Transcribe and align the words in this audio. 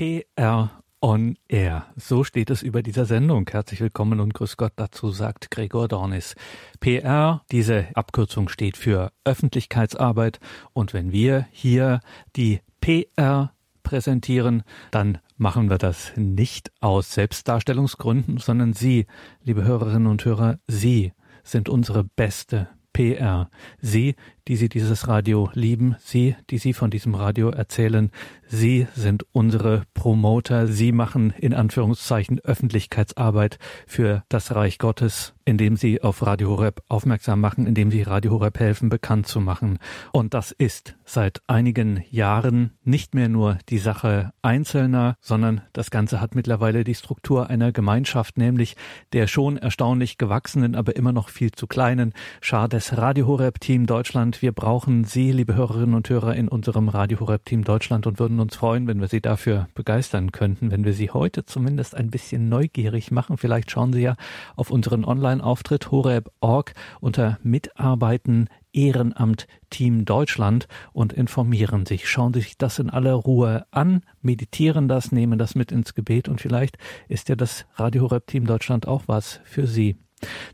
PR 0.00 0.70
on 1.02 1.36
Air. 1.46 1.84
So 1.94 2.24
steht 2.24 2.48
es 2.48 2.62
über 2.62 2.82
dieser 2.82 3.04
Sendung. 3.04 3.46
Herzlich 3.50 3.82
willkommen 3.82 4.18
und 4.20 4.32
grüß 4.32 4.56
Gott. 4.56 4.72
Dazu 4.76 5.10
sagt 5.10 5.50
Gregor 5.50 5.88
Dornis. 5.88 6.36
PR, 6.80 7.42
diese 7.52 7.88
Abkürzung 7.92 8.48
steht 8.48 8.78
für 8.78 9.12
Öffentlichkeitsarbeit. 9.24 10.40
Und 10.72 10.94
wenn 10.94 11.12
wir 11.12 11.46
hier 11.50 12.00
die 12.34 12.60
PR 12.80 13.52
präsentieren, 13.82 14.62
dann 14.90 15.18
machen 15.36 15.68
wir 15.68 15.76
das 15.76 16.12
nicht 16.16 16.72
aus 16.80 17.12
Selbstdarstellungsgründen, 17.12 18.38
sondern 18.38 18.72
Sie, 18.72 19.04
liebe 19.44 19.64
Hörerinnen 19.64 20.06
und 20.06 20.24
Hörer, 20.24 20.60
Sie 20.66 21.12
sind 21.44 21.68
unsere 21.68 22.04
beste 22.04 22.68
PR. 22.94 23.50
Sie, 23.82 24.14
die 24.48 24.56
Sie 24.56 24.68
dieses 24.68 25.08
Radio 25.08 25.50
lieben, 25.54 25.96
Sie, 26.00 26.36
die 26.50 26.58
Sie 26.58 26.72
von 26.72 26.90
diesem 26.90 27.14
Radio 27.14 27.50
erzählen, 27.50 28.10
Sie 28.46 28.88
sind 28.96 29.24
unsere 29.30 29.84
Promoter. 29.94 30.66
Sie 30.66 30.90
machen 30.90 31.32
in 31.38 31.54
Anführungszeichen 31.54 32.40
Öffentlichkeitsarbeit 32.40 33.58
für 33.86 34.24
das 34.28 34.54
Reich 34.56 34.78
Gottes, 34.78 35.34
indem 35.44 35.76
Sie 35.76 36.02
auf 36.02 36.26
Radio 36.26 36.50
Horeb 36.50 36.82
aufmerksam 36.88 37.40
machen, 37.40 37.66
indem 37.66 37.92
Sie 37.92 38.02
Radio 38.02 38.32
Horeb 38.32 38.58
helfen, 38.58 38.88
bekannt 38.88 39.28
zu 39.28 39.40
machen. 39.40 39.78
Und 40.12 40.34
das 40.34 40.50
ist 40.50 40.96
seit 41.04 41.42
einigen 41.46 42.02
Jahren 42.10 42.72
nicht 42.82 43.14
mehr 43.14 43.28
nur 43.28 43.58
die 43.68 43.78
Sache 43.78 44.32
Einzelner, 44.42 45.16
sondern 45.20 45.60
das 45.72 45.90
Ganze 45.92 46.20
hat 46.20 46.34
mittlerweile 46.34 46.82
die 46.82 46.96
Struktur 46.96 47.50
einer 47.50 47.70
Gemeinschaft, 47.70 48.36
nämlich 48.36 48.74
der 49.12 49.28
schon 49.28 49.58
erstaunlich 49.58 50.18
gewachsenen, 50.18 50.74
aber 50.74 50.96
immer 50.96 51.12
noch 51.12 51.28
viel 51.28 51.52
zu 51.52 51.68
kleinen 51.68 52.14
Schar 52.40 52.68
des 52.68 52.96
Radio 52.96 53.28
Horeb 53.28 53.60
Team 53.60 53.86
Deutschland. 53.86 54.39
Wir 54.40 54.52
brauchen 54.52 55.04
Sie, 55.04 55.32
liebe 55.32 55.54
Hörerinnen 55.54 55.94
und 55.94 56.08
Hörer, 56.08 56.34
in 56.34 56.48
unserem 56.48 56.88
Radio 56.88 57.20
Horeb 57.20 57.44
Team 57.44 57.62
Deutschland 57.62 58.06
und 58.06 58.18
würden 58.18 58.40
uns 58.40 58.56
freuen, 58.56 58.86
wenn 58.86 58.98
wir 58.98 59.06
Sie 59.06 59.20
dafür 59.20 59.68
begeistern 59.74 60.32
könnten, 60.32 60.70
wenn 60.70 60.82
wir 60.82 60.94
Sie 60.94 61.10
heute 61.10 61.44
zumindest 61.44 61.94
ein 61.94 62.10
bisschen 62.10 62.48
neugierig 62.48 63.10
machen. 63.10 63.36
Vielleicht 63.36 63.70
schauen 63.70 63.92
Sie 63.92 64.00
ja 64.00 64.16
auf 64.56 64.70
unseren 64.70 65.04
Online-Auftritt 65.04 65.90
horeb.org 65.90 66.72
unter 67.00 67.38
Mitarbeiten 67.42 68.48
Ehrenamt 68.72 69.46
Team 69.68 70.06
Deutschland 70.06 70.68
und 70.94 71.12
informieren 71.12 71.84
sich. 71.84 72.08
Schauen 72.08 72.32
Sie 72.32 72.40
sich 72.40 72.56
das 72.56 72.78
in 72.78 72.88
aller 72.88 73.12
Ruhe 73.12 73.66
an, 73.72 74.00
meditieren 74.22 74.88
das, 74.88 75.12
nehmen 75.12 75.38
das 75.38 75.54
mit 75.54 75.70
ins 75.70 75.94
Gebet 75.94 76.30
und 76.30 76.40
vielleicht 76.40 76.78
ist 77.08 77.28
ja 77.28 77.36
das 77.36 77.66
Radio 77.74 78.04
Horeb 78.04 78.26
Team 78.26 78.46
Deutschland 78.46 78.88
auch 78.88 79.02
was 79.06 79.42
für 79.44 79.66
Sie. 79.66 79.98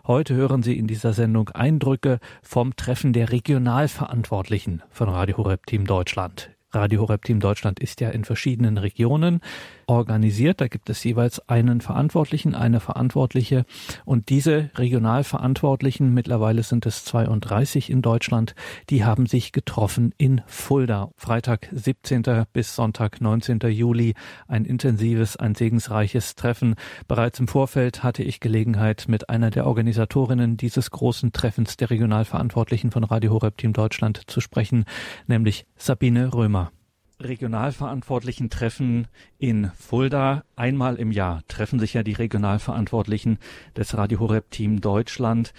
Heute 0.06 0.34
hören 0.34 0.62
Sie 0.62 0.78
in 0.78 0.86
dieser 0.86 1.12
Sendung 1.12 1.48
Eindrücke 1.50 2.18
vom 2.42 2.76
Treffen 2.76 3.12
der 3.12 3.32
Regionalverantwortlichen 3.32 4.82
von 4.90 5.08
Radio 5.08 5.36
Horeb 5.38 5.66
Team 5.66 5.86
Deutschland. 5.86 6.50
Radio 6.72 7.02
Horeb 7.02 7.24
Team 7.24 7.40
Deutschland 7.40 7.80
ist 7.80 8.00
ja 8.00 8.10
in 8.10 8.24
verschiedenen 8.24 8.78
Regionen 8.78 9.40
organisiert. 9.86 10.60
Da 10.60 10.68
gibt 10.68 10.90
es 10.90 11.02
jeweils 11.04 11.48
einen 11.48 11.80
Verantwortlichen, 11.80 12.54
eine 12.54 12.80
Verantwortliche. 12.80 13.64
Und 14.04 14.28
diese 14.28 14.70
Regionalverantwortlichen, 14.74 16.12
mittlerweile 16.12 16.62
sind 16.62 16.86
es 16.86 17.04
32 17.04 17.90
in 17.90 18.02
Deutschland, 18.02 18.54
die 18.90 19.04
haben 19.04 19.26
sich 19.26 19.52
getroffen 19.52 20.12
in 20.18 20.42
Fulda. 20.46 21.10
Freitag 21.16 21.68
17. 21.72 22.22
bis 22.52 22.74
Sonntag 22.74 23.20
19. 23.20 23.60
Juli. 23.70 24.14
Ein 24.48 24.64
intensives, 24.64 25.36
ein 25.36 25.54
segensreiches 25.54 26.34
Treffen. 26.34 26.74
Bereits 27.08 27.40
im 27.40 27.48
Vorfeld 27.48 28.02
hatte 28.02 28.22
ich 28.22 28.40
Gelegenheit, 28.40 29.06
mit 29.08 29.30
einer 29.30 29.50
der 29.50 29.66
Organisatorinnen 29.66 30.56
dieses 30.56 30.90
großen 30.90 31.32
Treffens 31.32 31.76
der 31.76 31.90
Regionalverantwortlichen 31.90 32.90
von 32.90 33.04
Radio 33.04 33.32
Horeb 33.32 33.56
Team 33.58 33.72
Deutschland 33.72 34.22
zu 34.26 34.40
sprechen, 34.40 34.84
nämlich 35.26 35.66
Sabine 35.76 36.32
Römer. 36.32 36.72
Regionalverantwortlichen 37.20 38.50
Treffen 38.50 39.08
in 39.38 39.70
Fulda. 39.76 40.44
Einmal 40.54 40.96
im 40.96 41.12
Jahr 41.12 41.42
treffen 41.48 41.78
sich 41.78 41.94
ja 41.94 42.02
die 42.02 42.12
Regionalverantwortlichen 42.12 43.38
des 43.76 43.96
Radio 43.96 44.20
Horeb 44.20 44.50
Team 44.50 44.80
Deutschland. 44.80 45.52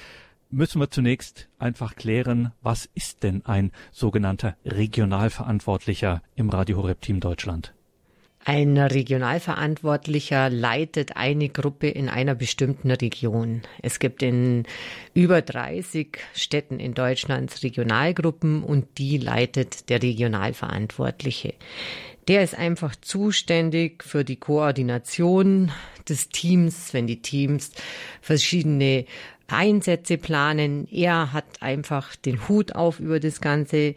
Müssen 0.49 0.79
wir 0.79 0.89
zunächst 0.89 1.49
einfach 1.59 1.95
klären, 1.95 2.53
was 2.61 2.89
ist 2.93 3.23
denn 3.23 3.45
ein 3.45 3.71
sogenannter 3.91 4.55
Regionalverantwortlicher 4.65 6.21
im 6.35 6.49
Radio 6.49 6.77
Horeb 6.77 7.01
Team 7.01 7.19
Deutschland? 7.19 7.73
Ein 8.49 8.77
Regionalverantwortlicher 8.77 10.49
leitet 10.49 11.17
eine 11.17 11.49
Gruppe 11.49 11.89
in 11.89 12.07
einer 12.07 12.33
bestimmten 12.33 12.91
Region. 12.91 13.61
Es 13.81 13.99
gibt 13.99 14.23
in 14.23 14.63
über 15.13 15.41
30 15.41 16.17
Städten 16.33 16.79
in 16.79 16.93
Deutschland 16.93 17.61
Regionalgruppen 17.61 18.63
und 18.63 18.99
die 18.99 19.17
leitet 19.17 19.89
der 19.89 20.01
Regionalverantwortliche. 20.01 21.55
Der 22.29 22.41
ist 22.41 22.57
einfach 22.57 22.95
zuständig 22.95 24.01
für 24.01 24.23
die 24.23 24.37
Koordination 24.37 25.73
des 26.07 26.29
Teams, 26.29 26.93
wenn 26.93 27.05
die 27.05 27.21
Teams 27.21 27.73
verschiedene 28.21 29.03
Einsätze 29.47 30.17
planen. 30.17 30.87
Er 30.89 31.33
hat 31.33 31.61
einfach 31.61 32.15
den 32.15 32.47
Hut 32.47 32.75
auf 32.75 33.01
über 33.01 33.19
das 33.19 33.41
Ganze. 33.41 33.95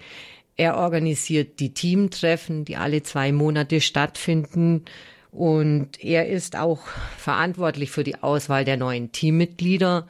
Er 0.60 0.76
organisiert 0.76 1.58
die 1.58 1.72
Teamtreffen, 1.72 2.66
die 2.66 2.76
alle 2.76 3.02
zwei 3.02 3.32
Monate 3.32 3.80
stattfinden. 3.80 4.84
Und 5.32 6.04
er 6.04 6.28
ist 6.28 6.54
auch 6.54 6.80
verantwortlich 7.16 7.90
für 7.90 8.04
die 8.04 8.22
Auswahl 8.22 8.66
der 8.66 8.76
neuen 8.76 9.10
Teammitglieder. 9.10 10.06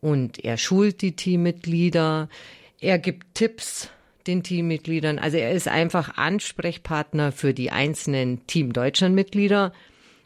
Und 0.00 0.42
er 0.42 0.56
schult 0.56 1.02
die 1.02 1.14
Teammitglieder. 1.14 2.30
Er 2.80 2.98
gibt 2.98 3.34
Tipps 3.34 3.90
den 4.26 4.42
Teammitgliedern. 4.42 5.18
Also 5.18 5.36
er 5.36 5.50
ist 5.50 5.68
einfach 5.68 6.16
Ansprechpartner 6.16 7.30
für 7.30 7.52
die 7.52 7.70
einzelnen 7.70 8.46
Team 8.46 8.72
Deutschland 8.72 9.14
Mitglieder 9.14 9.74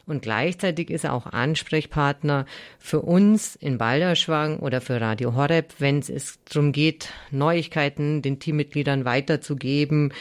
und 0.07 0.21
gleichzeitig 0.21 0.89
ist 0.89 1.03
er 1.03 1.13
auch 1.13 1.27
Ansprechpartner 1.27 2.45
für 2.79 3.01
uns 3.01 3.55
in 3.55 3.77
Balderschwang 3.77 4.59
oder 4.59 4.81
für 4.81 4.99
Radio 5.01 5.35
Horeb, 5.35 5.73
wenn 5.79 5.99
es 5.99 6.39
darum 6.45 6.71
geht, 6.71 7.09
Neuigkeiten 7.29 8.21
den 8.21 8.39
Teammitgliedern 8.39 9.05
weiterzugeben 9.05 10.13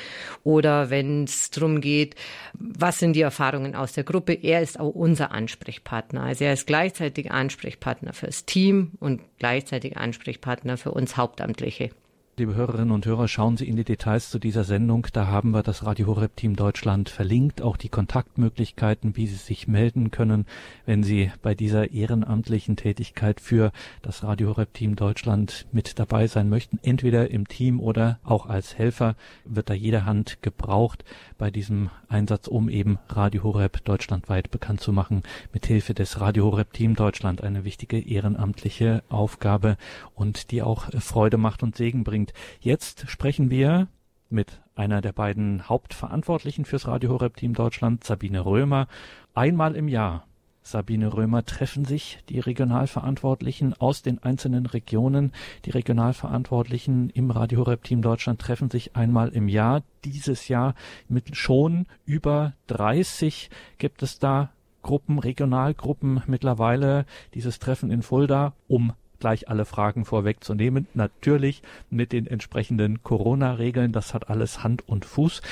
oder 0.43 0.91
wenn 0.91 1.25
es 1.25 1.51
darum 1.51 1.81
geht, 1.81 2.17
was 2.53 2.99
sind 2.99 3.15
die 3.15 3.21
Erfahrungen 3.21 3.75
aus 3.75 3.93
der 3.93 4.05
Gruppe. 4.05 4.35
Er 4.35 4.61
ist 4.61 4.79
auch 4.81 4.95
unser 4.95 5.31
Ansprechpartner. 5.31 6.23
Also 6.23 6.45
er 6.45 6.53
ist 6.53 6.67
gleichzeitig 6.67 7.31
Ansprechpartner 7.31 8.13
fürs 8.13 8.45
Team 8.45 8.93
und 8.99 9.23
gleichzeitig 9.39 9.97
Ansprechpartner 9.97 10.77
für 10.77 10.91
uns 10.91 11.17
Hauptamtliche. 11.17 11.91
Liebe 12.39 12.55
Hörerinnen 12.55 12.91
und 12.91 13.07
Hörer, 13.07 13.29
schauen 13.29 13.57
Sie 13.57 13.67
in 13.67 13.77
die 13.77 13.85
Details 13.85 14.29
zu 14.29 14.39
dieser 14.39 14.63
Sendung. 14.63 15.07
Da 15.15 15.27
haben 15.27 15.53
wir 15.53 15.63
das 15.63 15.87
Radio 15.87 16.07
Horeb 16.07 16.37
Team 16.37 16.55
Deutschland 16.55 17.09
verlinkt, 17.09 17.63
auch 17.63 17.79
die 17.79 17.89
Kontaktmöglichkeiten, 17.89 19.17
wie 19.17 19.27
Sie 19.27 19.37
sich 19.37 19.69
melden 19.69 20.11
können, 20.11 20.45
wenn 20.85 21.03
Sie 21.03 21.33
bei 21.41 21.55
dieser 21.55 21.93
ehrenamtlichen 21.93 22.77
Tätigkeit 22.77 23.41
für 23.41 23.73
das 24.03 24.23
Radio 24.23 24.49
Horeb 24.49 24.75
Team 24.75 24.97
Deutschland 24.97 25.67
mit 25.73 25.99
dabei 25.99 26.27
sein 26.27 26.51
möchten. 26.51 26.79
Entweder 26.83 27.31
im 27.31 27.49
Team 27.49 27.81
oder 27.81 28.19
auch 28.23 28.45
als 28.45 28.77
Helfer 28.77 29.17
wird 29.47 29.71
da 29.71 29.73
jede 29.73 30.05
Hand 30.05 30.43
gebraucht 30.43 31.07
bei 31.39 31.51
diesem 31.51 31.91
Einsatz, 32.09 32.49
um 32.49 32.69
eben 32.69 32.99
Radio 33.09 33.43
Horeb 33.43 33.85
deutschlandweit 33.85 34.51
bekannt 34.51 34.81
zu 34.81 34.93
machen, 34.93 35.23
mithilfe 35.53 35.95
des 35.95 36.21
Radio 36.21 36.45
Horeb 36.47 36.73
Team 36.73 36.95
Deutschland. 36.95 37.43
Eine 37.43 37.65
wichtige 37.65 38.01
ehrenamtliche 38.01 39.03
Aufgabe 39.09 39.77
und 40.15 40.51
die 40.51 40.63
auch 40.63 40.91
Freude 41.01 41.37
macht 41.37 41.63
und 41.63 41.77
Segen 41.77 42.05
bringt. 42.05 42.33
Jetzt 42.61 43.09
sprechen 43.11 43.51
wir 43.51 43.89
mit 44.29 44.61
einer 44.75 45.01
der 45.01 45.13
beiden 45.13 45.69
Hauptverantwortlichen 45.69 46.65
fürs 46.65 46.87
Radio 46.87 47.11
Horeb 47.11 47.37
Team 47.37 47.55
Deutschland, 47.55 48.05
Sabine 48.05 48.45
Römer. 48.45 48.89
Einmal 49.35 49.77
im 49.77 49.89
Jahr, 49.89 50.27
Sabine 50.67 51.15
Römer, 51.15 51.45
treffen 51.45 51.85
sich 51.85 52.19
die 52.29 52.41
Regionalverantwortlichen 52.41 53.75
aus 53.75 54.03
den 54.03 54.21
einzelnen 54.25 54.67
Regionen. 54.67 55.31
Die 55.65 55.71
Regionalverantwortlichen 55.71 57.09
im 57.11 57.31
Radio 57.31 57.61
Horeb 57.61 57.85
Team 57.85 58.03
Deutschland 58.03 58.41
treffen 58.41 58.69
sich 58.69 58.97
einmal 58.97 59.29
im 59.29 59.47
Jahr. 59.47 59.85
Dieses 60.05 60.49
Jahr 60.49 60.75
mit 61.09 61.37
schon 61.37 61.87
über 62.05 62.55
30 62.67 63.49
gibt 63.79 64.03
es 64.03 64.19
da 64.19 64.51
Gruppen, 64.83 65.21
Regionalgruppen 65.21 66.25
mittlerweile. 66.27 67.07
Dieses 67.35 67.61
Treffen 67.61 67.93
in 67.93 68.03
Fulda 68.03 68.55
um 68.67 68.93
gleich 69.19 69.49
alle 69.49 69.65
Fragen 69.65 70.05
vorwegzunehmen. 70.05 70.87
Natürlich 70.95 71.63
mit 71.91 72.13
den 72.13 72.27
entsprechenden 72.27 73.03
Corona-Regeln. 73.03 73.93
Das 73.93 74.15
hat 74.15 74.29
alles 74.31 74.63
Hand 74.63 74.89
und 74.89 75.05
Fuß. 75.05 75.43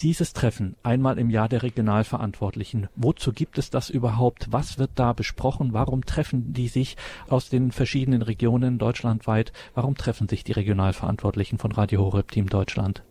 Dieses 0.00 0.32
Treffen 0.32 0.76
einmal 0.82 1.18
im 1.18 1.30
Jahr 1.30 1.48
der 1.48 1.62
Regionalverantwortlichen. 1.62 2.88
Wozu 2.96 3.32
gibt 3.32 3.58
es 3.58 3.70
das 3.70 3.90
überhaupt? 3.90 4.48
Was 4.50 4.78
wird 4.78 4.92
da 4.94 5.12
besprochen? 5.12 5.72
Warum 5.72 6.04
treffen 6.04 6.52
die 6.52 6.68
sich 6.68 6.96
aus 7.28 7.48
den 7.48 7.72
verschiedenen 7.72 8.22
Regionen 8.22 8.78
deutschlandweit? 8.78 9.52
Warum 9.74 9.96
treffen 9.96 10.28
sich 10.28 10.44
die 10.44 10.52
Regionalverantwortlichen 10.52 11.58
von 11.58 11.72
Radio 11.72 12.00
Horeb 12.00 12.30
Team 12.30 12.48
Deutschland? 12.48 13.02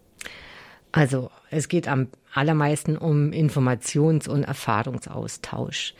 Also 0.92 1.32
es 1.50 1.68
geht 1.68 1.88
am 1.88 2.08
allermeisten 2.34 2.98
um 2.98 3.32
Informations- 3.32 4.28
und 4.28 4.44
Erfahrungsaustausch. 4.44 5.94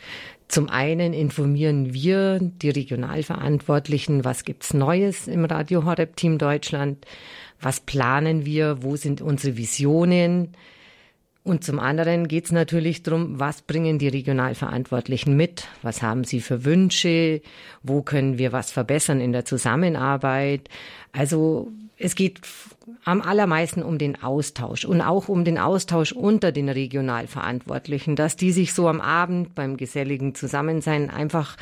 Zum 0.48 0.68
einen 0.68 1.14
informieren 1.14 1.94
wir 1.94 2.38
die 2.40 2.70
Regionalverantwortlichen, 2.70 4.24
was 4.24 4.44
gibt's 4.44 4.74
Neues 4.74 5.28
im 5.28 5.46
Radio 5.46 5.84
Horeb 5.84 6.16
Team 6.16 6.36
Deutschland, 6.36 7.06
was 7.60 7.80
planen 7.80 8.44
wir, 8.44 8.82
wo 8.82 8.96
sind 8.96 9.22
unsere 9.22 9.56
Visionen, 9.56 10.54
Und 11.44 11.64
zum 11.64 11.80
anderen 11.80 12.28
geht 12.28 12.44
es 12.44 12.52
natürlich 12.52 13.02
darum, 13.02 13.40
was 13.40 13.62
bringen 13.62 13.98
die 13.98 14.08
Regionalverantwortlichen 14.08 15.36
mit? 15.36 15.66
Was 15.82 16.00
haben 16.00 16.22
sie 16.22 16.40
für 16.40 16.64
Wünsche? 16.64 17.42
Wo 17.82 18.02
können 18.02 18.38
wir 18.38 18.52
was 18.52 18.70
verbessern 18.70 19.20
in 19.20 19.32
der 19.32 19.44
Zusammenarbeit? 19.44 20.68
Also 21.10 21.72
es 22.02 22.16
geht 22.16 22.40
am 23.04 23.22
allermeisten 23.22 23.82
um 23.82 23.96
den 23.96 24.22
Austausch 24.22 24.84
und 24.84 25.00
auch 25.00 25.28
um 25.28 25.44
den 25.44 25.56
Austausch 25.56 26.12
unter 26.12 26.50
den 26.50 26.68
Regionalverantwortlichen, 26.68 28.16
dass 28.16 28.36
die 28.36 28.52
sich 28.52 28.74
so 28.74 28.88
am 28.88 29.00
Abend 29.00 29.54
beim 29.54 29.76
geselligen 29.76 30.34
Zusammensein 30.34 31.10
einfach 31.10 31.56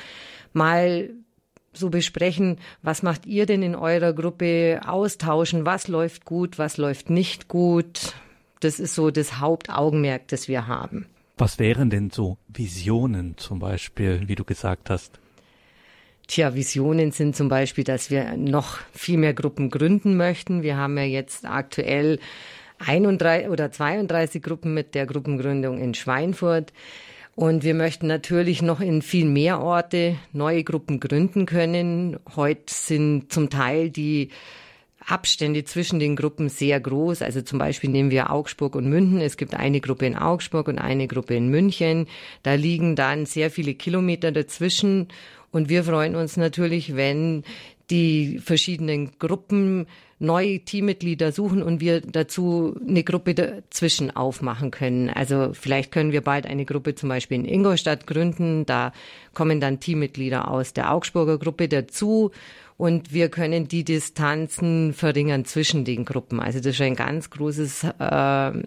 mal 0.53 1.11
so 1.73 1.91
besprechen, 1.91 2.57
was 2.83 3.03
macht 3.03 3.27
ihr 3.27 3.47
denn 3.47 3.63
in 3.63 3.77
eurer 3.77 4.13
Gruppe, 4.13 4.81
austauschen, 4.87 5.67
was 5.67 5.89
läuft 5.89 6.25
gut, 6.25 6.59
was 6.59 6.79
läuft 6.79 7.11
nicht 7.11 7.49
gut, 7.49 8.15
das 8.61 8.81
ist 8.81 8.95
so 8.95 9.11
das 9.11 9.39
Hauptaugenmerk, 9.39 10.27
das 10.29 10.49
wir 10.49 10.67
haben. 10.67 11.07
Was 11.37 11.59
wären 11.59 11.91
denn 11.91 12.11
so 12.11 12.39
Visionen 12.49 13.37
zum 13.37 13.61
Beispiel, 13.61 14.23
wie 14.27 14.35
du 14.35 14.45
gesagt 14.45 14.91
hast? 14.91 15.19
Tja, 16.31 16.55
Visionen 16.55 17.11
sind 17.11 17.35
zum 17.35 17.49
Beispiel, 17.49 17.82
dass 17.82 18.09
wir 18.09 18.37
noch 18.37 18.79
viel 18.94 19.19
mehr 19.19 19.35
Gruppen 19.35 19.69
gründen 19.69 20.17
möchten. 20.17 20.62
Wir 20.62 20.77
haben 20.77 20.97
ja 20.97 21.03
jetzt 21.03 21.44
aktuell 21.44 22.21
31 22.79 23.49
oder 23.49 23.73
32 23.73 24.41
Gruppen 24.41 24.73
mit 24.73 24.94
der 24.94 25.06
Gruppengründung 25.06 25.79
in 25.79 25.93
Schweinfurt. 25.93 26.73
Und 27.35 27.65
wir 27.65 27.75
möchten 27.75 28.06
natürlich 28.06 28.62
noch 28.62 28.81
in 28.81 29.03
viel 29.03 29.25
mehr 29.25 29.61
Orte 29.61 30.19
neue 30.32 30.62
Gruppen 30.62 31.00
gründen 31.00 31.47
können. 31.47 32.21
Heute 32.37 32.73
sind 32.73 33.32
zum 33.32 33.50
Teil 33.50 33.91
die 33.91 34.29
Abstände 35.05 35.65
zwischen 35.65 35.99
den 35.99 36.15
Gruppen 36.15 36.49
sehr 36.49 36.79
groß. 36.79 37.23
Also 37.23 37.43
zum 37.43 37.59
Beispiel 37.59 37.91
nehmen 37.91 38.12
wir 38.12 38.31
Augsburg 38.31 38.77
und 38.77 38.88
München. 38.88 39.21
Es 39.21 39.37
gibt 39.37 39.55
eine 39.55 39.81
Gruppe 39.81 40.06
in 40.06 40.17
Augsburg 40.17 40.69
und 40.69 40.79
eine 40.79 41.09
Gruppe 41.09 41.35
in 41.35 41.49
München. 41.49 42.06
Da 42.44 42.55
liegen 42.55 42.94
dann 42.94 43.27
sehr 43.27 43.50
viele 43.50 43.75
Kilometer 43.75 44.31
dazwischen. 44.31 45.09
Und 45.52 45.69
wir 45.69 45.85
freuen 45.85 46.17
uns 46.17 46.37
natürlich, 46.37 46.97
wenn 46.97 47.44
die 47.91 48.38
verschiedenen 48.38 49.19
Gruppen 49.19 49.87
neue 50.20 50.61
Teammitglieder 50.61 51.32
suchen 51.32 51.62
und 51.62 51.81
wir 51.81 52.02
dazu 52.02 52.76
eine 52.87 53.02
Gruppe 53.02 53.35
dazwischen 53.35 54.14
aufmachen 54.14 54.70
können. 54.70 55.08
Also 55.08 55.52
vielleicht 55.55 55.91
können 55.91 56.12
wir 56.12 56.20
bald 56.20 56.47
eine 56.47 56.67
Gruppe 56.67 56.94
zum 56.94 57.08
Beispiel 57.08 57.38
in 57.38 57.47
Ingolstadt 57.47 58.06
gründen. 58.06 58.67
Da 58.67 58.93
kommen 59.32 59.61
dann 59.61 59.81
Teammitglieder 59.81 60.49
aus 60.49 60.75
der 60.75 60.93
Augsburger 60.93 61.38
Gruppe 61.38 61.69
dazu 61.69 62.31
und 62.76 63.12
wir 63.12 63.29
können 63.29 63.67
die 63.67 63.82
Distanzen 63.82 64.93
verringern 64.93 65.46
zwischen 65.46 65.85
den 65.85 66.05
Gruppen. 66.05 66.38
Also 66.38 66.61
das 66.61 66.75
ist 66.75 66.81
ein 66.82 66.96
ganz 66.96 67.31
großes 67.31 67.85
äh, 67.85 68.05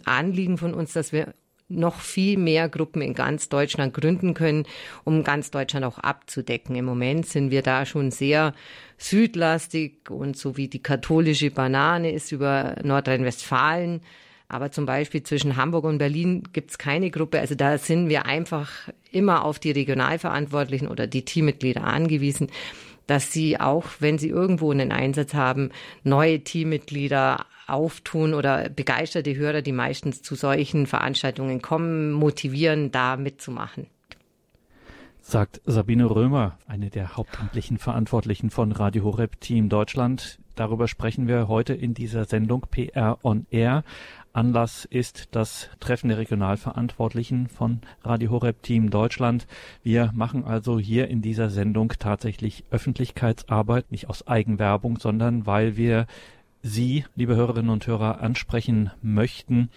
Anliegen 0.06 0.58
von 0.58 0.74
uns, 0.74 0.94
dass 0.94 1.14
wir 1.14 1.34
noch 1.76 2.00
viel 2.00 2.38
mehr 2.38 2.70
Gruppen 2.70 3.02
in 3.02 3.14
ganz 3.14 3.50
Deutschland 3.50 3.94
gründen 3.94 4.34
können, 4.34 4.66
um 5.04 5.24
ganz 5.24 5.52
Deutschland 5.52 5.86
auch 5.86 6.00
abzudecken. 6.00 6.76
Im 6.76 6.86
Moment 6.86 7.26
sind 7.26 7.52
wir 7.52 7.62
da 7.62 7.86
schon 7.86 8.12
sehr 8.12 8.54
südlastig 8.98 10.10
und 10.10 10.38
so 10.38 10.58
wie 10.58 10.68
die 10.68 10.82
katholische 10.82 11.52
Banane 11.52 12.12
ist 12.12 12.32
über 12.32 12.76
Nordrhein-Westfalen. 12.84 14.02
Aber 14.48 14.72
zum 14.72 14.86
Beispiel 14.86 15.24
zwischen 15.24 15.56
Hamburg 15.56 15.86
und 15.86 15.98
Berlin 15.98 16.44
gibt 16.54 16.72
es 16.72 16.78
keine 16.78 17.10
Gruppe. 17.10 17.40
Also 17.40 17.56
da 17.56 17.78
sind 17.78 18.10
wir 18.10 18.26
einfach 18.26 18.70
immer 19.12 19.46
auf 19.46 19.58
die 19.58 19.72
Regionalverantwortlichen 19.72 20.88
oder 20.88 21.08
die 21.08 21.26
Teammitglieder 21.26 21.84
angewiesen 21.84 22.50
dass 23.08 23.32
sie 23.32 23.60
auch, 23.60 23.86
wenn 24.00 24.18
sie 24.18 24.30
irgendwo 24.30 24.72
einen 24.72 24.92
Einsatz 24.92 25.34
haben, 25.34 25.72
neue 26.04 26.40
Teammitglieder 26.40 27.46
auftun 27.68 28.34
oder 28.34 28.70
begeisterte 28.70 29.36
Hörer, 29.36 29.62
die 29.62 29.72
meistens 29.72 30.22
zu 30.22 30.36
solchen 30.36 30.88
Veranstaltungen 30.88 31.62
kommen, 31.62 32.12
motivieren, 32.12 32.92
da 32.92 33.18
mitzumachen. 33.18 33.88
Sagt 35.26 35.62
Sabine 35.66 36.10
Römer, 36.10 36.58
eine 36.68 36.90
der 36.90 37.16
hauptamtlichen 37.16 37.78
Verantwortlichen 37.78 38.50
von 38.50 38.74
Radio 38.74 39.06
Horeb 39.06 39.40
Team 39.40 39.70
Deutschland. 39.70 40.38
Darüber 40.56 40.90
sprechen 40.90 41.28
wir 41.28 41.48
heute 41.48 41.74
in 41.74 41.94
dieser 41.94 42.26
Sendung 42.26 42.66
PR 42.70 43.18
on 43.24 43.48
Air. 43.50 43.86
Anlass 44.34 44.84
ist 44.84 45.30
das 45.32 45.70
Treffen 45.80 46.10
der 46.10 46.18
Regionalverantwortlichen 46.18 47.48
von 47.48 47.82
Radio 48.04 48.32
Horeb 48.32 48.64
Team 48.64 48.90
Deutschland. 48.90 49.48
Wir 49.82 50.12
machen 50.14 50.44
also 50.44 50.78
hier 50.78 51.08
in 51.08 51.22
dieser 51.22 51.50
Sendung 51.50 51.94
tatsächlich 52.00 52.66
Öffentlichkeitsarbeit, 52.70 53.92
nicht 53.92 54.10
aus 54.10 54.28
Eigenwerbung, 54.28 54.98
sondern 54.98 55.46
weil 55.46 55.78
wir 55.78 56.06
Sie, 56.66 57.04
liebe 57.16 57.36
Hörerinnen 57.36 57.70
und 57.70 57.86
Hörer, 57.88 58.22
ansprechen 58.22 58.90
möchten, 59.02 59.70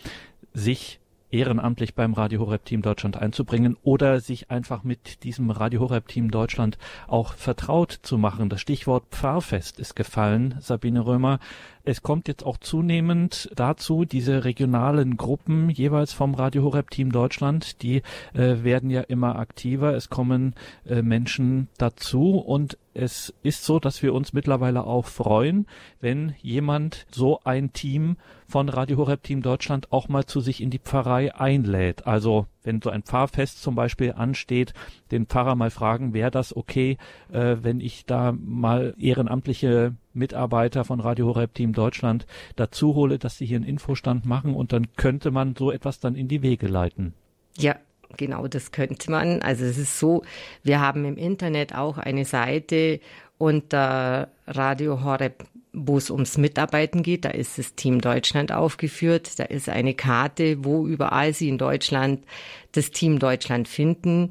sich 0.54 1.00
ehrenamtlich 1.30 1.96
beim 1.96 2.14
Radio 2.14 2.38
Horeb 2.38 2.64
Team 2.64 2.80
Deutschland 2.80 3.16
einzubringen 3.16 3.76
oder 3.82 4.20
sich 4.20 4.52
einfach 4.52 4.84
mit 4.84 5.24
diesem 5.24 5.50
Radio 5.50 5.80
Horeb 5.80 6.06
Team 6.06 6.30
Deutschland 6.30 6.78
auch 7.08 7.34
vertraut 7.34 7.90
zu 7.90 8.18
machen. 8.18 8.48
Das 8.48 8.60
Stichwort 8.60 9.06
Pfarrfest 9.10 9.80
ist 9.80 9.96
gefallen, 9.96 10.54
Sabine 10.60 11.04
Römer. 11.04 11.40
Es 11.88 12.02
kommt 12.02 12.26
jetzt 12.26 12.44
auch 12.44 12.56
zunehmend 12.58 13.48
dazu, 13.54 14.04
diese 14.04 14.42
regionalen 14.42 15.16
Gruppen 15.16 15.70
jeweils 15.70 16.12
vom 16.12 16.34
Radio 16.34 16.64
Horeb 16.64 16.90
Team 16.90 17.12
Deutschland, 17.12 17.80
die 17.80 18.02
äh, 18.34 18.64
werden 18.64 18.90
ja 18.90 19.02
immer 19.02 19.36
aktiver. 19.36 19.94
Es 19.94 20.10
kommen 20.10 20.56
äh, 20.84 21.02
Menschen 21.02 21.68
dazu 21.78 22.38
und 22.38 22.76
es 22.92 23.32
ist 23.44 23.64
so, 23.64 23.78
dass 23.78 24.02
wir 24.02 24.14
uns 24.14 24.32
mittlerweile 24.32 24.82
auch 24.82 25.06
freuen, 25.06 25.68
wenn 26.00 26.34
jemand 26.42 27.06
so 27.12 27.38
ein 27.44 27.72
Team 27.72 28.16
von 28.48 28.68
Radio 28.68 28.96
Horeb 28.96 29.22
Team 29.22 29.40
Deutschland 29.40 29.92
auch 29.92 30.08
mal 30.08 30.26
zu 30.26 30.40
sich 30.40 30.60
in 30.60 30.70
die 30.70 30.80
Pfarrei 30.80 31.36
einlädt. 31.36 32.04
Also 32.04 32.46
wenn 32.66 32.82
so 32.82 32.90
ein 32.90 33.02
Pfarrfest 33.02 33.62
zum 33.62 33.74
Beispiel 33.74 34.12
ansteht, 34.12 34.74
den 35.10 35.26
Pfarrer 35.26 35.54
mal 35.54 35.70
fragen, 35.70 36.12
wäre 36.12 36.30
das 36.30 36.54
okay, 36.54 36.98
äh, 37.32 37.56
wenn 37.62 37.80
ich 37.80 38.04
da 38.04 38.32
mal 38.32 38.94
ehrenamtliche 38.98 39.94
Mitarbeiter 40.12 40.84
von 40.84 41.00
Radio 41.00 41.26
Horeb 41.26 41.54
Team 41.54 41.72
Deutschland 41.72 42.26
dazu 42.56 42.94
hole, 42.94 43.18
dass 43.18 43.38
sie 43.38 43.46
hier 43.46 43.56
einen 43.56 43.66
Infostand 43.66 44.26
machen 44.26 44.54
und 44.54 44.72
dann 44.72 44.88
könnte 44.96 45.30
man 45.30 45.54
so 45.56 45.70
etwas 45.70 46.00
dann 46.00 46.14
in 46.14 46.28
die 46.28 46.42
Wege 46.42 46.66
leiten. 46.66 47.14
Ja, 47.56 47.76
Genau, 48.16 48.46
das 48.46 48.70
könnte 48.70 49.10
man. 49.10 49.42
Also 49.42 49.64
es 49.64 49.78
ist 49.78 49.98
so, 49.98 50.22
wir 50.62 50.80
haben 50.80 51.04
im 51.04 51.16
Internet 51.16 51.74
auch 51.74 51.98
eine 51.98 52.24
Seite 52.24 53.00
unter 53.38 54.28
Radio 54.46 55.02
Horeb, 55.02 55.44
wo 55.76 55.98
es 55.98 56.10
ums 56.10 56.38
Mitarbeiten 56.38 57.02
geht. 57.02 57.24
Da 57.26 57.28
ist 57.28 57.58
das 57.58 57.74
Team 57.74 58.00
Deutschland 58.00 58.50
aufgeführt. 58.50 59.38
Da 59.38 59.44
ist 59.44 59.68
eine 59.68 59.94
Karte, 59.94 60.64
wo 60.64 60.86
überall 60.86 61.34
Sie 61.34 61.48
in 61.48 61.58
Deutschland 61.58 62.24
das 62.72 62.90
Team 62.90 63.18
Deutschland 63.18 63.68
finden. 63.68 64.30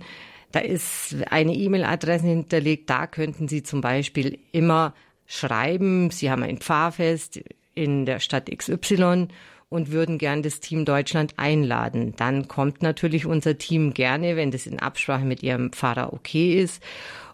Da 0.51 0.59
ist 0.59 1.15
eine 1.29 1.53
E-Mail-Adresse 1.53 2.25
hinterlegt. 2.25 2.89
Da 2.89 3.05
könnten 3.07 3.47
Sie 3.47 3.61
zum 3.61 3.81
Beispiel 3.81 4.39
immer 4.51 4.93
schreiben, 5.27 6.09
Sie 6.09 6.31
haben 6.31 6.43
ein 6.43 6.57
Pfarrfest 6.57 7.41
in 7.73 8.05
der 8.05 8.19
Stadt 8.19 8.49
XY 8.49 9.27
und 9.69 9.91
würden 9.91 10.17
gern 10.17 10.41
das 10.41 10.59
Team 10.61 10.85
Deutschland 10.85 11.33
einladen. 11.37 12.13
Dann 12.17 12.47
kommt 12.47 12.81
natürlich 12.81 13.25
unser 13.25 13.57
Team 13.57 13.93
gerne, 13.93 14.35
wenn 14.35 14.51
das 14.51 14.65
in 14.65 14.79
Absprache 14.79 15.25
mit 15.25 15.43
ihrem 15.43 15.71
Pfarrer 15.71 16.13
okay 16.13 16.59
ist 16.59 16.81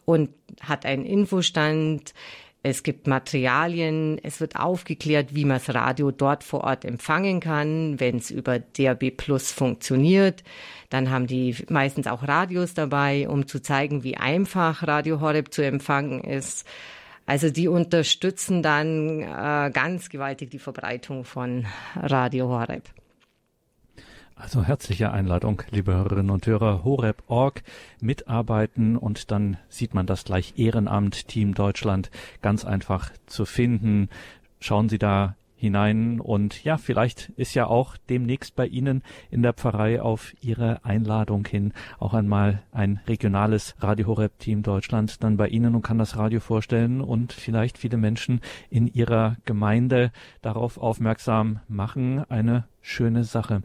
und 0.06 0.30
hat 0.62 0.86
einen 0.86 1.06
Infostand. 1.06 2.13
Es 2.63 2.84
gibt 2.84 3.08
Materialien, 3.08 4.20
es 4.22 4.39
wird 4.39 4.56
aufgeklärt, 4.56 5.34
wie 5.34 5.46
man 5.46 5.58
das 5.58 5.74
Radio 5.74 6.12
dort 6.12 6.44
vor 6.44 6.63
Ort 6.63 6.86
empfangen 6.86 7.39
kann, 7.39 8.00
wenn 8.00 8.18
es 8.18 8.30
über 8.30 8.60
DAB 8.60 9.10
Plus 9.18 9.51
funktioniert. 9.51 10.44
Dann 10.89 11.10
haben 11.10 11.25
die 11.25 11.56
meistens 11.70 12.06
auch 12.06 12.27
Radios 12.27 12.75
dabei, 12.75 13.27
um 13.27 13.48
zu 13.48 13.62
zeigen, 13.62 14.03
wie 14.03 14.18
einfach 14.18 14.86
Radio 14.86 15.22
Horeb 15.22 15.51
zu 15.51 15.65
empfangen 15.65 16.24
ist. 16.24 16.68
Also 17.25 17.50
die 17.50 17.68
unterstützen 17.68 18.62
dann 18.62 19.22
äh, 19.22 19.72
ganz 19.74 20.10
gewaltig 20.10 20.51
die 20.51 20.60
Verbreitung 20.60 21.24
von 21.24 21.65
Radio 21.96 22.48
Horeb. 22.50 22.84
Also 24.42 24.64
herzliche 24.64 25.12
Einladung, 25.12 25.62
liebe 25.70 25.94
Hörerinnen 25.94 26.32
und 26.32 26.48
Hörer, 26.48 26.84
horeb.org 26.84 27.62
mitarbeiten 28.02 28.98
und 28.98 29.30
dann 29.30 29.58
sieht 29.70 29.94
man 29.94 30.08
das 30.08 30.24
gleich 30.24 30.56
Ehrenamt 30.58 31.28
Team 31.28 31.54
Deutschland 31.54 32.10
ganz 32.42 32.66
einfach 32.66 33.12
zu 33.28 33.46
finden. 33.46 34.10
Schauen 34.60 34.90
Sie 34.90 34.98
da 34.98 35.36
hinein. 35.56 36.20
Und 36.20 36.64
ja, 36.64 36.78
vielleicht 36.78 37.30
ist 37.38 37.54
ja 37.54 37.68
auch 37.68 37.96
demnächst 38.10 38.56
bei 38.56 38.66
Ihnen 38.66 39.04
in 39.30 39.44
der 39.44 39.54
Pfarrei 39.54 40.02
auf 40.02 40.34
Ihre 40.42 40.84
Einladung 40.84 41.46
hin 41.46 41.72
auch 42.00 42.16
einmal 42.16 42.64
ein 42.72 43.00
regionales 43.08 43.76
Radio 43.80 44.08
Horeb 44.08 44.40
Team 44.40 44.64
Deutschland 44.64 45.24
dann 45.24 45.38
bei 45.38 45.50
Ihnen 45.50 45.76
und 45.76 45.84
kann 45.84 46.00
das 46.00 46.18
Radio 46.18 46.40
vorstellen 46.40 47.00
und 47.00 47.32
vielleicht 47.32 47.78
viele 47.78 47.98
Menschen 47.98 48.42
in 48.72 48.88
Ihrer 48.88 49.38
Gemeinde 49.46 50.12
darauf 50.42 50.80
aufmerksam 50.80 51.60
machen. 51.68 52.26
Eine 52.28 52.66
schöne 52.82 53.24
Sache. 53.24 53.62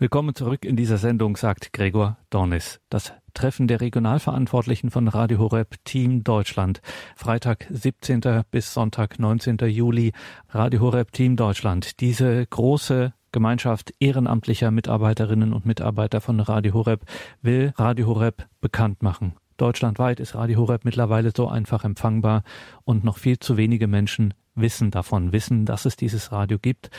Willkommen 0.00 0.32
zurück 0.32 0.64
in 0.64 0.76
dieser 0.76 0.96
Sendung, 0.96 1.36
sagt 1.36 1.72
Gregor 1.72 2.18
Dornis. 2.30 2.78
Das 2.88 3.12
Treffen 3.34 3.66
der 3.66 3.80
Regionalverantwortlichen 3.80 4.92
von 4.92 5.08
Radio 5.08 5.40
Horeb 5.40 5.74
Team 5.82 6.22
Deutschland. 6.22 6.82
Freitag 7.16 7.66
17. 7.68 8.44
bis 8.52 8.72
Sonntag 8.72 9.18
19. 9.18 9.58
Juli 9.66 10.12
Radio 10.50 10.82
Horeb 10.82 11.10
Team 11.10 11.34
Deutschland. 11.34 11.98
Diese 11.98 12.46
große 12.46 13.12
Gemeinschaft 13.32 13.92
ehrenamtlicher 13.98 14.70
Mitarbeiterinnen 14.70 15.52
und 15.52 15.66
Mitarbeiter 15.66 16.20
von 16.20 16.38
Radio 16.38 16.74
Horeb 16.74 17.04
will 17.42 17.72
Radio 17.76 18.06
Horeb 18.06 18.46
bekannt 18.60 19.02
machen. 19.02 19.32
Deutschlandweit 19.56 20.20
ist 20.20 20.36
Radio 20.36 20.60
Horeb 20.60 20.84
mittlerweile 20.84 21.32
so 21.36 21.48
einfach 21.48 21.82
empfangbar 21.82 22.44
und 22.84 23.02
noch 23.02 23.18
viel 23.18 23.40
zu 23.40 23.56
wenige 23.56 23.88
Menschen 23.88 24.32
wissen 24.54 24.92
davon, 24.92 25.32
wissen, 25.32 25.64
dass 25.64 25.86
es 25.86 25.96
dieses 25.96 26.30
Radio 26.30 26.58
gibt, 26.60 26.90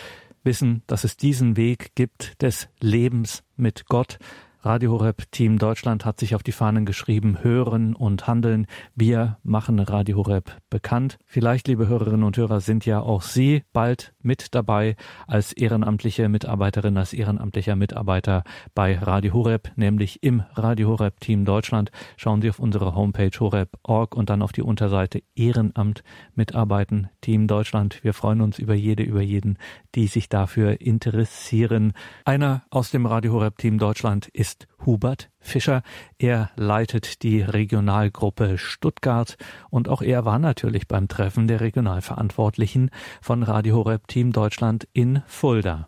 wissen, 0.43 0.84
dass 0.88 1.03
es 1.03 1.17
diesen 1.17 1.58
Weg 1.58 1.96
gibt 1.96 2.41
des 2.41 2.69
Lebens 2.79 3.43
mit 3.55 3.86
Gott, 3.88 4.19
Radio 4.62 4.92
Horeb 4.92 5.32
Team 5.32 5.58
Deutschland 5.58 6.04
hat 6.04 6.20
sich 6.20 6.36
auf 6.36 6.44
die 6.44 6.51
Fahnen 6.51 6.86
geschrieben, 6.86 7.42
hören 7.42 7.96
und 7.96 8.28
handeln. 8.28 8.68
Wir 8.94 9.38
machen 9.42 9.80
Radio 9.80 10.18
Horeb 10.18 10.51
bekannt. 10.70 11.18
Vielleicht, 11.25 11.70
liebe 11.70 11.88
Hörerinnen 11.88 12.24
und 12.24 12.36
Hörer, 12.36 12.60
sind 12.60 12.86
ja 12.86 13.00
auch 13.00 13.22
Sie 13.22 13.63
bald 13.72 14.13
mit 14.22 14.54
dabei 14.54 14.98
als 15.28 15.54
ehrenamtliche 15.54 16.28
Mitarbeiterin, 16.28 16.98
als 16.98 17.13
ehrenamtlicher 17.13 17.78
Mitarbeiter 17.78 18.44
bei 18.75 18.98
Radio 18.98 19.32
Horeb, 19.32 19.72
nämlich 19.78 20.24
im 20.24 20.44
Radio 20.56 20.89
Horeb 20.89 21.22
Team 21.22 21.46
Deutschland. 21.46 21.89
Schauen 22.18 22.42
Sie 22.42 22.50
auf 22.50 22.60
unsere 22.60 22.96
Homepage 22.96 23.32
horeb.org 23.39 24.13
und 24.13 24.30
dann 24.30 24.42
auf 24.42 24.51
die 24.51 24.62
Unterseite 24.62 25.24
Ehrenamt 25.36 26.04
mitarbeiten 26.36 27.08
Team 27.22 27.48
Deutschland. 27.48 28.04
Wir 28.04 28.13
freuen 28.13 28.42
uns 28.42 28.60
über 28.60 28.74
jede, 28.74 29.04
über 29.04 29.22
jeden, 29.22 29.58
die 29.96 30.08
sich 30.08 30.28
dafür 30.28 30.82
interessieren. 30.82 31.94
Einer 32.25 32.63
aus 32.72 32.92
dem 32.92 33.06
Radio 33.06 33.32
Horeb 33.32 33.58
Team 33.58 33.78
Deutschland 33.78 34.28
ist 34.28 34.49
ist 34.50 34.68
Hubert 34.84 35.29
Fischer. 35.39 35.84
Er 36.18 36.50
leitet 36.56 37.22
die 37.22 37.44
Regionalgruppe 37.44 38.58
Stuttgart 38.58 39.38
und 39.70 39.88
auch 39.89 40.01
er 40.01 40.25
war 40.25 40.39
natürlich 40.39 40.88
beim 40.88 41.08
Treffen 41.08 41.48
der 41.48 41.62
Regionalverantwortlichen 41.62 42.89
von 43.22 43.44
Radio 43.44 43.75
Horeb 43.75 44.08
Team 44.08 44.32
Deutschland 44.32 44.88
in 44.91 45.22
Fulda. 45.27 45.88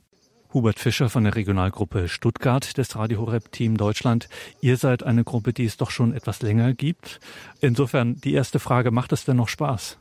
Hubert 0.53 0.77
Fischer 0.77 1.09
von 1.09 1.23
der 1.23 1.33
Regionalgruppe 1.33 2.07
Stuttgart 2.07 2.77
des 2.77 2.95
Radio 2.95 3.21
Horeb 3.21 3.51
Team 3.51 3.77
Deutschland. 3.77 4.29
Ihr 4.61 4.77
seid 4.77 5.01
eine 5.01 5.23
Gruppe, 5.23 5.53
die 5.53 5.65
es 5.65 5.77
doch 5.77 5.89
schon 5.89 6.13
etwas 6.13 6.43
länger 6.43 6.75
gibt. 6.75 7.19
Insofern 7.61 8.21
die 8.21 8.33
erste 8.33 8.59
Frage, 8.59 8.91
macht 8.91 9.11
es 9.11 9.25
denn 9.25 9.37
noch 9.37 9.49
Spaß? 9.49 9.97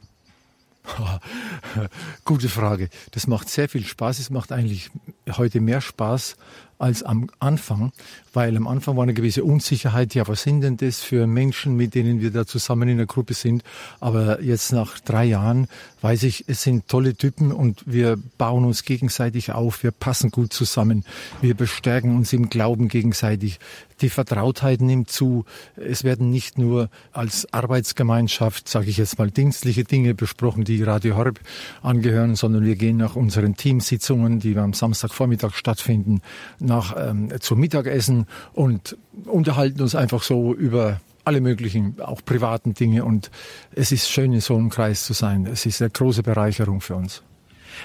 Gute 2.26 2.50
Frage. 2.50 2.90
Das 3.12 3.26
macht 3.26 3.48
sehr 3.48 3.70
viel 3.70 3.84
Spaß. 3.84 4.18
Es 4.18 4.28
macht 4.28 4.52
eigentlich 4.52 4.90
heute 5.30 5.62
mehr 5.62 5.80
Spaß 5.80 6.36
als 6.80 7.02
am 7.02 7.28
Anfang, 7.38 7.92
weil 8.32 8.56
am 8.56 8.66
Anfang 8.66 8.96
war 8.96 9.02
eine 9.02 9.14
gewisse 9.14 9.44
Unsicherheit. 9.44 10.14
Ja, 10.14 10.26
was 10.26 10.42
sind 10.42 10.62
denn 10.62 10.76
das 10.76 11.00
für 11.00 11.26
Menschen, 11.26 11.76
mit 11.76 11.94
denen 11.94 12.20
wir 12.20 12.30
da 12.30 12.46
zusammen 12.46 12.88
in 12.88 12.96
der 12.96 13.06
Gruppe 13.06 13.34
sind? 13.34 13.62
Aber 14.00 14.42
jetzt 14.42 14.72
nach 14.72 14.98
drei 14.98 15.26
Jahren 15.26 15.68
weiß 16.00 16.22
ich, 16.22 16.44
es 16.48 16.62
sind 16.62 16.88
tolle 16.88 17.14
Typen 17.14 17.52
und 17.52 17.82
wir 17.86 18.16
bauen 18.38 18.64
uns 18.64 18.84
gegenseitig 18.84 19.52
auf. 19.52 19.82
Wir 19.82 19.90
passen 19.90 20.30
gut 20.30 20.52
zusammen. 20.52 21.04
Wir 21.42 21.54
bestärken 21.54 22.16
uns 22.16 22.32
im 22.32 22.48
Glauben 22.48 22.88
gegenseitig. 22.88 23.58
Die 24.00 24.08
Vertrautheit 24.08 24.80
nimmt 24.80 25.10
zu. 25.10 25.44
Es 25.76 26.04
werden 26.04 26.30
nicht 26.30 26.56
nur 26.56 26.88
als 27.12 27.52
Arbeitsgemeinschaft, 27.52 28.66
sage 28.66 28.88
ich 28.88 28.96
jetzt 28.96 29.18
mal, 29.18 29.30
dienstliche 29.30 29.84
Dinge 29.84 30.14
besprochen, 30.14 30.64
die 30.64 30.82
Radio 30.82 31.16
Horb 31.16 31.40
angehören, 31.82 32.34
sondern 32.34 32.64
wir 32.64 32.76
gehen 32.76 32.96
nach 32.96 33.14
unseren 33.14 33.56
Teamsitzungen, 33.56 34.40
die 34.40 34.56
am 34.56 34.72
Samstagvormittag 34.72 35.54
stattfinden, 35.54 36.22
nach 36.70 36.94
ähm, 36.96 37.28
zum 37.40 37.60
Mittagessen 37.60 38.26
und 38.54 38.96
unterhalten 39.26 39.82
uns 39.82 39.94
einfach 39.94 40.22
so 40.22 40.54
über 40.54 41.00
alle 41.24 41.40
möglichen, 41.40 42.00
auch 42.00 42.24
privaten 42.24 42.74
Dinge. 42.74 43.04
Und 43.04 43.30
es 43.74 43.92
ist 43.92 44.08
schön, 44.08 44.32
in 44.32 44.40
so 44.40 44.56
einem 44.56 44.70
Kreis 44.70 45.04
zu 45.04 45.12
sein. 45.12 45.46
Es 45.46 45.66
ist 45.66 45.82
eine 45.82 45.90
große 45.90 46.22
Bereicherung 46.22 46.80
für 46.80 46.96
uns. 46.96 47.22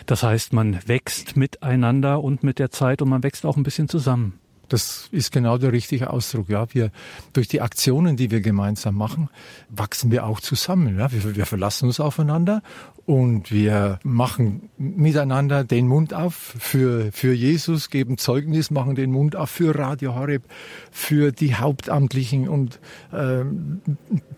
Das 0.06 0.24
heißt, 0.24 0.54
man 0.54 0.80
wächst 0.88 1.36
miteinander 1.36 2.24
und 2.24 2.44
mit 2.44 2.60
der 2.60 2.72
Zeit 2.72 3.02
und 3.02 3.10
man 3.10 3.24
wächst 3.24 3.46
auch 3.46 3.58
ein 3.58 3.64
bisschen 3.64 3.90
zusammen. 3.90 4.40
Das 4.70 5.10
ist 5.12 5.32
genau 5.32 5.58
der 5.58 5.72
richtige 5.72 6.10
Ausdruck. 6.10 6.50
Ja, 6.50 6.74
wir 6.74 6.92
durch 7.34 7.48
die 7.48 7.62
Aktionen, 7.62 8.18
die 8.18 8.32
wir 8.32 8.42
gemeinsam 8.42 8.96
machen, 8.96 9.30
wachsen 9.70 10.12
wir 10.12 10.26
auch 10.26 10.40
zusammen. 10.40 10.98
Ja, 10.98 11.12
wir, 11.12 11.36
wir 11.36 11.46
verlassen 11.46 11.86
uns 11.86 12.00
aufeinander 12.00 12.64
und 13.06 13.52
wir 13.52 14.00
machen 14.04 14.70
miteinander 14.78 15.64
den 15.64 15.88
Mund 15.88 16.14
auf 16.14 16.34
für 16.34 17.12
für 17.12 17.34
Jesus, 17.34 17.90
geben 17.90 18.18
Zeugnis, 18.18 18.72
machen 18.72 18.96
den 18.96 19.12
Mund 19.12 19.36
auf 19.36 19.50
für 19.50 19.78
Radio 19.78 20.16
Horeb, 20.16 20.44
für 20.92 21.32
die 21.32 21.56
Hauptamtlichen 21.56 22.48
und 22.50 22.80
äh, 23.12 23.44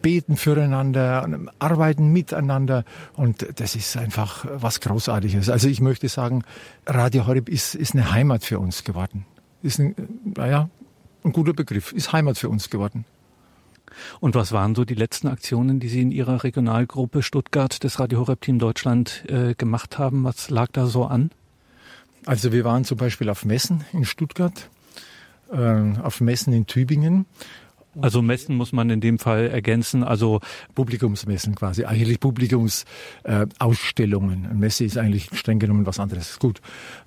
beten 0.01 0.37
füreinander, 0.37 1.29
arbeiten 1.59 2.11
miteinander 2.11 2.83
und 3.15 3.47
das 3.59 3.75
ist 3.75 3.95
einfach 3.97 4.45
was 4.53 4.81
Großartiges. 4.81 5.49
Also 5.49 5.67
ich 5.67 5.81
möchte 5.81 6.09
sagen, 6.09 6.43
Radio 6.85 7.27
Horeb 7.27 7.49
ist 7.49 7.75
ist 7.75 7.93
eine 7.93 8.11
Heimat 8.11 8.43
für 8.43 8.59
uns 8.59 8.83
geworden 8.83 9.25
ist 9.61 9.79
ein, 9.79 9.95
naja, 10.35 10.69
ein 11.23 11.31
guter 11.31 11.53
Begriff, 11.53 11.91
ist 11.91 12.13
Heimat 12.13 12.37
für 12.37 12.49
uns 12.49 12.69
geworden. 12.69 13.05
Und 14.19 14.35
was 14.35 14.51
waren 14.51 14.75
so 14.75 14.85
die 14.85 14.95
letzten 14.95 15.27
Aktionen, 15.27 15.79
die 15.79 15.87
Sie 15.87 16.01
in 16.01 16.11
Ihrer 16.11 16.43
Regionalgruppe 16.43 17.21
Stuttgart 17.21 17.83
des 17.83 17.99
Radio 17.99 18.19
Horeb 18.19 18.41
Team 18.41 18.59
Deutschland 18.59 19.23
äh, 19.27 19.53
gemacht 19.55 19.97
haben? 19.97 20.23
Was 20.23 20.49
lag 20.49 20.69
da 20.71 20.87
so 20.87 21.05
an? 21.05 21.31
Also 22.25 22.51
wir 22.51 22.63
waren 22.63 22.83
zum 22.83 22.97
Beispiel 22.97 23.29
auf 23.29 23.45
Messen 23.45 23.85
in 23.93 24.03
Stuttgart, 24.03 24.69
äh, 25.51 25.99
auf 26.01 26.19
Messen 26.19 26.53
in 26.53 26.67
Tübingen 26.67 27.25
also 27.99 28.21
Messen 28.21 28.55
muss 28.55 28.73
man 28.73 28.89
in 28.89 29.01
dem 29.01 29.19
Fall 29.19 29.47
ergänzen, 29.47 30.03
also 30.03 30.39
Publikumsmessen 30.75 31.55
quasi, 31.55 31.85
eigentlich 31.85 32.19
Publikumsausstellungen. 32.19 34.45
Äh, 34.45 34.53
Messe 34.53 34.85
ist 34.85 34.97
eigentlich 34.97 35.29
streng 35.33 35.59
genommen 35.59 35.85
was 35.85 35.99
anderes. 35.99 36.39
Gut. 36.39 36.61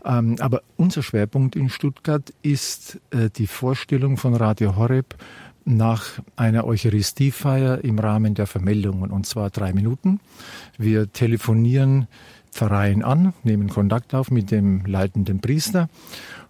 Ähm, 0.04 0.36
aber 0.40 0.62
unser 0.76 1.02
Schwerpunkt 1.02 1.56
in 1.56 1.68
Stuttgart 1.68 2.32
ist 2.42 3.00
äh, 3.10 3.28
die 3.30 3.46
Vorstellung 3.46 4.16
von 4.16 4.34
Radio 4.34 4.76
Horeb 4.76 5.16
nach 5.76 6.20
einer 6.36 6.64
Eucharistiefeier 6.64 7.82
im 7.84 7.98
Rahmen 7.98 8.34
der 8.34 8.46
Vermeldungen, 8.46 9.10
und 9.10 9.26
zwar 9.26 9.50
drei 9.50 9.72
Minuten. 9.72 10.20
Wir 10.78 11.12
telefonieren 11.12 12.06
Pfarreien 12.50 13.02
an, 13.02 13.32
nehmen 13.44 13.68
Kontakt 13.68 14.14
auf 14.14 14.30
mit 14.30 14.50
dem 14.50 14.84
leitenden 14.84 15.40
Priester. 15.40 15.88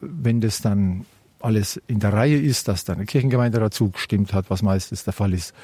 Wenn 0.01 0.41
das 0.41 0.61
dann 0.61 1.05
alles 1.41 1.81
in 1.87 2.01
der 2.01 2.13
Reihe 2.13 2.39
ist, 2.39 2.69
dass 2.69 2.85
dann 2.85 2.97
eine 2.97 3.07
Kirchengemeinde 3.07 3.61
dazu 3.61 3.91
gestimmt 3.91 4.33
hat, 4.33 4.51
was 4.51 4.63
meistens 4.63 5.05
der 5.05 5.13
Fall 5.13 5.33
ist, 5.33 5.55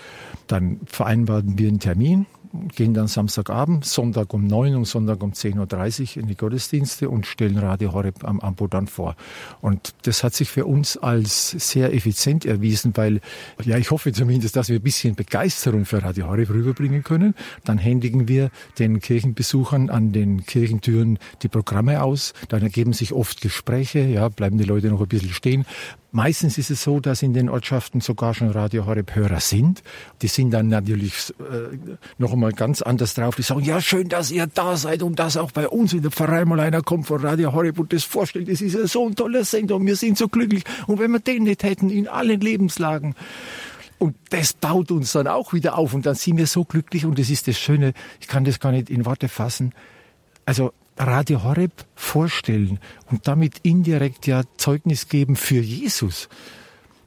dann 0.47 0.81
vereinbaren 0.87 1.59
wir 1.59 1.69
einen 1.69 1.81
Termin 1.81 2.27
gehen 2.75 2.95
dann 2.95 3.09
Samstagabend, 3.09 3.85
Sonntag 3.85 4.33
um 4.35 4.47
9 4.47 4.77
und 4.77 4.85
Sonntag 4.87 5.23
um 5.23 5.33
10.30 5.33 6.17
Uhr 6.17 6.23
in 6.23 6.29
die 6.29 6.37
Gottesdienste 6.37 7.09
und 7.09 7.27
stellen 7.27 7.59
Radio 7.59 7.93
Horeb 7.93 8.25
am 8.25 8.41
Ambo 8.41 8.67
dann 8.67 8.87
vor. 8.87 9.17
Und 9.61 9.95
das 10.03 10.25
hat 10.25 10.35
sich 10.35 10.49
für 10.49 10.67
uns 10.67 10.97
als 10.97 11.51
sehr 11.51 11.93
effizient 11.95 12.45
erwiesen, 12.45 12.93
weil, 12.97 13.21
ja, 13.65 13.79
ich 13.79 13.91
hoffe 13.91 14.13
zumindest, 14.13 14.57
dass 14.57 14.69
wir 14.69 14.77
ein 14.77 14.83
bisschen 14.83 15.15
Begeisterung 15.15 15.85
für 15.85 16.03
Radio 16.03 16.29
Horeb 16.29 16.51
rüberbringen 16.51 17.03
können. 17.03 17.35
Dann 17.65 17.79
händigen 17.79 18.29
wir 18.29 18.51
den 18.79 19.01
Kirchenbesuchern 19.01 19.91
an 19.91 20.13
den 20.13 20.45
Kirchentüren 20.47 21.19
die 21.43 21.49
Programme 21.49 22.03
aus. 22.03 22.35
Dann 22.49 22.63
ergeben 22.63 22.93
sich 22.93 23.13
oft 23.13 23.41
Gespräche, 23.41 24.01
ja, 24.01 24.29
bleiben 24.29 24.59
die 24.59 24.65
Leute 24.65 24.89
noch 24.89 25.01
ein 25.01 25.09
bisschen 25.09 25.33
stehen. 25.33 25.65
Meistens 26.17 26.57
ist 26.57 26.71
es 26.71 26.83
so, 26.83 26.99
dass 26.99 27.21
in 27.21 27.35
den 27.35 27.51
Ortschaften 27.51 28.01
sogar 28.01 28.33
schon 28.33 28.49
Radio 28.49 28.87
Horeb 28.87 29.15
Hörer 29.15 29.41
sind. 29.41 29.83
Die 30.23 30.29
sind 30.29 30.51
dann 30.51 30.69
natürlich 30.69 31.35
äh, 31.41 31.77
noch 32.17 32.33
einmal 32.33 32.46
ganz 32.53 32.83
anders 32.83 33.15
drauf. 33.15 33.37
Die 33.37 33.43
sagen, 33.43 33.63
ja, 33.63 33.81
schön, 33.81 34.09
dass 34.09 34.31
ihr 34.31 34.47
da 34.47 34.77
seid 34.77 35.03
und 35.03 35.19
dass 35.19 35.37
auch 35.37 35.53
bei 35.53 35.69
uns 35.69 35.93
in 35.93 36.03
der 36.03 36.11
Pfarrei 36.11 36.45
mal 36.45 36.61
einer 36.61 36.83
kommt 36.83 37.07
von 37.07 37.21
Radio 37.21 37.53
Horeb 37.53 37.79
und 37.79 37.93
das 37.93 38.05
vorstellt. 38.05 38.49
Das 38.49 38.61
ist 38.61 38.75
ja 38.75 38.87
so 38.87 39.07
ein 39.07 39.15
toller 39.15 39.45
Sender 39.45 39.77
und 39.77 39.87
wir 39.87 39.97
sind 39.97 40.19
so 40.19 40.29
glücklich. 40.29 40.65
Und 40.87 40.99
wenn 40.99 41.11
wir 41.11 41.21
den 41.21 41.45
nicht 41.45 41.63
hätten, 41.63 41.91
in 41.91 42.09
allen 42.09 42.41
Lebenslagen. 42.41 43.15
Und 43.99 44.17
das 44.31 44.53
baut 44.53 44.91
uns 44.91 45.13
dann 45.13 45.27
auch 45.27 45.53
wieder 45.53 45.79
auf 45.79 45.95
und 45.95 46.05
dann 46.05 46.15
sind 46.15 46.37
wir 46.37 46.47
so 46.47 46.65
glücklich 46.65 47.07
und 47.07 47.19
das 47.19 47.31
ist 47.31 47.49
das 47.49 47.59
Schöne. 47.59 47.95
Ich 48.21 48.29
kann 48.29 48.45
das 48.45 48.61
gar 48.61 48.73
nicht 48.73 48.91
in 48.91 49.07
Worte 49.07 49.29
fassen. 49.29 49.73
Also 50.45 50.73
Radio 50.99 51.43
Horeb 51.43 51.73
vorstellen 51.95 52.79
und 53.11 53.27
damit 53.27 53.59
indirekt 53.63 54.27
ja 54.27 54.43
Zeugnis 54.57 55.09
geben 55.09 55.37
für 55.37 55.61
Jesus. 55.61 56.29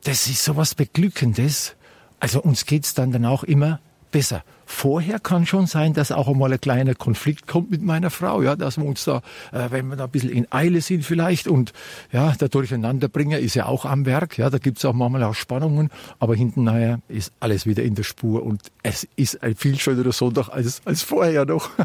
Das 0.04 0.28
ist 0.28 0.44
sowas 0.44 0.76
Beglückendes. 0.76 1.76
Also 2.20 2.42
uns 2.42 2.66
geht's 2.66 2.94
dann 2.94 3.12
dann 3.12 3.26
auch 3.26 3.44
immer 3.44 3.80
besser. 4.12 4.44
Vorher 4.66 5.20
kann 5.20 5.46
schon 5.46 5.66
sein, 5.66 5.94
dass 5.94 6.12
auch 6.12 6.28
einmal 6.28 6.54
ein 6.54 6.62
kleiner 6.62 6.94
Konflikt 6.94 7.48
kommt 7.48 7.72
mit 7.72 7.82
meiner 7.82 8.10
Frau, 8.10 8.42
ja, 8.42 8.56
dass 8.56 8.78
wir 8.78 8.86
uns 8.86 9.04
da, 9.04 9.22
äh, 9.52 9.72
wenn 9.72 9.88
wir 9.88 9.96
da 9.96 10.06
ein 10.06 10.12
bisschen 10.12 10.30
in 10.30 10.52
Eile 10.52 10.82
sind 10.82 11.04
vielleicht 11.04 11.48
und 11.48 11.74
ja, 12.12 12.34
der 12.34 12.50
Durcheinanderbringer 12.50 13.40
ist 13.40 13.56
ja 13.56 13.66
auch 13.66 13.86
am 13.86 14.06
Werk, 14.06 14.38
ja, 14.38 14.50
da 14.50 14.60
gibt's 14.60 14.86
auch 14.86 14.94
manchmal 14.94 15.24
auch 15.24 15.34
Spannungen, 15.34 15.90
aber 16.20 16.36
hinten 16.36 16.64
nachher 16.64 17.02
ist 17.08 17.34
alles 17.40 17.66
wieder 17.66 17.84
in 17.84 17.96
der 17.96 18.04
Spur 18.04 18.44
und 18.44 18.62
es 18.84 19.08
ist 19.16 19.42
ein 19.42 19.56
viel 19.56 19.80
schönerer 19.80 20.12
Sonntag 20.12 20.50
als, 20.50 20.82
als 20.86 21.02
vorher 21.02 21.46
noch. 21.46 21.70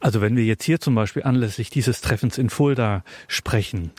Also 0.00 0.20
wenn 0.20 0.36
wir 0.36 0.44
jetzt 0.44 0.62
hier 0.62 0.80
zum 0.80 0.94
Beispiel 0.94 1.24
anlässlich 1.24 1.70
dieses 1.70 2.00
Treffens 2.00 2.38
in 2.38 2.50
Fulda 2.50 3.02
sprechen, 3.26 3.90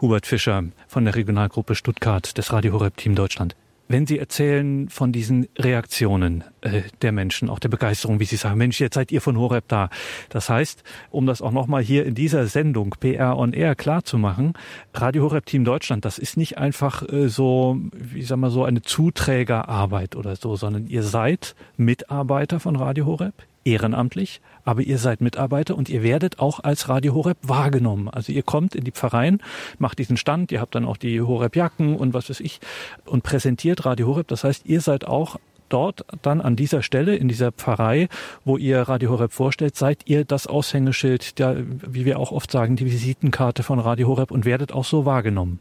Hubert 0.00 0.26
Fischer 0.26 0.64
von 0.88 1.04
der 1.04 1.14
Regionalgruppe 1.14 1.76
Stuttgart 1.76 2.36
des 2.36 2.52
Radio 2.52 2.72
Horeb 2.72 2.96
Team 2.96 3.14
Deutschland, 3.14 3.54
wenn 3.88 4.06
Sie 4.06 4.18
erzählen 4.18 4.88
von 4.88 5.12
diesen 5.12 5.46
Reaktionen 5.58 6.44
äh, 6.62 6.82
der 7.02 7.12
Menschen, 7.12 7.50
auch 7.50 7.58
der 7.58 7.68
Begeisterung, 7.68 8.20
wie 8.20 8.24
Sie 8.24 8.36
sagen, 8.36 8.58
Mensch, 8.58 8.80
jetzt 8.80 8.94
seid 8.94 9.12
ihr 9.12 9.20
von 9.20 9.38
Horeb 9.38 9.64
da. 9.68 9.90
Das 10.30 10.48
heißt, 10.48 10.82
um 11.10 11.26
das 11.26 11.42
auch 11.42 11.52
nochmal 11.52 11.82
hier 11.82 12.06
in 12.06 12.14
dieser 12.14 12.46
Sendung 12.46 12.94
PR 12.98 13.36
on 13.36 13.52
Air 13.52 13.74
klar 13.74 14.04
zu 14.04 14.18
machen, 14.18 14.54
Radio 14.94 15.24
Horeb 15.24 15.46
Team 15.46 15.64
Deutschland, 15.64 16.04
das 16.04 16.18
ist 16.18 16.36
nicht 16.36 16.58
einfach 16.58 17.06
äh, 17.08 17.28
so, 17.28 17.78
wie 17.92 18.22
sagen 18.22 18.40
wir 18.40 18.50
so, 18.50 18.64
eine 18.64 18.82
Zuträgerarbeit 18.82 20.16
oder 20.16 20.36
so, 20.36 20.56
sondern 20.56 20.86
ihr 20.86 21.02
seid 21.02 21.54
Mitarbeiter 21.76 22.60
von 22.60 22.76
Radio 22.76 23.06
Horeb, 23.06 23.34
ehrenamtlich, 23.64 24.40
aber 24.64 24.82
ihr 24.82 24.98
seid 24.98 25.20
Mitarbeiter 25.20 25.76
und 25.76 25.88
ihr 25.88 26.02
werdet 26.02 26.38
auch 26.38 26.60
als 26.60 26.88
Radio 26.88 27.14
Horeb 27.14 27.38
wahrgenommen. 27.42 28.08
Also 28.08 28.32
ihr 28.32 28.42
kommt 28.42 28.74
in 28.74 28.84
die 28.84 28.92
Pfarreien, 28.92 29.42
macht 29.78 29.98
diesen 29.98 30.16
Stand, 30.16 30.52
ihr 30.52 30.60
habt 30.60 30.74
dann 30.74 30.84
auch 30.84 30.96
die 30.96 31.20
Horeb-Jacken 31.20 31.96
und 31.96 32.14
was 32.14 32.30
weiß 32.30 32.40
ich 32.40 32.60
und 33.04 33.22
präsentiert 33.22 33.84
Radio 33.84 34.06
Horeb. 34.06 34.28
Das 34.28 34.44
heißt, 34.44 34.66
ihr 34.66 34.80
seid 34.80 35.06
auch 35.06 35.36
dort 35.68 36.04
dann 36.22 36.40
an 36.40 36.56
dieser 36.56 36.82
Stelle, 36.82 37.16
in 37.16 37.28
dieser 37.28 37.52
Pfarrei, 37.52 38.08
wo 38.44 38.56
ihr 38.56 38.82
Radio 38.82 39.10
Horeb 39.10 39.32
vorstellt, 39.32 39.76
seid 39.76 40.02
ihr 40.06 40.24
das 40.24 40.46
Aushängeschild, 40.46 41.38
der, 41.38 41.56
wie 41.66 42.04
wir 42.04 42.18
auch 42.18 42.32
oft 42.32 42.50
sagen, 42.50 42.76
die 42.76 42.86
Visitenkarte 42.86 43.62
von 43.62 43.78
Radio 43.78 44.08
Horeb 44.08 44.30
und 44.30 44.44
werdet 44.44 44.72
auch 44.72 44.84
so 44.84 45.04
wahrgenommen. 45.04 45.58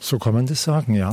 So 0.00 0.18
kann 0.18 0.34
man 0.34 0.46
das 0.46 0.62
sagen, 0.62 0.94
ja. 0.94 1.12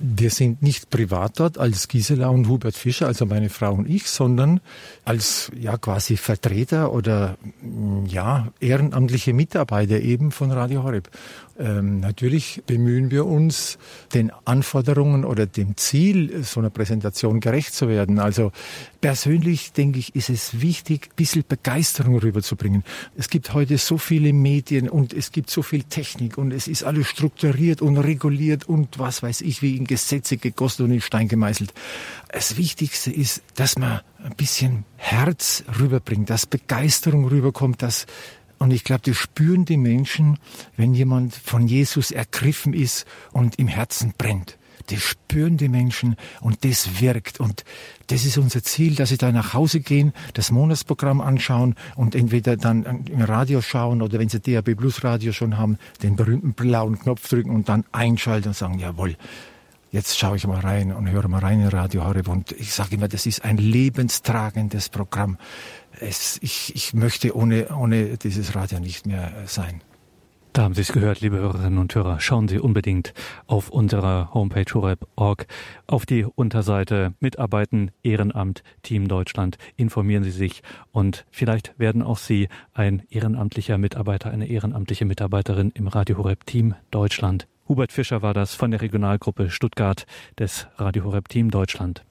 Wir 0.00 0.30
sind 0.30 0.62
nicht 0.62 0.90
privat 0.90 1.40
dort 1.40 1.58
als 1.58 1.88
Gisela 1.88 2.28
und 2.28 2.46
Hubert 2.46 2.76
Fischer, 2.76 3.08
also 3.08 3.26
meine 3.26 3.48
Frau 3.48 3.74
und 3.74 3.88
ich, 3.88 4.06
sondern 4.08 4.60
als 5.04 5.50
ja 5.58 5.76
quasi 5.76 6.16
Vertreter 6.16 6.92
oder 6.92 7.36
ja 8.06 8.48
ehrenamtliche 8.60 9.32
Mitarbeiter 9.32 10.00
eben 10.00 10.30
von 10.30 10.52
Radio 10.52 10.84
Horeb. 10.84 11.10
Ähm, 11.58 11.98
natürlich 11.98 12.62
bemühen 12.66 13.10
wir 13.10 13.26
uns, 13.26 13.78
den 14.14 14.30
Anforderungen 14.44 15.24
oder 15.24 15.46
dem 15.46 15.76
Ziel 15.76 16.44
so 16.44 16.60
einer 16.60 16.70
Präsentation 16.70 17.40
gerecht 17.40 17.74
zu 17.74 17.88
werden. 17.88 18.20
Also 18.20 18.52
persönlich 19.00 19.72
denke 19.72 19.98
ich, 19.98 20.14
ist 20.14 20.30
es 20.30 20.60
wichtig, 20.60 21.08
ein 21.10 21.16
bisschen 21.16 21.44
Begeisterung 21.48 22.16
rüberzubringen. 22.18 22.84
Es 23.16 23.28
gibt 23.28 23.54
heute 23.54 23.76
so 23.78 23.98
viele 23.98 24.32
Medien 24.32 24.88
und 24.88 25.12
es 25.12 25.32
gibt 25.32 25.50
so 25.50 25.62
viel 25.62 25.82
Technik 25.82 26.38
und 26.38 26.52
es 26.52 26.68
ist 26.68 26.84
alles 26.84 27.08
strukturiert 27.08 27.82
und 27.82 27.98
reguliert 27.98 28.68
und 28.68 28.98
was 29.00 29.22
weiß 29.24 29.40
ich, 29.40 29.60
wie 29.60 29.76
in 29.76 29.84
Gesetze 29.84 30.36
gegossen 30.36 30.84
und 30.84 30.92
in 30.92 31.00
Stein 31.00 31.26
gemeißelt. 31.26 31.74
Das 32.30 32.56
Wichtigste 32.56 33.10
ist, 33.10 33.42
dass 33.56 33.78
man 33.78 34.00
ein 34.22 34.34
bisschen 34.36 34.84
Herz 34.96 35.64
rüberbringt, 35.78 36.30
dass 36.30 36.46
Begeisterung 36.46 37.26
rüberkommt, 37.26 37.82
dass 37.82 38.06
und 38.58 38.72
ich 38.72 38.84
glaube, 38.84 39.02
das 39.04 39.16
spüren 39.16 39.64
die 39.64 39.76
Menschen, 39.76 40.38
wenn 40.76 40.94
jemand 40.94 41.34
von 41.34 41.66
Jesus 41.66 42.10
ergriffen 42.10 42.74
ist 42.74 43.06
und 43.32 43.58
im 43.58 43.68
Herzen 43.68 44.14
brennt. 44.16 44.58
Das 44.90 45.02
spüren 45.02 45.58
die 45.58 45.68
Menschen 45.68 46.16
und 46.40 46.64
das 46.64 47.00
wirkt. 47.00 47.40
Und 47.40 47.64
das 48.06 48.24
ist 48.24 48.38
unser 48.38 48.62
Ziel, 48.62 48.94
dass 48.94 49.10
sie 49.10 49.18
da 49.18 49.30
nach 49.32 49.52
Hause 49.52 49.80
gehen, 49.80 50.12
das 50.32 50.50
Monatsprogramm 50.50 51.20
anschauen 51.20 51.74
und 51.94 52.14
entweder 52.14 52.56
dann 52.56 53.04
im 53.06 53.20
Radio 53.20 53.60
schauen 53.60 54.00
oder 54.00 54.18
wenn 54.18 54.30
sie 54.30 54.40
DAB 54.40 54.74
Plus 54.76 55.04
Radio 55.04 55.32
schon 55.32 55.58
haben, 55.58 55.78
den 56.02 56.16
berühmten 56.16 56.54
blauen 56.54 56.98
Knopf 56.98 57.28
drücken 57.28 57.50
und 57.50 57.68
dann 57.68 57.84
einschalten 57.92 58.48
und 58.48 58.54
sagen, 58.54 58.78
jawohl, 58.78 59.16
jetzt 59.90 60.18
schaue 60.18 60.36
ich 60.36 60.46
mal 60.46 60.60
rein 60.60 60.92
und 60.92 61.10
höre 61.10 61.28
mal 61.28 61.40
rein 61.40 61.60
in 61.60 61.68
Radio 61.68 62.04
Horeb. 62.04 62.28
Und 62.28 62.52
ich 62.52 62.72
sage 62.72 62.94
immer, 62.94 63.08
das 63.08 63.26
ist 63.26 63.44
ein 63.44 63.58
lebenstragendes 63.58 64.88
Programm 64.88 65.36
es, 66.00 66.38
ich, 66.42 66.74
ich 66.74 66.94
möchte 66.94 67.36
ohne, 67.36 67.68
ohne 67.76 68.16
dieses 68.18 68.54
Radio 68.54 68.80
nicht 68.80 69.06
mehr 69.06 69.32
sein. 69.46 69.82
Da 70.58 70.64
haben 70.64 70.74
Sie 70.74 70.80
es 70.80 70.92
gehört, 70.92 71.20
liebe 71.20 71.36
Hörerinnen 71.36 71.78
und 71.78 71.94
Hörer. 71.94 72.18
Schauen 72.18 72.48
Sie 72.48 72.58
unbedingt 72.58 73.14
auf 73.46 73.68
unserer 73.68 74.34
Homepage 74.34 74.64
horeb.org 74.74 75.46
auf 75.86 76.04
die 76.04 76.24
Unterseite 76.24 77.14
Mitarbeiten, 77.20 77.92
Ehrenamt, 78.02 78.64
Team 78.82 79.06
Deutschland. 79.06 79.56
Informieren 79.76 80.24
Sie 80.24 80.32
sich 80.32 80.62
und 80.90 81.26
vielleicht 81.30 81.78
werden 81.78 82.02
auch 82.02 82.18
Sie 82.18 82.48
ein 82.72 83.04
ehrenamtlicher 83.08 83.78
Mitarbeiter, 83.78 84.30
eine 84.30 84.48
ehrenamtliche 84.48 85.04
Mitarbeiterin 85.04 85.70
im 85.74 85.86
Radio 85.86 86.18
Horeb 86.18 86.44
Team 86.44 86.74
Deutschland. 86.90 87.46
Hubert 87.68 87.92
Fischer 87.92 88.22
war 88.22 88.34
das 88.34 88.54
von 88.54 88.72
der 88.72 88.80
Regionalgruppe 88.80 89.50
Stuttgart 89.50 90.06
des 90.38 90.66
Radio 90.76 91.04
Horeb 91.04 91.28
Team 91.28 91.52
Deutschland. 91.52 92.04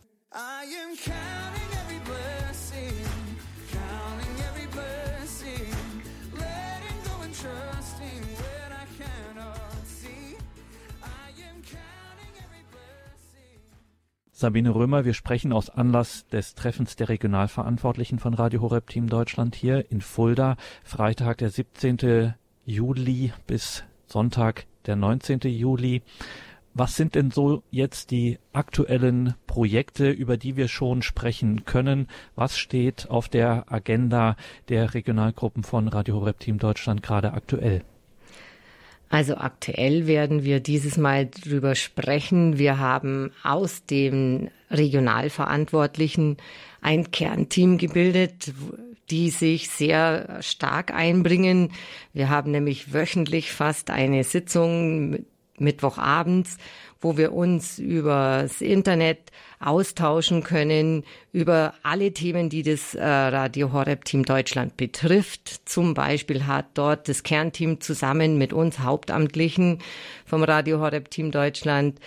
Sabine 14.40 14.70
Römer, 14.70 15.04
wir 15.04 15.16
sprechen 15.16 15.52
aus 15.52 15.72
Anlass 15.72 16.28
des 16.28 16.54
Treffens 16.54 16.96
der 16.96 17.10
Regionalverantwortlichen 17.10 18.20
von 18.20 18.36
Radio 18.36 18.62
Horeb 18.62 18.88
Team 18.88 19.10
Deutschland 19.10 19.56
hier 19.56 19.90
in 19.92 20.00
Fulda. 20.00 20.58
Freitag, 20.84 21.40
der 21.40 21.50
17. 21.50 22.36
Juli 22.64 23.34
bis 23.48 23.84
Sonntag, 24.06 24.68
der 24.86 24.96
19. 24.96 25.40
Juli. 25.46 26.04
Was 26.76 26.96
sind 26.96 27.16
denn 27.16 27.32
so 27.32 27.64
jetzt 27.72 28.12
die 28.12 28.38
aktuellen 28.54 29.34
Projekte, 29.48 30.12
über 30.12 30.38
die 30.38 30.56
wir 30.56 30.68
schon 30.68 31.02
sprechen 31.02 31.66
können? 31.66 32.08
Was 32.36 32.60
steht 32.60 33.10
auf 33.10 33.30
der 33.30 33.72
Agenda 33.74 34.36
der 34.70 34.94
Regionalgruppen 34.94 35.64
von 35.64 35.88
Radio 35.88 36.18
Horeb 36.18 36.38
Team 36.42 36.60
Deutschland 36.60 37.02
gerade 37.02 37.34
aktuell? 37.34 37.84
Also 39.10 39.36
aktuell 39.38 40.06
werden 40.06 40.44
wir 40.44 40.60
dieses 40.60 40.98
Mal 40.98 41.28
drüber 41.28 41.76
sprechen. 41.76 42.58
Wir 42.58 42.78
haben 42.78 43.32
aus 43.44 43.86
dem 43.86 44.50
Regionalverantwortlichen 44.70 46.38
ein 46.82 47.12
Kernteam 47.12 47.78
gebildet, 47.78 48.52
die 49.10 49.30
sich 49.30 49.70
sehr 49.70 50.40
stark 50.42 50.94
einbringen. 50.94 51.72
Wir 52.14 52.30
haben 52.30 52.52
nämlich 52.52 52.94
wöchentlich 52.94 53.52
fast 53.52 53.90
eine 53.90 54.24
Sitzung 54.24 55.26
Mittwochabends, 55.60 56.58
wo 57.02 57.18
wir 57.18 57.34
uns 57.34 57.80
übers 57.80 58.62
Internet 58.62 59.32
austauschen 59.60 60.44
können 60.44 61.04
über 61.32 61.74
alle 61.84 62.14
Themen, 62.14 62.50
die 62.50 62.64
das 62.64 62.96
äh, 62.96 63.04
Radio 63.04 63.74
Horeb 63.74 64.06
Team 64.06 64.24
Deutschland 64.24 64.78
betrifft. 64.78 65.70
Zum 65.70 65.94
Beispiel 65.94 66.46
hat 66.46 66.68
dort 66.76 67.08
das 67.08 67.24
Kernteam 67.24 67.82
zusammen 67.82 68.38
mit 68.38 68.54
uns 68.54 68.80
Hauptamtlichen 68.80 69.80
vom 70.26 70.44
Radio 70.44 70.80
Horeb 70.80 71.10
Team 71.10 71.32
Deutschland 71.32 72.00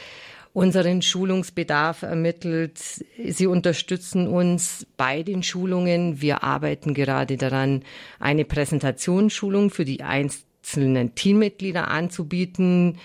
unseren 0.52 1.02
Schulungsbedarf 1.02 2.02
ermittelt. 2.02 2.78
Sie 2.78 3.46
unterstützen 3.46 4.26
uns 4.26 4.86
bei 4.96 5.22
den 5.22 5.42
Schulungen. 5.42 6.20
Wir 6.20 6.42
arbeiten 6.42 6.94
gerade 6.94 7.36
daran, 7.36 7.84
eine 8.18 8.44
Präsentationsschulung 8.44 9.70
für 9.70 9.84
die 9.84 10.02
einzelnen 10.02 11.14
Teammitglieder 11.14 11.88
anzubieten. 11.88 12.98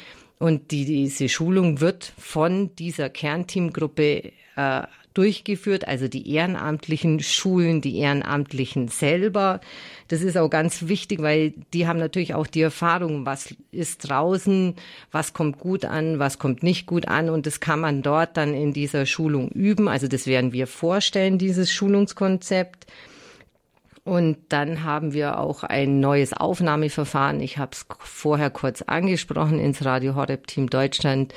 Und 0.45 0.69
die, 0.69 0.85
diese 0.85 1.27
Schulung 1.27 1.81
wird 1.81 2.13
von 2.19 2.69
dieser 2.75 3.09
Kernteamgruppe 3.09 4.31
äh, 4.55 4.81
durchgeführt, 5.15 5.87
also 5.87 6.07
die 6.07 6.31
Ehrenamtlichen 6.31 7.19
schulen 7.19 7.81
die 7.81 7.97
Ehrenamtlichen 7.97 8.89
selber. 8.89 9.59
Das 10.07 10.21
ist 10.21 10.37
auch 10.37 10.51
ganz 10.51 10.87
wichtig, 10.87 11.23
weil 11.23 11.55
die 11.73 11.87
haben 11.87 11.97
natürlich 11.97 12.35
auch 12.35 12.45
die 12.45 12.61
Erfahrung, 12.61 13.25
was 13.25 13.55
ist 13.71 14.07
draußen, 14.07 14.75
was 15.11 15.33
kommt 15.33 15.57
gut 15.57 15.83
an, 15.83 16.19
was 16.19 16.37
kommt 16.37 16.61
nicht 16.61 16.85
gut 16.85 17.07
an 17.07 17.31
und 17.31 17.47
das 17.47 17.59
kann 17.59 17.79
man 17.79 18.03
dort 18.03 18.37
dann 18.37 18.53
in 18.53 18.71
dieser 18.71 19.07
Schulung 19.07 19.49
üben. 19.49 19.87
Also 19.87 20.07
das 20.07 20.27
werden 20.27 20.53
wir 20.53 20.67
vorstellen, 20.67 21.39
dieses 21.39 21.73
Schulungskonzept. 21.73 22.85
Und 24.05 24.37
dann 24.49 24.83
haben 24.83 25.13
wir 25.13 25.39
auch 25.39 25.63
ein 25.63 25.99
neues 25.99 26.31
Aufnahmeverfahren. 26.31 27.41
Ich 27.41 27.57
habe 27.57 27.71
es 27.73 27.87
vorher 27.97 28.51
kurz 28.51 28.83
angesprochen 28.83 29.59
ins 29.59 29.83
Radio 29.83 30.13
Horeb 30.13 30.45
Team 30.45 30.69
Deutschland, 30.69 31.33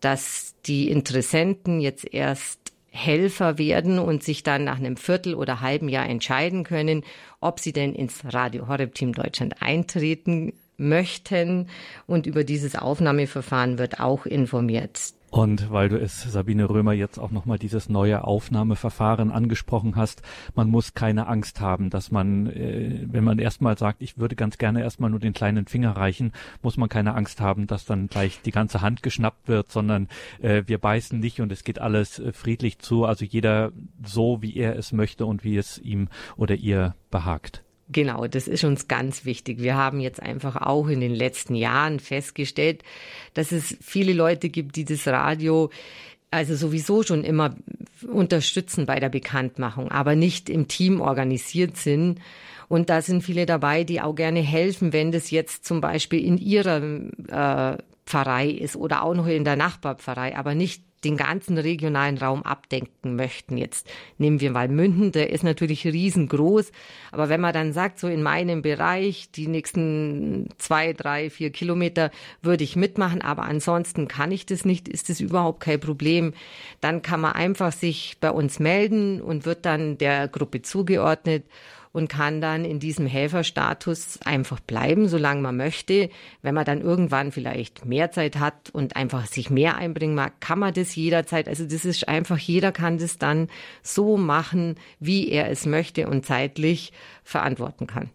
dass 0.00 0.54
die 0.66 0.90
Interessenten 0.90 1.80
jetzt 1.80 2.12
erst 2.12 2.60
Helfer 2.90 3.56
werden 3.56 3.98
und 3.98 4.22
sich 4.22 4.42
dann 4.42 4.64
nach 4.64 4.76
einem 4.76 4.98
Viertel 4.98 5.34
oder 5.34 5.62
halben 5.62 5.88
Jahr 5.88 6.06
entscheiden 6.06 6.64
können, 6.64 7.02
ob 7.40 7.58
sie 7.60 7.72
denn 7.72 7.94
ins 7.94 8.22
Radio 8.26 8.68
Horeb 8.68 8.94
Team 8.94 9.14
Deutschland 9.14 9.62
eintreten 9.62 10.52
möchten. 10.76 11.70
Und 12.06 12.26
über 12.26 12.44
dieses 12.44 12.76
Aufnahmeverfahren 12.76 13.78
wird 13.78 14.00
auch 14.00 14.26
informiert. 14.26 15.14
Und 15.32 15.70
weil 15.70 15.88
du 15.88 15.98
es, 15.98 16.24
Sabine 16.24 16.68
Römer, 16.68 16.92
jetzt 16.92 17.16
auch 17.16 17.30
nochmal 17.30 17.58
dieses 17.58 17.88
neue 17.88 18.22
Aufnahmeverfahren 18.24 19.30
angesprochen 19.30 19.96
hast, 19.96 20.20
man 20.54 20.68
muss 20.68 20.92
keine 20.92 21.26
Angst 21.26 21.58
haben, 21.58 21.88
dass 21.88 22.10
man, 22.10 22.48
äh, 22.48 23.06
wenn 23.10 23.24
man 23.24 23.38
erstmal 23.38 23.78
sagt, 23.78 24.02
ich 24.02 24.18
würde 24.18 24.36
ganz 24.36 24.58
gerne 24.58 24.82
erstmal 24.82 25.08
nur 25.08 25.20
den 25.20 25.32
kleinen 25.32 25.64
Finger 25.64 25.96
reichen, 25.96 26.32
muss 26.60 26.76
man 26.76 26.90
keine 26.90 27.14
Angst 27.14 27.40
haben, 27.40 27.66
dass 27.66 27.86
dann 27.86 28.08
gleich 28.08 28.42
die 28.42 28.50
ganze 28.50 28.82
Hand 28.82 29.02
geschnappt 29.02 29.48
wird, 29.48 29.72
sondern 29.72 30.08
äh, 30.42 30.64
wir 30.66 30.76
beißen 30.76 31.18
nicht 31.18 31.40
und 31.40 31.50
es 31.50 31.64
geht 31.64 31.78
alles 31.78 32.18
äh, 32.18 32.34
friedlich 32.34 32.80
zu, 32.80 33.06
also 33.06 33.24
jeder 33.24 33.72
so, 34.04 34.42
wie 34.42 34.54
er 34.54 34.76
es 34.76 34.92
möchte 34.92 35.24
und 35.24 35.44
wie 35.44 35.56
es 35.56 35.78
ihm 35.78 36.08
oder 36.36 36.56
ihr 36.56 36.94
behagt. 37.10 37.64
Genau, 37.92 38.26
das 38.26 38.48
ist 38.48 38.64
uns 38.64 38.88
ganz 38.88 39.24
wichtig. 39.24 39.60
Wir 39.60 39.76
haben 39.76 40.00
jetzt 40.00 40.22
einfach 40.22 40.56
auch 40.56 40.88
in 40.88 41.00
den 41.00 41.14
letzten 41.14 41.54
Jahren 41.54 42.00
festgestellt, 42.00 42.82
dass 43.34 43.52
es 43.52 43.76
viele 43.80 44.14
Leute 44.14 44.48
gibt, 44.48 44.76
die 44.76 44.84
das 44.84 45.06
Radio 45.06 45.70
also 46.30 46.56
sowieso 46.56 47.02
schon 47.02 47.24
immer 47.24 47.54
unterstützen 48.10 48.86
bei 48.86 48.98
der 48.98 49.10
Bekanntmachung, 49.10 49.90
aber 49.90 50.16
nicht 50.16 50.48
im 50.48 50.66
Team 50.66 51.02
organisiert 51.02 51.76
sind. 51.76 52.20
Und 52.68 52.88
da 52.88 53.02
sind 53.02 53.22
viele 53.22 53.44
dabei, 53.44 53.84
die 53.84 54.00
auch 54.00 54.14
gerne 54.14 54.40
helfen, 54.40 54.94
wenn 54.94 55.12
das 55.12 55.30
jetzt 55.30 55.66
zum 55.66 55.82
Beispiel 55.82 56.24
in 56.24 56.38
ihrem 56.38 57.10
äh, 57.28 57.76
Pfarrei 58.06 58.48
ist 58.48 58.76
oder 58.76 59.02
auch 59.02 59.14
noch 59.14 59.26
in 59.26 59.44
der 59.44 59.56
Nachbarpfarrei, 59.56 60.34
aber 60.34 60.54
nicht 60.54 60.82
den 61.04 61.16
ganzen 61.16 61.58
regionalen 61.58 62.18
Raum 62.18 62.42
abdenken 62.42 63.16
möchten. 63.16 63.56
Jetzt 63.56 63.88
nehmen 64.18 64.40
wir 64.40 64.50
mal 64.50 64.68
Münden, 64.68 65.12
der 65.12 65.30
ist 65.30 65.44
natürlich 65.44 65.84
riesengroß, 65.86 66.72
aber 67.10 67.28
wenn 67.28 67.40
man 67.40 67.52
dann 67.52 67.72
sagt, 67.72 67.98
so 67.98 68.08
in 68.08 68.22
meinem 68.22 68.62
Bereich, 68.62 69.30
die 69.30 69.48
nächsten 69.48 70.48
zwei, 70.58 70.92
drei, 70.92 71.30
vier 71.30 71.50
Kilometer 71.50 72.10
würde 72.40 72.64
ich 72.64 72.76
mitmachen, 72.76 73.22
aber 73.22 73.42
ansonsten 73.42 74.08
kann 74.08 74.32
ich 74.32 74.46
das 74.46 74.64
nicht, 74.64 74.88
ist 74.88 75.08
das 75.08 75.20
überhaupt 75.20 75.60
kein 75.60 75.80
Problem. 75.80 76.32
Dann 76.80 77.02
kann 77.02 77.20
man 77.20 77.32
einfach 77.32 77.72
sich 77.72 78.16
bei 78.20 78.30
uns 78.30 78.58
melden 78.58 79.20
und 79.20 79.44
wird 79.44 79.66
dann 79.66 79.98
der 79.98 80.28
Gruppe 80.28 80.62
zugeordnet 80.62 81.44
und 81.92 82.08
kann 82.08 82.40
dann 82.40 82.64
in 82.64 82.80
diesem 82.80 83.06
Helferstatus 83.06 84.18
einfach 84.24 84.60
bleiben, 84.60 85.08
solange 85.08 85.42
man 85.42 85.56
möchte. 85.56 86.10
Wenn 86.40 86.54
man 86.54 86.64
dann 86.64 86.80
irgendwann 86.80 87.32
vielleicht 87.32 87.84
mehr 87.84 88.10
Zeit 88.10 88.38
hat 88.38 88.70
und 88.70 88.96
einfach 88.96 89.26
sich 89.26 89.50
mehr 89.50 89.76
einbringen 89.76 90.14
mag, 90.14 90.40
kann 90.40 90.58
man 90.58 90.74
das 90.74 90.96
jederzeit. 90.96 91.48
Also 91.48 91.64
das 91.64 91.84
ist 91.84 92.08
einfach, 92.08 92.38
jeder 92.38 92.72
kann 92.72 92.98
das 92.98 93.18
dann 93.18 93.48
so 93.82 94.16
machen, 94.16 94.76
wie 94.98 95.28
er 95.28 95.50
es 95.50 95.66
möchte 95.66 96.08
und 96.08 96.24
zeitlich 96.24 96.92
verantworten 97.22 97.86
kann. 97.86 98.10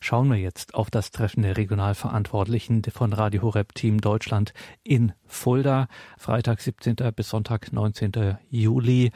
Schauen 0.00 0.28
wir 0.28 0.36
jetzt 0.36 0.74
auf 0.74 0.90
das 0.90 1.10
Treffen 1.10 1.42
der 1.42 1.56
Regionalverantwortlichen 1.56 2.82
von 2.92 3.12
Radio 3.12 3.42
Horeb 3.42 3.74
Team 3.74 4.00
Deutschland 4.00 4.52
in 4.84 5.12
Fulda, 5.26 5.88
Freitag 6.18 6.60
17. 6.60 6.96
bis 7.16 7.30
Sonntag 7.30 7.72
19. 7.72 8.36
Juli. 8.50 9.10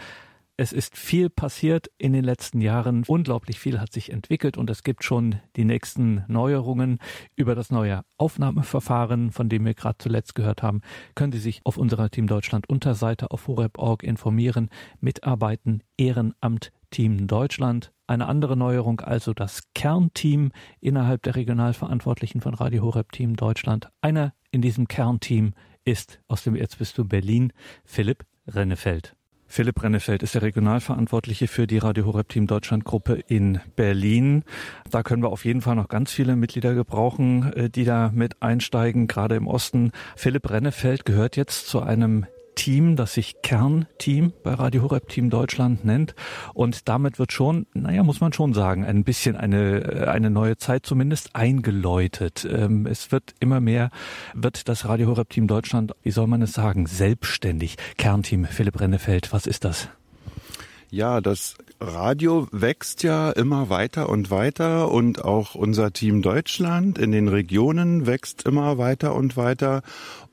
Es 0.60 0.74
ist 0.74 0.98
viel 0.98 1.30
passiert 1.30 1.90
in 1.96 2.12
den 2.12 2.22
letzten 2.22 2.60
Jahren. 2.60 3.04
Unglaublich 3.06 3.58
viel 3.58 3.80
hat 3.80 3.94
sich 3.94 4.12
entwickelt 4.12 4.58
und 4.58 4.68
es 4.68 4.82
gibt 4.82 5.04
schon 5.04 5.36
die 5.56 5.64
nächsten 5.64 6.22
Neuerungen 6.28 6.98
über 7.34 7.54
das 7.54 7.70
neue 7.70 8.02
Aufnahmeverfahren, 8.18 9.32
von 9.32 9.48
dem 9.48 9.64
wir 9.64 9.72
gerade 9.72 9.96
zuletzt 9.96 10.34
gehört 10.34 10.62
haben. 10.62 10.82
Können 11.14 11.32
Sie 11.32 11.38
sich 11.38 11.62
auf 11.64 11.78
unserer 11.78 12.10
Team 12.10 12.26
Deutschland 12.26 12.68
Unterseite 12.68 13.30
auf 13.30 13.46
horeb.org 13.46 14.02
informieren. 14.02 14.68
Mitarbeiten 15.00 15.82
Ehrenamt 15.96 16.72
Team 16.90 17.26
Deutschland. 17.26 17.90
Eine 18.06 18.26
andere 18.26 18.54
Neuerung, 18.54 19.00
also 19.00 19.32
das 19.32 19.62
Kernteam 19.74 20.52
innerhalb 20.78 21.22
der 21.22 21.36
Regionalverantwortlichen 21.36 22.42
von 22.42 22.52
Radio 22.52 22.82
Horeb 22.82 23.12
Team 23.12 23.34
Deutschland. 23.34 23.88
Einer 24.02 24.34
in 24.50 24.60
diesem 24.60 24.88
Kernteam 24.88 25.54
ist 25.86 26.20
aus 26.28 26.44
dem 26.44 26.54
Erzbistum 26.54 27.08
Berlin 27.08 27.54
Philipp 27.82 28.26
Rennefeld. 28.46 29.16
Philipp 29.52 29.82
Rennefeld 29.82 30.22
ist 30.22 30.36
der 30.36 30.42
Regionalverantwortliche 30.42 31.48
für 31.48 31.66
die 31.66 31.78
Radio 31.78 32.06
Horeb 32.06 32.28
Team 32.28 32.46
Deutschland 32.46 32.84
Gruppe 32.84 33.14
in 33.26 33.60
Berlin. 33.74 34.44
Da 34.92 35.02
können 35.02 35.24
wir 35.24 35.30
auf 35.30 35.44
jeden 35.44 35.60
Fall 35.60 35.74
noch 35.74 35.88
ganz 35.88 36.12
viele 36.12 36.36
Mitglieder 36.36 36.72
gebrauchen, 36.74 37.52
äh, 37.54 37.68
die 37.68 37.84
da 37.84 38.12
mit 38.14 38.40
einsteigen, 38.40 39.08
gerade 39.08 39.34
im 39.34 39.48
Osten. 39.48 39.90
Philipp 40.14 40.48
Rennefeld 40.48 41.04
gehört 41.04 41.36
jetzt 41.36 41.66
zu 41.66 41.82
einem 41.82 42.26
Team, 42.54 42.96
das 42.96 43.14
sich 43.14 43.42
Kernteam 43.42 44.32
bei 44.42 44.54
Radio 44.54 44.82
Horeb 44.82 45.08
Team 45.08 45.30
Deutschland 45.30 45.84
nennt. 45.84 46.14
Und 46.54 46.88
damit 46.88 47.18
wird 47.18 47.32
schon, 47.32 47.66
naja, 47.74 48.02
muss 48.02 48.20
man 48.20 48.32
schon 48.32 48.52
sagen, 48.54 48.84
ein 48.84 49.04
bisschen 49.04 49.36
eine, 49.36 49.80
äh, 49.80 50.06
eine 50.06 50.30
neue 50.30 50.56
Zeit 50.56 50.86
zumindest 50.86 51.34
eingeläutet. 51.34 52.46
Ähm, 52.50 52.86
es 52.86 53.12
wird 53.12 53.34
immer 53.40 53.60
mehr, 53.60 53.90
wird 54.34 54.68
das 54.68 54.86
Radio 54.86 55.08
Horeb 55.08 55.30
Team 55.30 55.46
Deutschland, 55.46 55.92
wie 56.02 56.10
soll 56.10 56.26
man 56.26 56.42
es 56.42 56.52
sagen, 56.52 56.86
selbstständig. 56.86 57.76
Kernteam, 57.96 58.44
Philipp 58.44 58.80
Rennefeld, 58.80 59.32
was 59.32 59.46
ist 59.46 59.64
das? 59.64 59.88
Ja, 60.90 61.20
das 61.20 61.56
Radio 61.82 62.46
wächst 62.52 63.02
ja 63.04 63.30
immer 63.30 63.70
weiter 63.70 64.10
und 64.10 64.30
weiter 64.30 64.90
und 64.90 65.24
auch 65.24 65.54
unser 65.54 65.94
Team 65.94 66.20
Deutschland 66.20 66.98
in 66.98 67.10
den 67.10 67.26
Regionen 67.26 68.06
wächst 68.06 68.46
immer 68.46 68.76
weiter 68.76 69.14
und 69.14 69.38
weiter. 69.38 69.80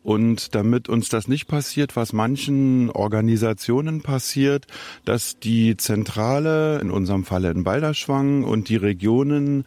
Und 0.03 0.55
damit 0.55 0.89
uns 0.89 1.07
das 1.07 1.29
nicht 1.29 1.47
passiert, 1.47 1.95
was 1.95 2.11
manchen 2.11 2.89
Organisationen 2.89 4.01
passiert, 4.01 4.67
dass 5.05 5.39
die 5.39 5.77
Zentrale, 5.77 6.79
in 6.79 6.91
unserem 6.91 7.23
Falle 7.23 7.51
in 7.51 7.63
Balderschwang 7.63 8.43
und 8.43 8.67
die 8.67 8.75
Regionen 8.75 9.63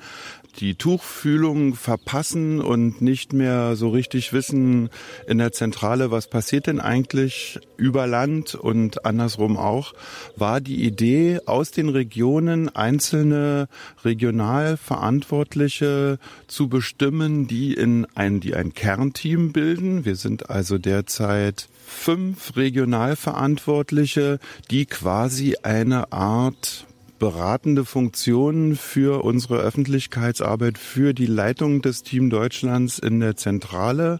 die 0.59 0.75
Tuchfühlung 0.75 1.75
verpassen 1.75 2.61
und 2.61 3.01
nicht 3.01 3.33
mehr 3.33 3.77
so 3.77 3.89
richtig 3.91 4.33
wissen 4.33 4.91
in 5.27 5.39
der 5.39 5.53
Zentrale, 5.53 6.11
was 6.11 6.29
passiert 6.29 6.67
denn 6.67 6.81
eigentlich 6.81 7.61
über 7.77 8.07
Land 8.07 8.55
und 8.55 9.07
andersrum 9.07 9.57
auch, 9.57 9.95
war 10.37 10.61
die 10.61 10.85
Idee, 10.85 11.41
aus 11.47 11.71
den 11.71 11.89
Regionen 11.89 12.69
einzelne 12.69 13.69
Regionalverantwortliche 14.05 16.19
zu 16.47 16.69
bestimmen, 16.69 17.47
die 17.47 17.73
in 17.75 18.07
ein, 18.15 18.41
die 18.41 18.55
ein 18.55 18.75
Kernteam 18.75 19.53
bilden. 19.53 20.05
Wir 20.05 20.17
sind 20.17 20.51
also 20.51 20.77
derzeit 20.79 21.69
fünf 21.87 22.57
Regionalverantwortliche, 22.57 24.41
die 24.71 24.87
quasi 24.87 25.57
eine 25.63 26.13
Art 26.13 26.87
beratende 27.21 27.85
Funktion 27.85 28.75
für 28.75 29.23
unsere 29.25 29.59
Öffentlichkeitsarbeit, 29.59 30.79
für 30.79 31.15
die 31.15 31.27
Leitung 31.27 31.83
des 31.83 32.03
Team 32.03 32.31
Deutschlands 32.31 32.99
in 32.99 33.21
der 33.21 33.37
Zentrale 33.37 34.19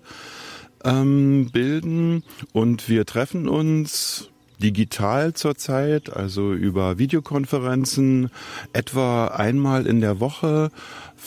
ähm, 0.85 1.51
bilden. 1.51 2.23
Und 2.53 2.89
wir 2.89 3.07
treffen 3.07 3.49
uns 3.49 4.31
digital 4.61 5.33
zurzeit, 5.33 6.15
also 6.15 6.53
über 6.53 6.99
Videokonferenzen, 6.99 8.31
etwa 8.73 9.29
einmal 9.29 9.87
in 9.87 10.01
der 10.01 10.21
Woche 10.21 10.71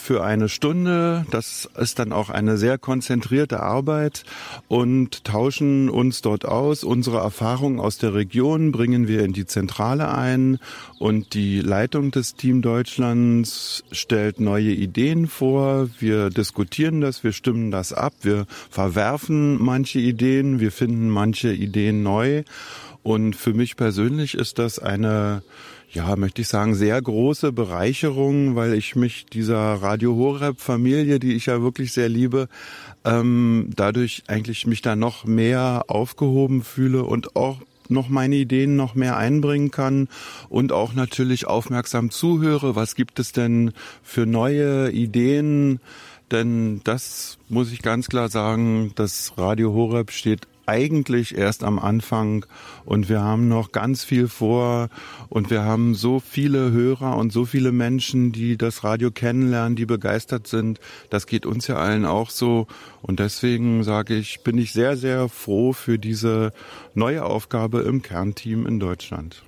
für 0.04 0.22
eine 0.22 0.50
Stunde. 0.50 1.24
Das 1.30 1.66
ist 1.78 1.98
dann 1.98 2.12
auch 2.12 2.28
eine 2.28 2.58
sehr 2.58 2.76
konzentrierte 2.76 3.60
Arbeit 3.60 4.24
und 4.68 5.24
tauschen 5.24 5.88
uns 5.88 6.20
dort 6.20 6.44
aus. 6.44 6.84
Unsere 6.84 7.18
Erfahrungen 7.18 7.80
aus 7.80 7.96
der 7.96 8.12
Region 8.12 8.70
bringen 8.70 9.08
wir 9.08 9.24
in 9.24 9.32
die 9.32 9.46
Zentrale 9.46 10.12
ein 10.12 10.58
und 10.98 11.32
die 11.32 11.62
Leitung 11.62 12.10
des 12.10 12.34
Team 12.34 12.60
Deutschlands 12.60 13.82
stellt 13.92 14.40
neue 14.40 14.72
Ideen 14.72 15.26
vor. 15.26 15.88
Wir 15.98 16.28
diskutieren 16.28 17.00
das, 17.00 17.24
wir 17.24 17.32
stimmen 17.32 17.70
das 17.70 17.94
ab, 17.94 18.12
wir 18.20 18.44
verwerfen 18.68 19.56
manche 19.62 20.00
Ideen, 20.00 20.60
wir 20.60 20.70
finden 20.70 21.08
manche 21.08 21.50
Ideen 21.50 22.02
neu. 22.02 22.44
Und 23.04 23.36
für 23.36 23.54
mich 23.54 23.76
persönlich 23.76 24.34
ist 24.34 24.58
das 24.58 24.80
eine 24.80 25.44
ja, 25.94 26.16
möchte 26.16 26.42
ich 26.42 26.48
sagen, 26.48 26.74
sehr 26.74 27.00
große 27.00 27.52
Bereicherung, 27.52 28.56
weil 28.56 28.74
ich 28.74 28.96
mich 28.96 29.26
dieser 29.26 29.74
Radio 29.74 30.16
Horeb 30.16 30.60
Familie, 30.60 31.20
die 31.20 31.34
ich 31.34 31.46
ja 31.46 31.62
wirklich 31.62 31.92
sehr 31.92 32.08
liebe, 32.08 32.48
ähm, 33.04 33.70
dadurch 33.76 34.24
eigentlich 34.26 34.66
mich 34.66 34.82
da 34.82 34.96
noch 34.96 35.24
mehr 35.24 35.84
aufgehoben 35.86 36.64
fühle 36.64 37.04
und 37.04 37.36
auch 37.36 37.60
noch 37.88 38.08
meine 38.08 38.34
Ideen 38.34 38.76
noch 38.76 38.94
mehr 38.94 39.16
einbringen 39.16 39.70
kann 39.70 40.08
und 40.48 40.72
auch 40.72 40.94
natürlich 40.94 41.46
aufmerksam 41.46 42.10
zuhöre. 42.10 42.74
Was 42.74 42.96
gibt 42.96 43.20
es 43.20 43.30
denn 43.30 43.72
für 44.02 44.26
neue 44.26 44.90
Ideen? 44.90 45.80
Denn 46.32 46.80
das 46.82 47.38
muss 47.48 47.70
ich 47.70 47.82
ganz 47.82 48.08
klar 48.08 48.30
sagen, 48.30 48.92
das 48.96 49.34
Radio 49.36 49.74
Horeb 49.74 50.10
steht 50.10 50.48
eigentlich 50.66 51.36
erst 51.36 51.64
am 51.64 51.78
Anfang 51.78 52.46
und 52.84 53.08
wir 53.08 53.22
haben 53.22 53.48
noch 53.48 53.72
ganz 53.72 54.04
viel 54.04 54.28
vor 54.28 54.88
und 55.28 55.50
wir 55.50 55.62
haben 55.62 55.94
so 55.94 56.20
viele 56.20 56.70
Hörer 56.70 57.16
und 57.16 57.32
so 57.32 57.44
viele 57.44 57.72
Menschen, 57.72 58.32
die 58.32 58.56
das 58.56 58.84
Radio 58.84 59.10
kennenlernen, 59.10 59.76
die 59.76 59.86
begeistert 59.86 60.46
sind. 60.46 60.80
Das 61.10 61.26
geht 61.26 61.46
uns 61.46 61.66
ja 61.66 61.76
allen 61.76 62.04
auch 62.04 62.30
so 62.30 62.66
und 63.02 63.20
deswegen 63.20 63.84
sage 63.84 64.14
ich, 64.14 64.42
bin 64.42 64.58
ich 64.58 64.72
sehr, 64.72 64.96
sehr 64.96 65.28
froh 65.28 65.72
für 65.72 65.98
diese 65.98 66.52
neue 66.94 67.24
Aufgabe 67.24 67.80
im 67.80 68.02
Kernteam 68.02 68.66
in 68.66 68.80
Deutschland. 68.80 69.42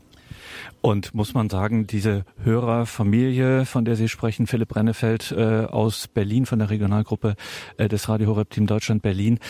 Und 0.86 1.14
muss 1.14 1.34
man 1.34 1.50
sagen, 1.50 1.88
diese 1.88 2.24
Hörerfamilie, 2.44 3.66
von 3.66 3.84
der 3.84 3.96
Sie 3.96 4.08
sprechen, 4.08 4.46
Philipp 4.46 4.68
Brennefeld 4.68 5.32
äh, 5.36 5.64
aus 5.64 6.06
Berlin 6.06 6.46
von 6.46 6.60
der 6.60 6.70
Regionalgruppe 6.70 7.34
äh, 7.76 7.88
des 7.88 8.08
Radio 8.08 8.28
Horeb 8.28 8.50
Team 8.50 8.68
Deutschland 8.68 9.02
Berlin, 9.02 9.40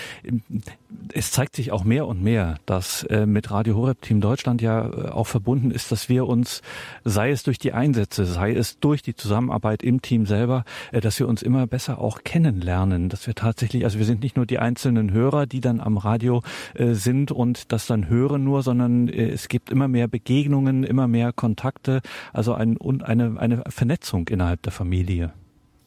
es 1.12 1.32
zeigt 1.32 1.56
sich 1.56 1.72
auch 1.72 1.84
mehr 1.84 2.06
und 2.06 2.22
mehr, 2.22 2.56
dass 2.64 3.02
äh, 3.04 3.26
mit 3.26 3.50
Radio 3.50 3.76
Horeb 3.76 4.00
Team 4.00 4.22
Deutschland 4.22 4.62
ja 4.62 4.86
äh, 4.86 5.08
auch 5.08 5.26
verbunden 5.26 5.70
ist, 5.70 5.92
dass 5.92 6.08
wir 6.08 6.26
uns, 6.26 6.62
sei 7.04 7.30
es 7.30 7.42
durch 7.42 7.58
die 7.58 7.72
Einsätze, 7.72 8.24
sei 8.24 8.54
es 8.54 8.78
durch 8.78 9.02
die 9.02 9.14
Zusammenarbeit 9.14 9.82
im 9.82 10.00
Team 10.00 10.24
selber, 10.24 10.64
äh, 10.90 11.00
dass 11.00 11.18
wir 11.18 11.28
uns 11.28 11.42
immer 11.42 11.66
besser 11.66 11.98
auch 12.00 12.24
kennenlernen, 12.24 13.10
dass 13.10 13.26
wir 13.26 13.34
tatsächlich, 13.34 13.84
also 13.84 13.98
wir 13.98 14.06
sind 14.06 14.22
nicht 14.22 14.36
nur 14.36 14.46
die 14.46 14.58
einzelnen 14.58 15.12
Hörer, 15.12 15.44
die 15.46 15.60
dann 15.60 15.80
am 15.80 15.98
Radio 15.98 16.42
äh, 16.74 16.94
sind 16.94 17.30
und 17.30 17.72
das 17.72 17.86
dann 17.86 18.08
hören 18.08 18.42
nur, 18.42 18.62
sondern 18.62 19.08
äh, 19.08 19.28
es 19.28 19.48
gibt 19.48 19.70
immer 19.70 19.88
mehr 19.88 20.08
Begegnungen, 20.08 20.82
immer 20.82 21.08
mehr 21.08 21.25
Kontakte, 21.32 22.00
also 22.32 22.54
ein, 22.54 22.78
eine, 23.02 23.38
eine 23.38 23.64
Vernetzung 23.68 24.28
innerhalb 24.28 24.62
der 24.62 24.72
Familie. 24.72 25.32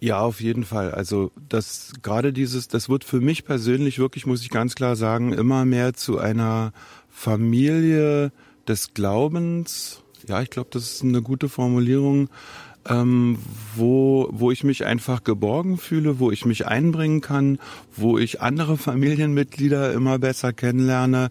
Ja, 0.02 0.22
auf 0.22 0.40
jeden 0.40 0.64
Fall. 0.64 0.92
Also 0.92 1.32
das 1.50 1.94
gerade 2.02 2.32
dieses, 2.32 2.70
das 2.70 2.88
wird 2.88 3.04
für 3.04 3.20
mich 3.20 3.44
persönlich 3.44 4.00
wirklich, 4.00 4.26
muss 4.26 4.42
ich 4.42 4.50
ganz 4.50 4.76
klar 4.76 4.96
sagen, 4.96 5.34
immer 5.34 5.66
mehr 5.66 5.94
zu 5.94 6.20
einer 6.20 6.72
Familie 7.10 8.32
des 8.68 8.94
Glaubens. 8.94 10.02
Ja, 10.28 10.42
ich 10.42 10.50
glaube, 10.50 10.70
das 10.72 10.84
ist 10.84 11.04
eine 11.04 11.22
gute 11.22 11.50
Formulierung 11.50 12.30
ähm, 12.88 13.38
wo, 13.76 14.28
wo 14.32 14.52
ich 14.52 14.64
mich 14.64 14.86
einfach 14.86 15.24
geborgen 15.24 15.78
fühle, 15.78 16.20
wo 16.20 16.32
ich 16.32 16.46
mich 16.46 16.66
einbringen 16.68 17.22
kann, 17.22 17.60
wo 17.96 18.18
ich 18.18 18.42
andere 18.42 18.78
Familienmitglieder 18.78 19.94
immer 19.94 20.20
besser 20.20 20.54
kennenlerne 20.54 21.30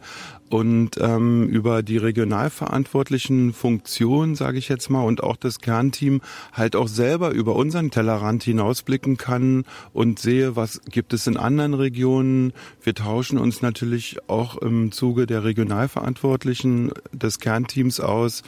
und 0.50 0.92
ähm, 1.00 1.48
über 1.48 1.82
die 1.82 1.96
regionalverantwortlichen 1.96 3.52
Funktionen, 3.52 4.34
sage 4.34 4.58
ich 4.58 4.68
jetzt 4.68 4.90
mal, 4.90 5.02
und 5.02 5.22
auch 5.22 5.36
das 5.36 5.60
Kernteam 5.60 6.20
halt 6.52 6.76
auch 6.76 6.88
selber 6.88 7.30
über 7.30 7.56
unseren 7.56 7.90
Tellerrand 7.90 8.42
hinausblicken 8.42 9.16
kann 9.16 9.64
und 9.92 10.18
sehe, 10.18 10.56
was 10.56 10.80
gibt 10.90 11.12
es 11.12 11.26
in 11.26 11.36
anderen 11.36 11.74
Regionen. 11.74 12.52
Wir 12.82 12.94
tauschen 12.94 13.38
uns 13.38 13.62
natürlich 13.62 14.18
auch 14.28 14.56
im 14.56 14.92
Zuge 14.92 15.26
der 15.26 15.44
Regionalverantwortlichen 15.44 16.92
des 17.12 17.40
Kernteams 17.40 18.00
aus. 18.00 18.42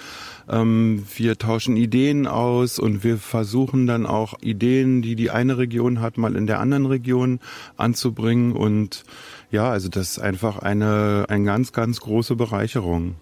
Ähm, 0.49 1.05
wir 1.17 1.39
tauschen 1.39 1.77
Ideen 1.77 2.27
aus 2.27 2.79
und 2.79 3.05
wir 3.05 3.19
versuchen 3.19 3.87
dann 3.87 4.07
auch 4.07 4.35
Ideen, 4.41 5.03
die 5.03 5.17
die 5.17 5.31
eine 5.31 5.59
Region 5.59 6.01
hat, 6.01 6.19
mal 6.19 6.37
in 6.37 6.47
der 6.47 6.61
anderen 6.61 6.87
Region 6.87 7.41
anzubringen 7.77 8.53
und 8.53 9.05
ja, 9.51 9.71
also 9.71 9.89
das 9.89 10.13
ist 10.13 10.19
einfach 10.19 10.59
eine, 10.59 11.27
eine 11.29 11.45
ganz, 11.45 11.73
ganz 11.73 12.01
große 12.01 12.37
Bereicherung. 12.37 13.17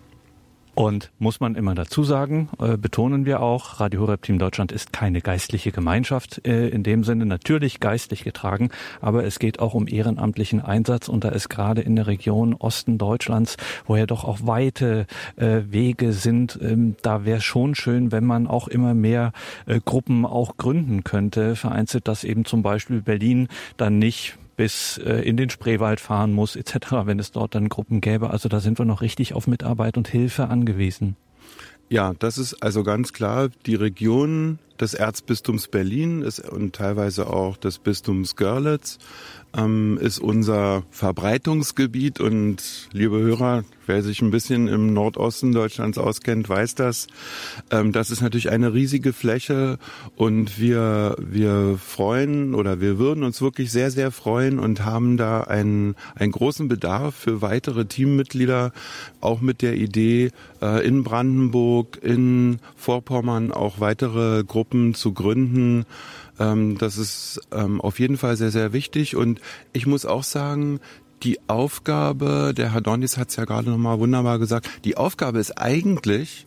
Und 0.78 1.10
muss 1.18 1.40
man 1.40 1.56
immer 1.56 1.74
dazu 1.74 2.04
sagen, 2.04 2.50
äh, 2.60 2.76
betonen 2.76 3.26
wir 3.26 3.40
auch, 3.40 3.80
Radio 3.80 4.02
Horeb 4.02 4.22
Team 4.22 4.38
Deutschland 4.38 4.70
ist 4.70 4.92
keine 4.92 5.20
geistliche 5.20 5.72
Gemeinschaft 5.72 6.46
äh, 6.46 6.68
in 6.68 6.84
dem 6.84 7.02
Sinne, 7.02 7.26
natürlich 7.26 7.80
geistlich 7.80 8.22
getragen, 8.22 8.70
aber 9.00 9.24
es 9.24 9.40
geht 9.40 9.58
auch 9.58 9.74
um 9.74 9.88
ehrenamtlichen 9.88 10.60
Einsatz 10.60 11.08
und 11.08 11.24
da 11.24 11.30
ist 11.30 11.48
gerade 11.48 11.80
in 11.80 11.96
der 11.96 12.06
Region 12.06 12.54
Osten 12.54 12.96
Deutschlands, 12.96 13.56
wo 13.86 13.96
ja 13.96 14.06
doch 14.06 14.22
auch 14.22 14.38
weite 14.44 15.06
äh, 15.34 15.62
Wege 15.68 16.12
sind, 16.12 16.56
ähm, 16.62 16.94
da 17.02 17.24
wäre 17.24 17.40
schon 17.40 17.74
schön, 17.74 18.12
wenn 18.12 18.24
man 18.24 18.46
auch 18.46 18.68
immer 18.68 18.94
mehr 18.94 19.32
äh, 19.66 19.80
Gruppen 19.84 20.24
auch 20.24 20.58
gründen 20.58 21.02
könnte, 21.02 21.56
vereinzelt, 21.56 22.06
dass 22.06 22.22
eben 22.22 22.44
zum 22.44 22.62
Beispiel 22.62 23.02
Berlin 23.02 23.48
dann 23.78 23.98
nicht 23.98 24.38
bis 24.58 24.98
äh, 24.98 25.20
in 25.20 25.38
den 25.38 25.48
Spreewald 25.48 26.00
fahren 26.00 26.32
muss 26.34 26.56
etc., 26.56 27.04
wenn 27.04 27.18
es 27.18 27.30
dort 27.32 27.54
dann 27.54 27.70
Gruppen 27.70 28.02
gäbe. 28.02 28.30
Also 28.30 28.50
da 28.50 28.60
sind 28.60 28.78
wir 28.78 28.84
noch 28.84 29.00
richtig 29.00 29.32
auf 29.32 29.46
Mitarbeit 29.46 29.96
und 29.96 30.08
Hilfe 30.08 30.48
angewiesen. 30.48 31.16
Ja, 31.88 32.12
das 32.18 32.36
ist 32.36 32.62
also 32.62 32.82
ganz 32.82 33.14
klar 33.14 33.48
die 33.64 33.76
Region 33.76 34.58
des 34.78 34.94
Erzbistums 34.94 35.68
Berlin 35.68 36.28
und 36.50 36.74
teilweise 36.74 37.28
auch 37.28 37.56
des 37.56 37.78
Bistums 37.78 38.36
Görlitz 38.36 38.98
ähm, 39.56 39.98
ist 40.00 40.18
unser 40.18 40.82
Verbreitungsgebiet 40.90 42.20
und 42.20 42.88
liebe 42.92 43.18
Hörer, 43.18 43.64
wer 43.86 44.02
sich 44.02 44.20
ein 44.20 44.30
bisschen 44.30 44.68
im 44.68 44.92
Nordosten 44.92 45.52
Deutschlands 45.52 45.98
auskennt, 45.98 46.48
weiß 46.48 46.74
das. 46.74 47.06
Ähm, 47.70 47.92
das 47.92 48.10
ist 48.10 48.20
natürlich 48.20 48.50
eine 48.50 48.74
riesige 48.74 49.12
Fläche 49.12 49.78
und 50.16 50.60
wir, 50.60 51.16
wir 51.18 51.78
freuen 51.78 52.54
oder 52.54 52.80
wir 52.80 52.98
würden 52.98 53.24
uns 53.24 53.40
wirklich 53.40 53.72
sehr, 53.72 53.90
sehr 53.90 54.10
freuen 54.10 54.58
und 54.58 54.84
haben 54.84 55.16
da 55.16 55.40
einen, 55.40 55.94
einen 56.14 56.32
großen 56.32 56.68
Bedarf 56.68 57.14
für 57.14 57.40
weitere 57.40 57.86
Teammitglieder, 57.86 58.72
auch 59.20 59.40
mit 59.40 59.62
der 59.62 59.76
Idee, 59.76 60.30
äh, 60.60 60.86
in 60.86 61.02
Brandenburg, 61.04 61.98
in 62.02 62.58
Vorpommern 62.76 63.52
auch 63.52 63.80
weitere 63.80 64.44
Gruppen 64.44 64.94
zu 64.94 65.12
gründen. 65.12 65.86
Ähm, 66.38 66.78
das 66.78 66.98
ist 66.98 67.40
ähm, 67.52 67.80
auf 67.80 67.98
jeden 67.98 68.16
Fall 68.16 68.36
sehr, 68.36 68.50
sehr 68.50 68.72
wichtig. 68.72 69.16
Und 69.16 69.40
ich 69.72 69.86
muss 69.86 70.06
auch 70.06 70.24
sagen, 70.24 70.80
die 71.22 71.38
Aufgabe, 71.48 72.52
der 72.56 72.72
Herr 72.72 72.80
Dornis 72.80 73.16
hat 73.16 73.30
es 73.30 73.36
ja 73.36 73.44
gerade 73.44 73.70
nochmal 73.70 73.98
wunderbar 73.98 74.38
gesagt, 74.38 74.68
die 74.84 74.96
Aufgabe 74.96 75.38
ist 75.38 75.58
eigentlich, 75.58 76.46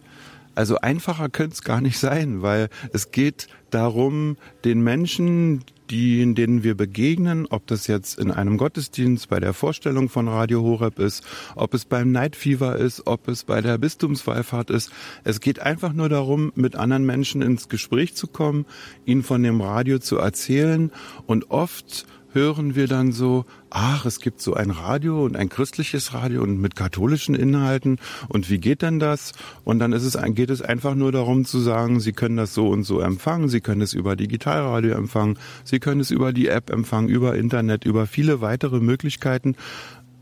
also 0.55 0.77
einfacher 0.77 1.29
könnte 1.29 1.53
es 1.53 1.63
gar 1.63 1.81
nicht 1.81 1.97
sein, 1.97 2.41
weil 2.41 2.69
es 2.93 3.11
geht 3.11 3.47
darum, 3.69 4.37
den 4.63 4.81
Menschen, 4.81 5.63
die, 5.91 6.33
denen 6.33 6.63
wir 6.63 6.75
begegnen, 6.75 7.45
ob 7.49 7.67
das 7.67 7.87
jetzt 7.87 8.17
in 8.17 8.31
einem 8.31 8.57
Gottesdienst 8.57 9.27
bei 9.29 9.39
der 9.39 9.53
Vorstellung 9.53 10.07
von 10.09 10.27
Radio 10.27 10.61
Horeb 10.61 10.99
ist, 10.99 11.23
ob 11.55 11.73
es 11.73 11.85
beim 11.85 12.11
Night 12.11 12.35
Fever 12.35 12.77
ist, 12.77 13.05
ob 13.05 13.27
es 13.27 13.43
bei 13.43 13.61
der 13.61 13.77
Bistumswallfahrt 13.77 14.69
ist. 14.69 14.91
Es 15.25 15.41
geht 15.41 15.59
einfach 15.59 15.91
nur 15.91 16.07
darum, 16.07 16.53
mit 16.55 16.75
anderen 16.75 17.05
Menschen 17.05 17.41
ins 17.41 17.67
Gespräch 17.67 18.15
zu 18.15 18.27
kommen, 18.27 18.65
ihnen 19.05 19.23
von 19.23 19.43
dem 19.43 19.59
Radio 19.59 19.99
zu 19.99 20.17
erzählen 20.17 20.91
und 21.27 21.51
oft 21.51 22.05
hören 22.33 22.75
wir 22.75 22.87
dann 22.87 23.11
so, 23.11 23.45
ach, 23.69 24.05
es 24.05 24.19
gibt 24.19 24.41
so 24.41 24.53
ein 24.53 24.71
Radio 24.71 25.23
und 25.23 25.35
ein 25.35 25.49
christliches 25.49 26.13
Radio 26.13 26.41
und 26.43 26.59
mit 26.59 26.75
katholischen 26.75 27.35
Inhalten 27.35 27.97
und 28.29 28.49
wie 28.49 28.59
geht 28.59 28.81
denn 28.81 28.99
das? 28.99 29.33
Und 29.63 29.79
dann 29.79 29.93
ist 29.93 30.03
es, 30.03 30.17
geht 30.33 30.49
es 30.49 30.61
einfach 30.61 30.95
nur 30.95 31.11
darum 31.11 31.45
zu 31.45 31.59
sagen, 31.59 31.99
Sie 31.99 32.13
können 32.13 32.37
das 32.37 32.53
so 32.53 32.69
und 32.69 32.83
so 32.83 32.99
empfangen, 32.99 33.49
Sie 33.49 33.61
können 33.61 33.81
es 33.81 33.93
über 33.93 34.15
Digitalradio 34.15 34.93
empfangen, 34.95 35.37
Sie 35.63 35.79
können 35.79 36.01
es 36.01 36.11
über 36.11 36.33
die 36.33 36.47
App 36.47 36.69
empfangen, 36.69 37.09
über 37.09 37.35
Internet, 37.35 37.85
über 37.85 38.07
viele 38.07 38.41
weitere 38.41 38.79
Möglichkeiten. 38.79 39.55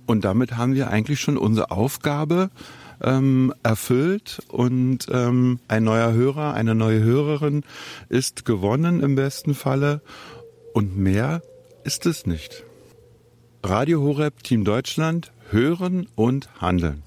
Und 0.06 0.26
damit 0.26 0.58
haben 0.58 0.74
wir 0.74 0.90
eigentlich 0.90 1.20
schon 1.20 1.38
unsere 1.38 1.70
Aufgabe 1.70 2.50
ähm, 3.02 3.54
erfüllt 3.64 4.42
und 4.50 5.08
ähm, 5.12 5.60
ein 5.68 5.84
neuer 5.84 6.14
Hörer, 6.14 6.54
eine 6.54 6.76
neue 6.76 7.02
Hörerin 7.02 7.64
ist 8.10 8.46
gewonnen 8.46 9.02
im 9.02 9.16
besten 9.16 9.54
Falle. 9.54 10.02
Und 10.74 10.98
mehr 10.98 11.42
ist 11.90 12.06
es 12.06 12.28
nicht. 12.28 12.66
Radio 13.64 14.04
Horeb 14.04 14.44
Team 14.44 14.64
Deutschland 14.64 15.32
hören 15.50 16.08
und 16.14 16.48
handeln. 16.62 17.02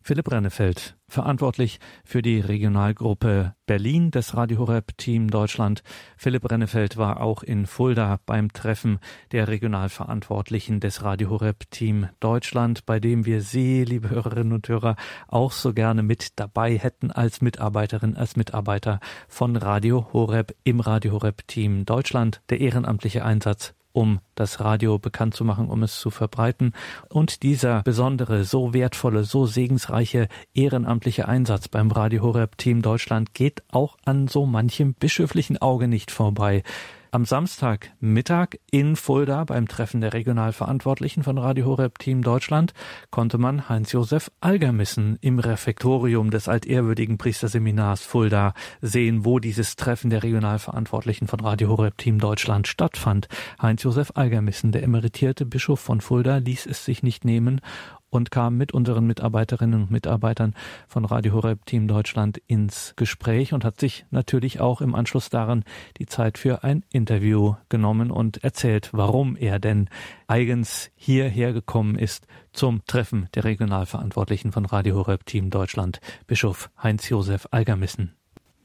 Philipp 0.00 0.30
Rennefeld, 0.30 0.96
verantwortlich 1.08 1.80
für 2.04 2.22
die 2.22 2.38
Regionalgruppe 2.38 3.56
Berlin 3.66 4.12
des 4.12 4.36
Radio 4.36 4.58
Horeb 4.58 4.96
Team 4.96 5.28
Deutschland. 5.28 5.82
Philipp 6.16 6.48
Rennefeld 6.48 6.96
war 6.96 7.20
auch 7.20 7.42
in 7.42 7.66
Fulda 7.66 8.20
beim 8.26 8.52
Treffen 8.52 9.00
der 9.32 9.48
Regionalverantwortlichen 9.48 10.78
des 10.78 11.02
Radio 11.02 11.30
Horeb 11.30 11.68
Team 11.72 12.06
Deutschland, 12.20 12.86
bei 12.86 13.00
dem 13.00 13.26
wir 13.26 13.42
Sie, 13.42 13.82
liebe 13.82 14.08
Hörerinnen 14.08 14.52
und 14.52 14.68
Hörer, 14.68 14.94
auch 15.26 15.50
so 15.50 15.74
gerne 15.74 16.04
mit 16.04 16.38
dabei 16.38 16.78
hätten 16.78 17.10
als 17.10 17.40
Mitarbeiterin, 17.40 18.16
als 18.16 18.36
Mitarbeiter 18.36 19.00
von 19.26 19.56
Radio 19.56 20.06
Horeb 20.12 20.54
im 20.62 20.78
Radio 20.78 21.14
Horeb 21.14 21.42
Team 21.48 21.84
Deutschland. 21.84 22.40
Der 22.50 22.60
ehrenamtliche 22.60 23.24
Einsatz 23.24 23.74
um 23.98 24.20
das 24.36 24.60
Radio 24.60 25.00
bekannt 25.00 25.34
zu 25.34 25.44
machen, 25.44 25.68
um 25.68 25.82
es 25.82 25.98
zu 25.98 26.10
verbreiten. 26.10 26.72
Und 27.08 27.42
dieser 27.42 27.82
besondere, 27.82 28.44
so 28.44 28.72
wertvolle, 28.72 29.24
so 29.24 29.46
segensreiche 29.46 30.28
ehrenamtliche 30.54 31.26
Einsatz 31.26 31.66
beim 31.66 31.90
Radio 31.90 32.22
Horeb 32.22 32.56
Team 32.58 32.80
Deutschland 32.80 33.34
geht 33.34 33.64
auch 33.72 33.96
an 34.04 34.28
so 34.28 34.46
manchem 34.46 34.94
bischöflichen 34.94 35.58
Auge 35.58 35.88
nicht 35.88 36.12
vorbei. 36.12 36.62
Am 37.10 37.24
Samstagmittag 37.24 38.58
in 38.70 38.94
Fulda 38.94 39.44
beim 39.44 39.66
Treffen 39.66 40.02
der 40.02 40.12
Regionalverantwortlichen 40.12 41.22
von 41.22 41.38
Radio 41.38 41.64
Horeb 41.64 41.98
Team 41.98 42.20
Deutschland 42.20 42.74
konnte 43.10 43.38
man 43.38 43.66
Heinz-Josef 43.70 44.30
Algermissen 44.42 45.16
im 45.22 45.38
Refektorium 45.38 46.30
des 46.30 46.48
altehrwürdigen 46.48 47.16
Priesterseminars 47.16 48.02
Fulda 48.02 48.52
sehen, 48.82 49.24
wo 49.24 49.38
dieses 49.38 49.76
Treffen 49.76 50.10
der 50.10 50.22
Regionalverantwortlichen 50.22 51.28
von 51.28 51.40
Radio 51.40 51.70
Horeb 51.70 51.96
Team 51.96 52.18
Deutschland 52.18 52.68
stattfand. 52.68 53.28
Heinz-Josef 53.62 54.12
Algermissen, 54.14 54.70
der 54.70 54.82
emeritierte 54.82 55.46
Bischof 55.46 55.80
von 55.80 56.02
Fulda, 56.02 56.36
ließ 56.36 56.66
es 56.66 56.84
sich 56.84 57.02
nicht 57.02 57.24
nehmen 57.24 57.62
und 58.10 58.30
kam 58.30 58.56
mit 58.56 58.72
unseren 58.72 59.06
Mitarbeiterinnen 59.06 59.82
und 59.82 59.90
Mitarbeitern 59.90 60.54
von 60.86 61.04
Radio 61.04 61.34
Horeb 61.34 61.66
Team 61.66 61.88
Deutschland 61.88 62.38
ins 62.46 62.94
Gespräch 62.96 63.52
und 63.52 63.64
hat 63.64 63.80
sich 63.80 64.06
natürlich 64.10 64.60
auch 64.60 64.80
im 64.80 64.94
Anschluss 64.94 65.30
daran 65.30 65.64
die 65.98 66.06
Zeit 66.06 66.38
für 66.38 66.64
ein 66.64 66.84
Interview 66.90 67.54
genommen 67.68 68.10
und 68.10 68.42
erzählt, 68.44 68.90
warum 68.92 69.36
er 69.36 69.58
denn 69.58 69.88
eigens 70.26 70.90
hierher 70.94 71.52
gekommen 71.52 71.96
ist 71.96 72.26
zum 72.52 72.82
Treffen 72.86 73.28
der 73.34 73.44
Regionalverantwortlichen 73.44 74.52
von 74.52 74.64
Radio 74.64 74.96
Horeb 74.96 75.26
Team 75.26 75.50
Deutschland, 75.50 76.00
Bischof 76.26 76.70
Heinz-Josef 76.82 77.48
Algermissen. 77.50 78.14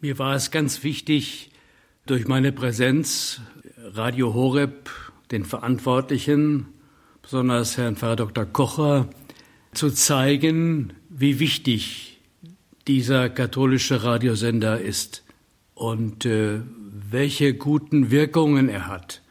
Mir 0.01 0.19
war 0.19 0.35
es 0.35 0.51
ganz 0.51 0.83
wichtig, 0.83 1.51
durch 2.05 2.27
meine 2.27 2.51
Präsenz 2.51 3.41
Radio 3.77 4.33
Horeb, 4.33 4.89
den 5.31 5.45
Verantwortlichen, 5.45 6.67
besonders 7.21 7.77
Herrn 7.77 7.95
Pfarrer 7.95 8.17
Dr. 8.17 8.45
Kocher, 8.45 9.07
zu 9.73 9.89
zeigen, 9.89 10.93
wie 11.09 11.39
wichtig 11.39 12.19
dieser 12.87 13.29
katholische 13.29 14.03
Radiosender 14.03 14.79
ist 14.79 15.23
und 15.73 16.25
äh, 16.25 16.59
welche 17.09 17.53
guten 17.53 18.11
Wirkungen 18.11 18.69
er 18.69 18.87
hat. 18.87 19.21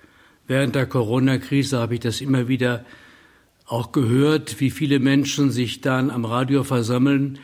Während 0.47 0.75
der 0.75 0.87
Corona-Krise 0.87 1.79
habe 1.79 1.95
ich 1.95 2.01
das 2.01 2.21
immer 2.21 2.49
wieder 2.49 2.85
auch 3.67 3.93
gehört, 3.93 4.61
wie 4.61 4.71
viele 4.71 4.99
Menschen 4.99 5.51
sich 5.51 5.81
dann 5.81 6.11
am 6.11 6.25
Radio 6.25 6.65
versammeln 6.65 7.39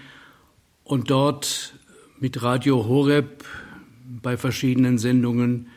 und 0.85 1.11
dort 1.11 1.75
mit 2.19 2.43
Radio 2.43 2.87
Horeb 2.87 3.45
bei 4.23 4.37
verschiedenen 4.37 4.99
Sendungen 4.99 5.69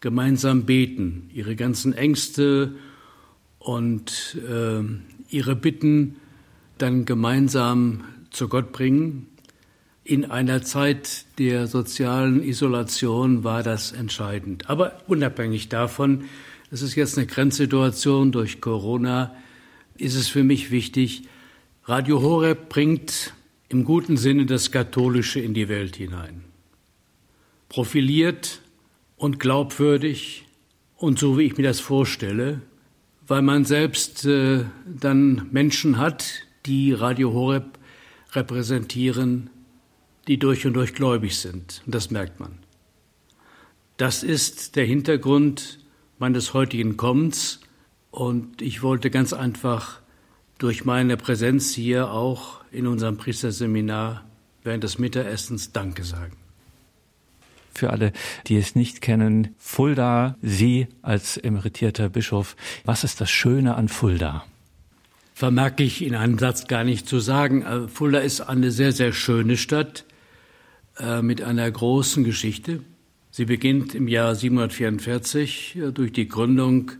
gemeinsam 0.00 0.64
beten, 0.64 1.28
ihre 1.34 1.56
ganzen 1.56 1.92
Ängste 1.92 2.74
und 3.58 4.38
äh, 4.48 4.82
ihre 5.28 5.56
Bitten 5.56 6.16
dann 6.82 7.04
gemeinsam 7.04 8.04
zu 8.30 8.48
Gott 8.48 8.72
bringen. 8.72 9.26
In 10.04 10.30
einer 10.30 10.62
Zeit 10.62 11.26
der 11.38 11.66
sozialen 11.66 12.42
Isolation 12.42 13.44
war 13.44 13.62
das 13.62 13.92
entscheidend. 13.92 14.68
Aber 14.68 15.00
unabhängig 15.06 15.68
davon, 15.68 16.24
es 16.70 16.82
ist 16.82 16.94
jetzt 16.94 17.18
eine 17.18 17.26
Grenzsituation 17.26 18.32
durch 18.32 18.60
Corona, 18.60 19.34
ist 19.96 20.14
es 20.14 20.28
für 20.28 20.44
mich 20.44 20.70
wichtig, 20.70 21.24
Radio 21.84 22.22
Horeb 22.22 22.68
bringt 22.68 23.34
im 23.68 23.84
guten 23.84 24.16
Sinne 24.16 24.46
das 24.46 24.70
Katholische 24.70 25.40
in 25.40 25.54
die 25.54 25.68
Welt 25.68 25.96
hinein. 25.96 26.44
Profiliert 27.68 28.60
und 29.16 29.38
glaubwürdig 29.38 30.46
und 30.96 31.18
so 31.18 31.38
wie 31.38 31.44
ich 31.44 31.56
mir 31.56 31.64
das 31.64 31.80
vorstelle, 31.80 32.62
weil 33.26 33.42
man 33.42 33.64
selbst 33.64 34.24
äh, 34.24 34.64
dann 34.86 35.48
Menschen 35.50 35.98
hat, 35.98 36.46
die 36.66 36.92
Radio 36.92 37.32
Horeb 37.32 37.78
repräsentieren, 38.32 39.50
die 40.28 40.38
durch 40.38 40.66
und 40.66 40.74
durch 40.74 40.94
gläubig 40.94 41.38
sind. 41.38 41.82
Und 41.86 41.94
das 41.94 42.10
merkt 42.10 42.40
man. 42.40 42.58
Das 43.96 44.22
ist 44.22 44.76
der 44.76 44.84
Hintergrund 44.84 45.78
meines 46.18 46.54
heutigen 46.54 46.96
Kommens. 46.96 47.60
Und 48.10 48.62
ich 48.62 48.82
wollte 48.82 49.10
ganz 49.10 49.32
einfach 49.32 50.00
durch 50.58 50.84
meine 50.84 51.16
Präsenz 51.16 51.74
hier 51.74 52.10
auch 52.10 52.60
in 52.70 52.86
unserem 52.86 53.16
Priesterseminar 53.16 54.24
während 54.62 54.84
des 54.84 54.98
Mittagessens 54.98 55.72
Danke 55.72 56.04
sagen. 56.04 56.36
Für 57.74 57.90
alle, 57.90 58.12
die 58.46 58.56
es 58.56 58.74
nicht 58.74 59.00
kennen, 59.00 59.54
Fulda, 59.58 60.36
Sie 60.42 60.88
als 61.02 61.36
emeritierter 61.36 62.08
Bischof, 62.08 62.56
was 62.84 63.04
ist 63.04 63.20
das 63.20 63.30
Schöne 63.30 63.74
an 63.74 63.88
Fulda? 63.88 64.44
Vermag 65.40 65.78
ich 65.78 66.04
in 66.04 66.14
einem 66.14 66.38
Satz 66.38 66.66
gar 66.66 66.84
nicht 66.84 67.08
zu 67.08 67.18
sagen. 67.18 67.62
Äh, 67.62 67.88
Fulda 67.88 68.18
ist 68.18 68.42
eine 68.42 68.70
sehr, 68.70 68.92
sehr 68.92 69.14
schöne 69.14 69.56
Stadt 69.56 70.04
äh, 70.98 71.22
mit 71.22 71.40
einer 71.40 71.70
großen 71.70 72.24
Geschichte. 72.24 72.80
Sie 73.30 73.46
beginnt 73.46 73.94
im 73.94 74.06
Jahr 74.06 74.34
744 74.34 75.76
äh, 75.76 75.92
durch 75.92 76.12
die 76.12 76.28
Gründung 76.28 76.92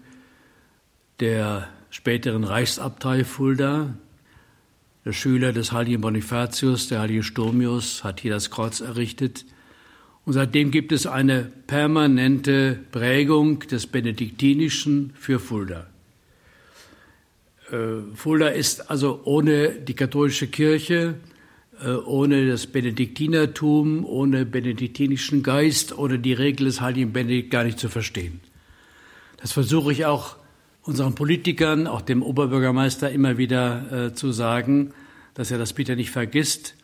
der 1.20 1.68
späteren 1.90 2.44
Reichsabtei 2.44 3.24
Fulda. 3.24 3.92
Der 5.04 5.12
Schüler 5.12 5.52
des 5.52 5.72
heiligen 5.72 6.00
Bonifatius, 6.00 6.88
der 6.88 7.00
heilige 7.00 7.22
Sturmius, 7.22 8.04
hat 8.04 8.20
hier 8.20 8.32
das 8.32 8.50
Kreuz 8.50 8.80
errichtet. 8.80 9.44
Und 10.24 10.32
seitdem 10.32 10.70
gibt 10.70 10.92
es 10.92 11.06
eine 11.06 11.52
permanente 11.66 12.78
Prägung 12.90 13.58
des 13.60 13.86
Benediktinischen 13.86 15.12
für 15.14 15.38
Fulda. 15.38 15.88
Äh, 17.70 18.14
Fulda 18.14 18.48
ist 18.48 18.90
also 18.90 19.20
ohne 19.24 19.70
die 19.70 19.94
katholische 19.94 20.48
Kirche, 20.48 21.14
äh, 21.82 21.90
ohne 21.90 22.48
das 22.48 22.66
Benediktinertum, 22.66 24.04
ohne 24.04 24.44
benediktinischen 24.44 25.42
Geist, 25.42 25.96
ohne 25.96 26.18
die 26.18 26.32
Regel 26.32 26.66
des 26.66 26.80
heiligen 26.80 27.12
Benedikt 27.12 27.50
gar 27.50 27.64
nicht 27.64 27.78
zu 27.78 27.88
verstehen. 27.88 28.40
Das 29.38 29.52
versuche 29.52 29.92
ich 29.92 30.04
auch 30.04 30.36
unseren 30.82 31.14
Politikern, 31.14 31.86
auch 31.86 32.00
dem 32.00 32.22
Oberbürgermeister 32.22 33.10
immer 33.10 33.38
wieder 33.38 34.06
äh, 34.06 34.14
zu 34.14 34.32
sagen, 34.32 34.92
dass 35.34 35.50
er 35.50 35.58
das 35.58 35.72
bitte 35.72 35.96
nicht 35.96 36.10
vergisst. 36.10 36.74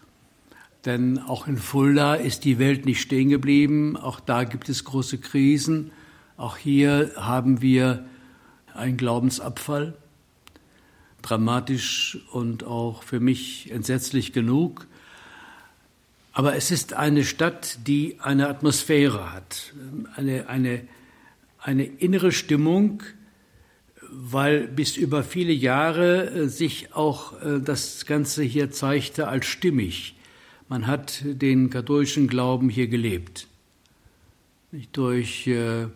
Denn 0.84 1.18
auch 1.18 1.48
in 1.48 1.56
Fulda 1.56 2.14
ist 2.14 2.44
die 2.44 2.60
Welt 2.60 2.86
nicht 2.86 3.00
stehen 3.00 3.28
geblieben. 3.28 3.96
Auch 3.96 4.20
da 4.20 4.44
gibt 4.44 4.68
es 4.68 4.84
große 4.84 5.18
Krisen. 5.18 5.90
Auch 6.36 6.56
hier 6.56 7.10
haben 7.16 7.60
wir 7.60 8.06
einen 8.72 8.96
Glaubensabfall. 8.96 9.94
Dramatisch 11.26 12.18
und 12.30 12.64
auch 12.64 13.02
für 13.02 13.18
mich 13.18 13.70
entsetzlich 13.70 14.32
genug. 14.32 14.86
Aber 16.32 16.54
es 16.54 16.70
ist 16.70 16.92
eine 16.92 17.24
Stadt, 17.24 17.78
die 17.86 18.18
eine 18.20 18.48
Atmosphäre 18.48 19.32
hat, 19.32 19.72
eine, 20.14 20.48
eine, 20.48 20.86
eine 21.58 21.84
innere 21.84 22.30
Stimmung, 22.30 23.02
weil 24.10 24.68
bis 24.68 24.96
über 24.96 25.24
viele 25.24 25.52
Jahre 25.52 26.30
äh, 26.30 26.48
sich 26.48 26.94
auch 26.94 27.40
äh, 27.42 27.60
das 27.60 28.06
Ganze 28.06 28.42
hier 28.42 28.70
zeigte 28.70 29.28
als 29.28 29.46
stimmig. 29.46 30.14
Man 30.68 30.86
hat 30.86 31.22
den 31.24 31.70
katholischen 31.70 32.28
Glauben 32.28 32.68
hier 32.68 32.86
gelebt. 32.86 33.48
Durch 34.92 35.46
äh, 35.46 35.86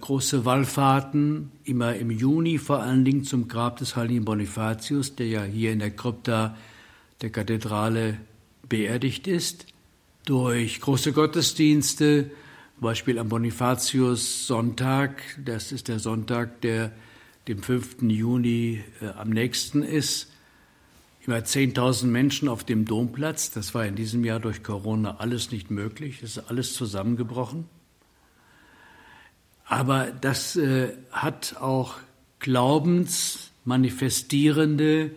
große 0.00 0.44
Wallfahrten, 0.44 1.50
immer 1.64 1.96
im 1.96 2.10
Juni 2.10 2.58
vor 2.58 2.82
allen 2.82 3.04
Dingen 3.04 3.24
zum 3.24 3.48
Grab 3.48 3.78
des 3.78 3.96
heiligen 3.96 4.24
Bonifatius, 4.24 5.16
der 5.16 5.26
ja 5.26 5.42
hier 5.44 5.72
in 5.72 5.78
der 5.78 5.90
Krypta 5.90 6.56
der 7.22 7.30
Kathedrale 7.30 8.18
beerdigt 8.68 9.26
ist. 9.26 9.66
Durch 10.24 10.80
große 10.80 11.12
Gottesdienste, 11.12 12.30
zum 12.74 12.82
Beispiel 12.82 13.18
am 13.18 13.28
Bonifatius 13.28 14.46
Sonntag, 14.46 15.22
das 15.44 15.72
ist 15.72 15.88
der 15.88 15.98
Sonntag, 15.98 16.60
der 16.60 16.92
dem 17.48 17.62
5. 17.62 18.02
Juni 18.02 18.84
äh, 19.00 19.08
am 19.08 19.30
nächsten 19.30 19.82
ist, 19.82 20.30
über 21.24 21.36
10.000 21.38 22.06
Menschen 22.06 22.48
auf 22.48 22.64
dem 22.64 22.84
Domplatz. 22.84 23.50
Das 23.50 23.74
war 23.74 23.86
in 23.86 23.94
diesem 23.96 24.24
Jahr 24.24 24.40
durch 24.40 24.62
Corona 24.62 25.16
alles 25.18 25.50
nicht 25.50 25.70
möglich. 25.70 26.22
Es 26.22 26.36
ist 26.36 26.50
alles 26.50 26.74
zusammengebrochen. 26.74 27.68
Aber 29.64 30.10
das 30.10 30.56
äh, 30.56 30.96
hat 31.10 31.56
auch 31.60 31.96
glaubensmanifestierende 32.40 35.12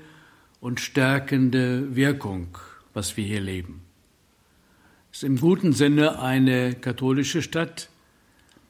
und 0.59 0.79
stärkende 0.79 1.95
Wirkung, 1.95 2.57
was 2.93 3.17
wir 3.17 3.25
hier 3.25 3.41
leben. 3.41 3.81
Es 5.11 5.17
ist 5.19 5.23
im 5.23 5.39
guten 5.39 5.73
Sinne 5.73 6.19
eine 6.19 6.75
katholische 6.75 7.41
Stadt 7.41 7.89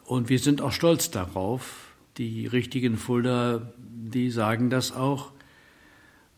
und 0.06 0.30
wir 0.30 0.40
sind 0.40 0.62
auch 0.62 0.72
stolz 0.72 1.12
darauf. 1.12 1.94
Die 2.18 2.48
richtigen 2.48 2.98
Fulda, 2.98 3.74
die 3.78 4.30
sagen 4.30 4.70
das 4.70 4.92
auch. 4.92 5.32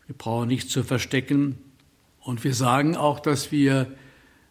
Wir 0.06 0.16
brauchen 0.16 0.48
nichts 0.48 0.72
zu 0.72 0.82
verstecken. 0.82 1.58
Und 2.20 2.44
wir 2.44 2.54
sagen 2.54 2.96
auch, 2.96 3.20
dass 3.20 3.52
wir 3.52 3.92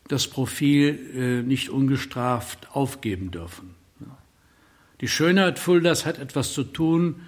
das 0.07 0.27
Profil 0.27 1.11
äh, 1.15 1.41
nicht 1.41 1.69
ungestraft 1.69 2.75
aufgeben 2.75 3.31
dürfen. 3.31 3.76
Die 5.01 5.07
Schönheit 5.07 5.59
Fuldas 5.59 6.05
hat 6.05 6.17
etwas 6.17 6.53
zu 6.53 6.63
tun 6.63 7.21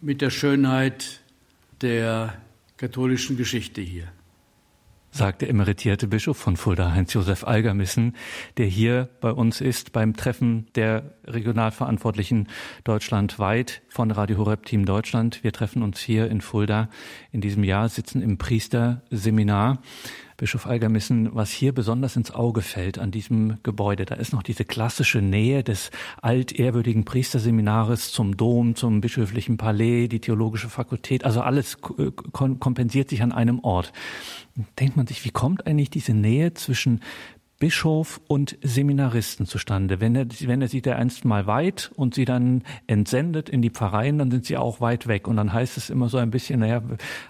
mit 0.00 0.20
der 0.20 0.30
Schönheit 0.30 1.20
der 1.80 2.34
katholischen 2.76 3.36
Geschichte 3.36 3.80
hier 3.80 4.10
sagt 5.14 5.42
der 5.42 5.48
emeritierte 5.48 6.08
Bischof 6.08 6.36
von 6.36 6.56
Fulda, 6.56 6.92
Heinz-Josef 6.92 7.44
Algermissen, 7.44 8.16
der 8.56 8.66
hier 8.66 9.08
bei 9.20 9.30
uns 9.30 9.60
ist 9.60 9.92
beim 9.92 10.16
Treffen 10.16 10.66
der 10.74 11.14
Regionalverantwortlichen 11.24 12.48
deutschlandweit 12.82 13.82
von 13.88 14.10
Radio 14.10 14.38
Horeb 14.38 14.66
Team 14.66 14.84
Deutschland. 14.84 15.44
Wir 15.44 15.52
treffen 15.52 15.84
uns 15.84 16.00
hier 16.00 16.28
in 16.28 16.40
Fulda 16.40 16.88
in 17.30 17.40
diesem 17.40 17.62
Jahr, 17.62 17.88
sitzen 17.88 18.22
im 18.22 18.38
Priesterseminar. 18.38 19.80
Bischof 20.44 20.66
Algermissen, 20.66 21.34
was 21.34 21.50
hier 21.50 21.72
besonders 21.72 22.16
ins 22.16 22.30
Auge 22.30 22.60
fällt 22.60 22.98
an 22.98 23.10
diesem 23.10 23.56
Gebäude, 23.62 24.04
da 24.04 24.16
ist 24.16 24.34
noch 24.34 24.42
diese 24.42 24.66
klassische 24.66 25.22
Nähe 25.22 25.64
des 25.64 25.90
altehrwürdigen 26.20 27.06
Priesterseminares 27.06 28.12
zum 28.12 28.36
Dom, 28.36 28.74
zum 28.74 29.00
bischöflichen 29.00 29.56
Palais, 29.56 30.06
die 30.08 30.20
theologische 30.20 30.68
Fakultät, 30.68 31.24
also 31.24 31.40
alles 31.40 31.78
kompensiert 31.80 33.08
sich 33.08 33.22
an 33.22 33.32
einem 33.32 33.60
Ort. 33.60 33.94
Denkt 34.78 34.98
man 34.98 35.06
sich, 35.06 35.24
wie 35.24 35.30
kommt 35.30 35.66
eigentlich 35.66 35.88
diese 35.88 36.12
Nähe 36.12 36.52
zwischen 36.52 37.00
Bischof 37.58 38.20
und 38.26 38.58
Seminaristen 38.62 39.46
zustande. 39.46 40.00
Wenn 40.00 40.16
er, 40.16 40.26
wenn 40.40 40.60
er 40.60 40.68
sie 40.68 40.82
da 40.82 40.96
einst 40.96 41.24
mal 41.24 41.46
weit 41.46 41.90
und 41.94 42.14
sie 42.14 42.24
dann 42.24 42.62
entsendet 42.86 43.48
in 43.48 43.62
die 43.62 43.70
Pfarreien, 43.70 44.18
dann 44.18 44.30
sind 44.30 44.44
sie 44.44 44.56
auch 44.56 44.80
weit 44.80 45.06
weg. 45.06 45.28
Und 45.28 45.36
dann 45.36 45.52
heißt 45.52 45.76
es 45.76 45.88
immer 45.88 46.08
so 46.08 46.18
ein 46.18 46.30
bisschen, 46.30 46.60
naja, 46.60 46.82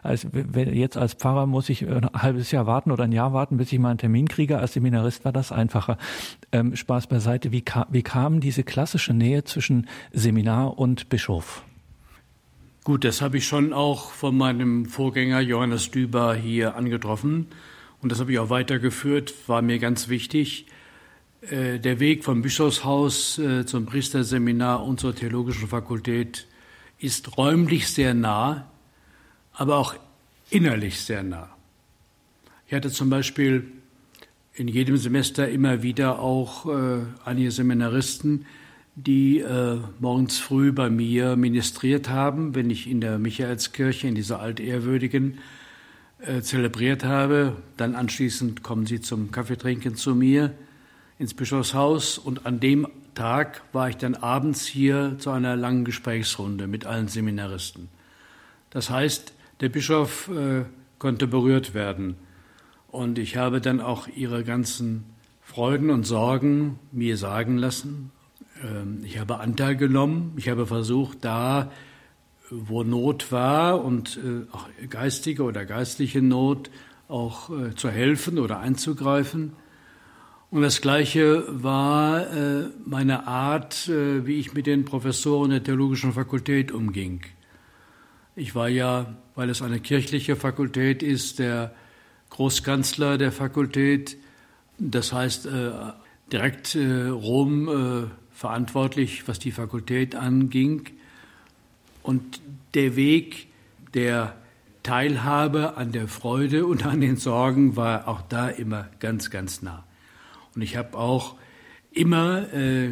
als, 0.03 0.27
jetzt 0.55 0.97
als 0.97 1.15
Pfarrer 1.15 1.47
muss 1.47 1.69
ich 1.69 1.87
ein 1.87 2.09
halbes 2.15 2.51
Jahr 2.51 2.67
warten 2.67 2.91
oder 2.91 3.05
ein 3.05 3.13
Jahr 3.13 3.33
warten, 3.33 3.59
bis 3.59 3.71
ich 3.71 3.79
mal 3.79 3.91
einen 3.91 3.99
Termin 3.99 4.27
kriege. 4.27 4.59
Als 4.59 4.73
Seminarist 4.73 5.25
war 5.25 5.33
das 5.33 5.53
einfacher. 5.53 5.99
Ähm, 6.53 6.75
Spaß 6.75 7.07
beiseite. 7.07 7.53
Wie, 7.53 7.63
kam, 7.63 7.85
wie 7.91 8.03
kam 8.03 8.41
diese 8.41 8.65
klassische 8.65 9.13
Nähe 9.13 9.45
zwischen 9.45 9.89
Seminar 10.13 10.79
und 10.79 11.11
Bischof? 11.11 11.65
Gut, 12.83 13.05
das 13.05 13.21
habe 13.23 13.37
ich 13.37 13.47
schon 13.47 13.73
auch 13.73 14.11
von 14.11 14.37
meinem 14.37 14.87
Vorgänger 14.87 15.41
Johannes 15.41 15.91
Düber 15.91 16.35
hier 16.35 16.77
angetroffen 16.77 17.47
und 18.05 18.13
das 18.13 18.21
habe 18.21 18.33
ich 18.33 18.39
auch 18.39 18.51
weitergeführt, 18.51 19.33
war 19.47 19.63
mir 19.63 19.79
ganz 19.79 20.09
wichtig. 20.09 20.67
Äh, 21.41 21.79
der 21.79 22.01
Weg 22.01 22.23
vom 22.23 22.43
Bischofshaus 22.43 23.39
äh, 23.39 23.65
zum 23.65 23.87
Priesterseminar 23.87 24.85
und 24.85 25.01
zur 25.01 25.15
Theologischen 25.15 25.69
Fakultät 25.69 26.47
ist 26.99 27.39
räumlich 27.39 27.89
sehr 27.89 28.13
nah, 28.13 28.71
aber 29.55 29.79
auch 29.79 29.95
innerlich 30.51 31.01
sehr 31.01 31.23
nah. 31.23 31.49
Ich 32.67 32.75
hatte 32.75 32.91
zum 32.91 33.09
Beispiel 33.09 33.73
in 34.53 34.69
jedem 34.69 34.99
Semester 34.99 35.49
immer 35.49 35.83
wieder 35.83 36.19
auch 36.19 36.67
äh, 36.67 36.99
einige 37.25 37.53
Seminaristen, 37.53 38.45
die 38.97 39.43
morgens 39.99 40.39
früh 40.39 40.71
bei 40.71 40.89
mir 40.89 41.35
ministriert 41.35 42.11
haben, 42.11 42.55
wenn 42.55 42.71
ich 42.71 42.89
in 42.89 43.01
der 43.01 43.19
Michaelskirche, 43.19 44.07
in 44.07 44.15
dieser 44.15 44.39
altehrwürdigen 44.39 45.39
äh, 46.19 46.41
zelebriert 46.41 47.05
habe. 47.05 47.57
Dann 47.77 47.95
anschließend 47.95 48.63
kommen 48.63 48.87
sie 48.87 49.01
zum 49.01 49.31
Kaffeetrinken 49.31 49.97
zu 49.97 50.15
mir 50.15 50.53
ins 51.19 51.35
Bischofshaus 51.35 52.19
und 52.19 52.47
an 52.47 52.61
dem 52.61 52.87
Tag 53.15 53.63
war 53.73 53.89
ich 53.89 53.97
dann 53.97 54.15
abends 54.15 54.67
hier 54.67 55.17
zu 55.19 55.31
einer 55.31 55.57
langen 55.57 55.85
Gesprächsrunde 55.85 56.67
mit 56.67 56.87
allen 56.87 57.09
Seminaristen. 57.09 57.89
Das 58.71 58.91
heißt, 58.91 59.33
der 59.61 59.69
Bischof 59.69 60.29
äh, 60.29 60.65
konnte 60.99 61.27
berührt 61.27 61.75
werden 61.75 62.17
und 62.89 63.19
ich 63.19 63.37
habe 63.37 63.61
dann 63.61 63.81
auch 63.81 64.09
ihre 64.09 64.45
ganzen 64.45 65.05
Freuden 65.43 65.91
und 65.91 66.05
Sorgen 66.05 66.79
mir 66.91 67.17
sagen 67.17 67.59
lassen. 67.59 68.11
Ähm, 68.63 69.01
ich 69.05 69.19
habe 69.19 69.39
Anteil 69.41 69.77
genommen, 69.77 70.33
ich 70.37 70.49
habe 70.49 70.67
versucht, 70.67 71.25
da 71.25 71.71
wo 72.67 72.83
Not 72.83 73.33
war 73.33 73.85
und 73.85 74.19
äh, 74.19 74.51
auch 74.53 74.69
geistige 74.89 75.43
oder 75.43 75.65
geistliche 75.65 76.23
Not 76.23 76.71
auch 77.09 77.51
äh, 77.51 77.75
zu 77.75 77.91
helfen 77.91 78.39
oder 78.39 78.61
einzugreifen. 78.61 79.53
Und 80.51 80.63
das 80.63 80.81
Gleiche 80.81 81.45
war 81.49 82.33
äh, 82.33 82.69
meine 82.85 83.27
Art, 83.27 83.89
äh, 83.89 84.27
wie 84.27 84.39
ich 84.39 84.55
mit 84.55 84.67
den 84.67 84.85
Professoren 84.85 85.51
der 85.51 85.65
Theologischen 85.65 86.13
Fakultät 86.13 86.71
umging. 86.71 87.23
Ich 88.37 88.55
war 88.55 88.69
ja, 88.69 89.17
weil 89.35 89.51
es 89.51 89.63
eine 89.63 89.81
kirchliche 89.81 90.37
Fakultät 90.37 91.03
ist, 91.03 91.39
der 91.39 91.75
Großkanzler 92.31 93.19
der 93.19 93.33
Fakultät, 93.33 94.17
das 94.79 95.13
heißt 95.13 95.47
äh, 95.47 95.71
direkt 96.33 96.75
äh, 96.75 97.09
Rom 97.09 98.11
verantwortlich, 98.31 99.29
was 99.29 99.39
die 99.39 99.53
Fakultät 99.53 100.17
anging. 100.17 100.89
Und 102.03 102.41
der 102.75 102.97
Weg 102.97 103.49
der 103.95 104.37
Teilhabe 104.83 105.77
an 105.77 105.93
der 105.93 106.09
Freude 106.09 106.67
und 106.67 106.85
an 106.85 107.01
den 107.01 107.17
Sorgen 107.17 107.77
war 107.77 108.07
auch 108.09 108.23
da 108.23 108.49
immer 108.49 108.89
ganz, 109.01 109.31
ganz 109.31 109.63
nah. 109.63 109.85
Und 110.55 110.63
ich 110.63 110.77
habe 110.77 110.97
auch 110.99 111.37
immer 111.91 112.53
äh, 112.53 112.91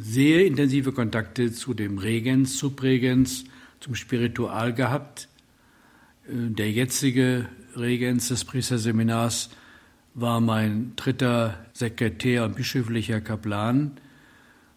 sehr 0.00 0.46
intensive 0.46 0.92
Kontakte 0.92 1.52
zu 1.52 1.74
dem 1.74 1.98
Regens, 1.98 2.58
Subregens, 2.58 3.44
zum 3.80 3.94
Spiritual 3.94 4.72
gehabt. 4.72 5.28
Äh, 6.26 6.50
der 6.50 6.70
jetzige 6.70 7.48
Regens 7.76 8.28
des 8.28 8.44
Priesterseminars 8.44 9.50
war 10.14 10.40
mein 10.40 10.92
dritter 10.96 11.58
Sekretär 11.72 12.44
und 12.44 12.54
bischöflicher 12.54 13.20
Kaplan. 13.20 13.98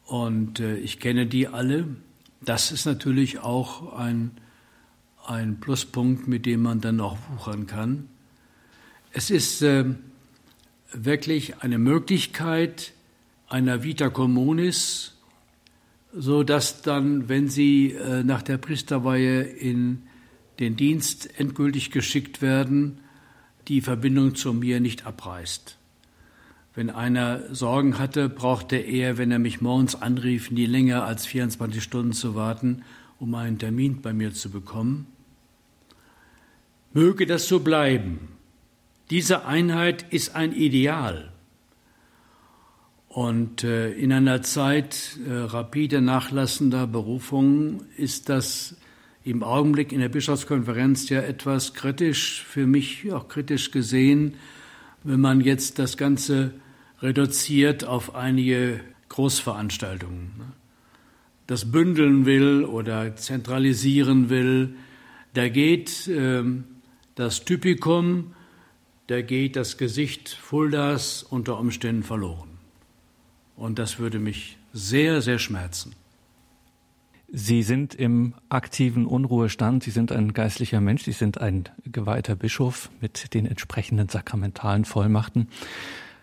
Und 0.05 0.59
äh, 0.59 0.77
ich 0.77 0.99
kenne 0.99 1.27
die 1.27 1.47
alle. 1.47 1.87
Das 2.41 2.71
ist 2.71 2.85
natürlich 2.85 3.39
auch 3.39 3.93
ein, 3.93 4.31
ein 5.27 5.59
Pluspunkt, 5.59 6.27
mit 6.27 6.45
dem 6.45 6.61
man 6.61 6.81
dann 6.81 6.99
auch 6.99 7.17
wuchern 7.33 7.67
kann. 7.67 8.07
Es 9.11 9.29
ist 9.29 9.61
äh, 9.61 9.85
wirklich 10.91 11.61
eine 11.61 11.77
Möglichkeit 11.77 12.93
einer 13.47 13.83
Vita 13.83 14.09
Communis, 14.09 15.13
so 16.13 16.43
dass 16.43 16.81
dann, 16.81 17.29
wenn 17.29 17.49
sie 17.49 17.91
äh, 17.91 18.23
nach 18.23 18.41
der 18.41 18.57
Priesterweihe 18.57 19.41
in 19.41 20.03
den 20.59 20.75
Dienst 20.75 21.39
endgültig 21.39 21.91
geschickt 21.91 22.41
werden, 22.41 22.99
die 23.67 23.81
Verbindung 23.81 24.35
zu 24.35 24.53
mir 24.53 24.79
nicht 24.79 25.05
abreißt. 25.05 25.77
Wenn 26.73 26.89
einer 26.89 27.53
Sorgen 27.53 27.97
hatte, 27.97 28.29
brauchte 28.29 28.75
er, 28.75 29.17
wenn 29.17 29.31
er 29.31 29.39
mich 29.39 29.61
morgens 29.61 29.95
anrief, 29.95 30.51
nie 30.51 30.65
länger 30.65 31.03
als 31.05 31.25
24 31.25 31.81
Stunden 31.81 32.13
zu 32.13 32.35
warten, 32.35 32.83
um 33.19 33.33
einen 33.35 33.57
Termin 33.57 34.01
bei 34.01 34.13
mir 34.13 34.33
zu 34.33 34.51
bekommen. 34.51 35.07
Möge 36.97 37.27
das 37.27 37.47
so 37.47 37.59
bleiben. 37.59 38.27
Diese 39.11 39.45
Einheit 39.45 40.11
ist 40.11 40.35
ein 40.35 40.51
Ideal. 40.51 41.31
Und 43.07 43.63
äh, 43.63 43.91
in 43.91 44.11
einer 44.11 44.41
Zeit 44.41 45.19
äh, 45.23 45.31
rapide 45.31 46.01
nachlassender 46.01 46.87
Berufungen 46.87 47.83
ist 47.97 48.29
das 48.29 48.77
im 49.23 49.43
Augenblick 49.43 49.91
in 49.91 49.99
der 49.99 50.09
Bischofskonferenz 50.09 51.07
ja 51.09 51.21
etwas 51.21 51.75
kritisch, 51.75 52.43
für 52.43 52.65
mich 52.65 53.11
auch 53.13 53.27
kritisch 53.27 53.69
gesehen, 53.69 54.33
wenn 55.03 55.19
man 55.19 55.41
jetzt 55.41 55.77
das 55.77 55.97
Ganze 55.97 56.51
reduziert 57.03 57.83
auf 57.83 58.15
einige 58.15 58.79
Großveranstaltungen. 59.09 60.31
Ne? 60.35 60.45
Das 61.45 61.71
bündeln 61.71 62.25
will 62.25 62.65
oder 62.65 63.15
zentralisieren 63.15 64.31
will, 64.31 64.73
da 65.35 65.47
geht 65.47 66.07
äh, 66.07 66.41
das 67.17 67.45
Typikum 67.45 68.33
da 69.07 69.21
geht 69.21 69.55
das 69.55 69.77
Gesicht 69.77 70.29
Fuldas 70.29 71.23
unter 71.23 71.57
Umständen 71.59 72.03
verloren. 72.03 72.49
Und 73.55 73.79
das 73.79 73.99
würde 73.99 74.19
mich 74.19 74.57
sehr, 74.73 75.21
sehr 75.21 75.39
schmerzen. 75.39 75.95
Sie 77.29 77.63
sind 77.63 77.95
im 77.95 78.33
aktiven 78.49 79.05
Unruhestand, 79.05 79.83
Sie 79.83 79.91
sind 79.91 80.11
ein 80.11 80.33
geistlicher 80.33 80.79
Mensch, 80.79 81.03
Sie 81.03 81.13
sind 81.13 81.39
ein 81.39 81.63
geweihter 81.85 82.35
Bischof 82.35 82.89
mit 83.01 83.33
den 83.33 83.45
entsprechenden 83.45 84.09
sakramentalen 84.09 84.85
Vollmachten. 84.85 85.47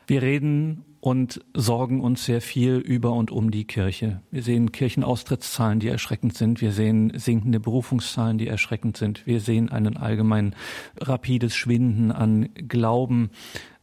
Wir 0.06 0.22
reden 0.22 0.84
und 1.04 1.44
sorgen 1.52 2.00
uns 2.00 2.24
sehr 2.24 2.40
viel 2.40 2.76
über 2.76 3.12
und 3.12 3.30
um 3.30 3.50
die 3.50 3.66
Kirche. 3.66 4.22
Wir 4.30 4.42
sehen 4.42 4.72
Kirchenaustrittszahlen, 4.72 5.78
die 5.78 5.88
erschreckend 5.88 6.34
sind. 6.34 6.62
Wir 6.62 6.72
sehen 6.72 7.12
sinkende 7.14 7.60
Berufungszahlen, 7.60 8.38
die 8.38 8.48
erschreckend 8.48 8.96
sind. 8.96 9.26
Wir 9.26 9.40
sehen 9.40 9.68
einen 9.68 9.98
allgemein 9.98 10.56
rapides 10.98 11.54
Schwinden 11.54 12.10
an 12.10 12.48
Glauben. 12.54 13.28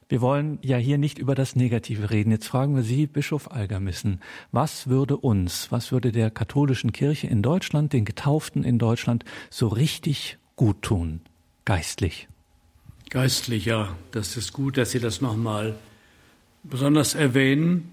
Wir 0.09 0.19
wollen 0.22 0.57
ja 0.63 0.78
hier 0.78 0.97
nicht 0.97 1.19
über 1.19 1.36
das 1.36 1.55
Negative 1.55 2.09
reden. 2.09 2.32
Jetzt 2.32 2.47
fragen 2.47 2.76
wir 2.76 2.82
Sie, 2.82 3.05
Bischof 3.05 3.51
Algermissen, 3.51 4.19
was 4.51 4.88
würde 4.88 5.15
uns, 5.15 5.72
was 5.72 5.91
würde 5.91 6.11
der 6.11 6.32
katholischen 6.32 6.91
Kirche 6.91 7.28
in 7.28 7.43
Deutschland, 7.43 7.93
den 7.93 8.03
Getauften 8.03 8.63
in 8.63 8.80
Deutschland 8.80 9.26
so 9.51 9.67
richtig 9.67 10.39
gut 10.55 10.82
tun, 10.82 11.22
geistlich? 11.65 12.28
Geistlich, 13.11 13.65
ja. 13.65 13.95
Das 14.09 14.38
ist 14.38 14.53
gut, 14.53 14.78
dass 14.78 14.89
Sie 14.89 14.99
das 14.99 15.22
nochmal 15.22 15.76
besonders 16.64 17.16
erwähnen. 17.16 17.91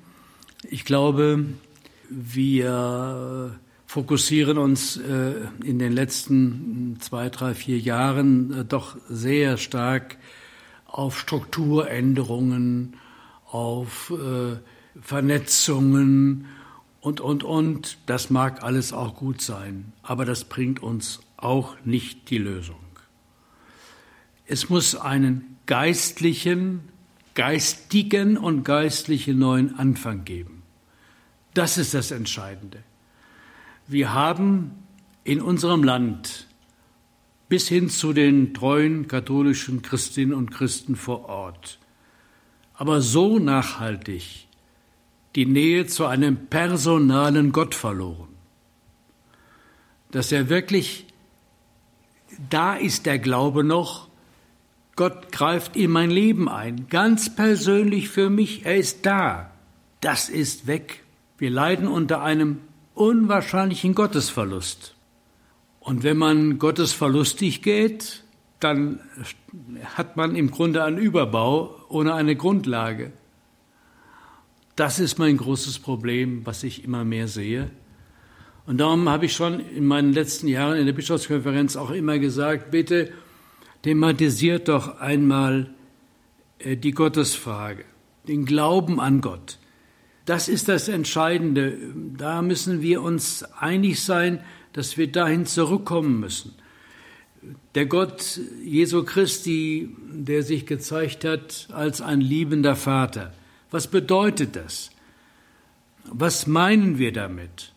Ich 0.69 0.85
glaube, 0.85 1.45
wir 2.11 3.59
fokussieren 3.87 4.59
uns 4.59 4.99
äh, 4.99 5.35
in 5.65 5.79
den 5.79 5.93
letzten 5.93 6.99
zwei, 7.01 7.31
drei, 7.31 7.55
vier 7.55 7.79
Jahren 7.79 8.53
äh, 8.53 8.65
doch 8.65 8.97
sehr 9.09 9.57
stark 9.57 10.19
auf 10.87 11.19
Strukturänderungen, 11.19 12.97
auf 13.47 14.11
äh, 14.11 14.57
Vernetzungen 15.01 16.47
und, 17.01 17.21
und, 17.21 17.45
und. 17.45 17.99
Das 18.07 18.29
mag 18.29 18.63
alles 18.63 18.93
auch 18.93 19.17
gut 19.17 19.41
sein, 19.41 19.93
aber 20.03 20.27
das 20.27 20.45
bringt 20.45 20.83
uns 20.83 21.21
auch 21.39 21.77
nicht 21.85 22.29
die 22.31 22.39
Lösung. 22.39 22.77
Es 24.45 24.69
muss 24.69 24.97
einen 24.97 25.57
geistlichen 25.67 26.89
geistigen 27.39 28.37
und 28.37 28.65
geistlichen 28.65 29.39
neuen 29.39 29.79
Anfang 29.79 30.25
geben. 30.25 30.65
Das 31.55 31.79
ist 31.79 31.95
das 31.95 32.11
Entscheidende. 32.11 32.83
Wir 33.87 34.13
haben 34.13 34.73
in 35.23 35.41
unserem 35.41 35.85
Land 35.85 36.49
bis 37.49 37.69
hin 37.69 37.91
zu 37.91 38.13
den 38.13 38.55
treuen 38.55 39.07
katholischen 39.07 39.83
Christinnen 39.83 40.35
und 40.35 40.51
Christen 40.51 40.97
vor 40.97 41.27
Ort, 41.29 41.79
aber 42.75 43.03
so 43.03 43.39
nachhaltig 43.39 44.49
die 45.37 45.47
Nähe 45.47 45.87
zu 45.87 46.07
einem 46.07 46.49
personalen 46.49 47.53
Gott 47.53 47.77
verloren, 47.77 48.35
dass 50.11 50.33
er 50.33 50.49
wirklich, 50.49 51.07
da 52.51 52.75
ist 52.75 53.07
der 53.07 53.21
Glaube 53.21 53.63
noch, 53.63 54.08
Gott 54.99 55.31
greift 55.31 55.77
in 55.77 55.93
mein 55.93 56.11
Leben 56.11 56.49
ein, 56.49 56.89
ganz 56.89 57.33
persönlich 57.33 58.09
für 58.09 58.31
mich, 58.31 58.67
er 58.67 58.79
ist 58.79 59.07
da. 59.07 59.53
Das 60.01 60.29
ist 60.29 60.67
weg. 60.67 61.05
Wir 61.39 61.51
leiden 61.51 61.87
unter 61.87 62.21
einem 62.21 62.59
unwahrscheinlichen 62.95 63.95
Gottesverlust. 63.95 64.97
Und 65.79 66.03
wenn 66.03 66.17
man 66.17 66.59
gottesverlustig 66.59 67.63
geht, 67.63 68.25
dann 68.59 68.99
hat 69.95 70.17
man 70.17 70.35
im 70.35 70.51
Grunde 70.51 70.83
einen 70.83 70.99
Überbau 70.99 71.77
ohne 71.89 72.15
eine 72.15 72.35
Grundlage. 72.35 73.13
Das 74.75 74.99
ist 74.99 75.17
mein 75.21 75.37
großes 75.37 75.79
Problem, 75.79 76.45
was 76.45 76.65
ich 76.65 76.83
immer 76.83 77.05
mehr 77.05 77.29
sehe. 77.29 77.71
Und 78.67 78.79
darum 78.79 79.09
habe 79.09 79.27
ich 79.27 79.33
schon 79.33 79.61
in 79.61 79.87
meinen 79.87 80.13
letzten 80.13 80.49
Jahren 80.49 80.77
in 80.77 80.87
der 80.87 80.93
Bischofskonferenz 80.93 81.77
auch 81.77 81.93
immer 81.93 82.19
gesagt, 82.19 82.73
bitte 82.73 83.13
thematisiert 83.89 84.69
doch 84.69 85.01
einmal 85.01 85.71
äh, 86.59 86.77
die 86.77 86.91
Gottesfrage, 86.91 87.87
den 88.29 88.45
Glauben 88.45 89.01
an 89.01 89.23
Gott. 89.23 89.57
Das 90.27 90.47
ist 90.47 90.69
das 90.69 90.89
Entscheidende. 90.89 91.79
Da 92.19 92.43
müssen 92.43 92.83
wir 92.83 93.01
uns 93.01 93.45
einig 93.45 94.05
sein, 94.05 94.41
dass 94.75 94.99
wir 94.99 95.11
dahin 95.11 95.47
zurückkommen 95.47 96.21
müssen. 96.21 96.55
Der 97.75 97.87
Gott 97.87 98.39
Jesu 98.63 99.05
Christi, 99.05 99.89
der 100.13 100.43
sich 100.43 100.67
gezeigt 100.67 101.25
hat 101.25 101.69
als 101.73 102.03
ein 102.03 102.21
liebender 102.21 102.77
Vater. 102.77 103.33
Was 103.71 103.87
bedeutet 103.87 104.55
das? 104.55 104.91
Was 106.05 106.47
meinen 106.47 106.99
wir 106.99 107.15
damit? 107.15 107.73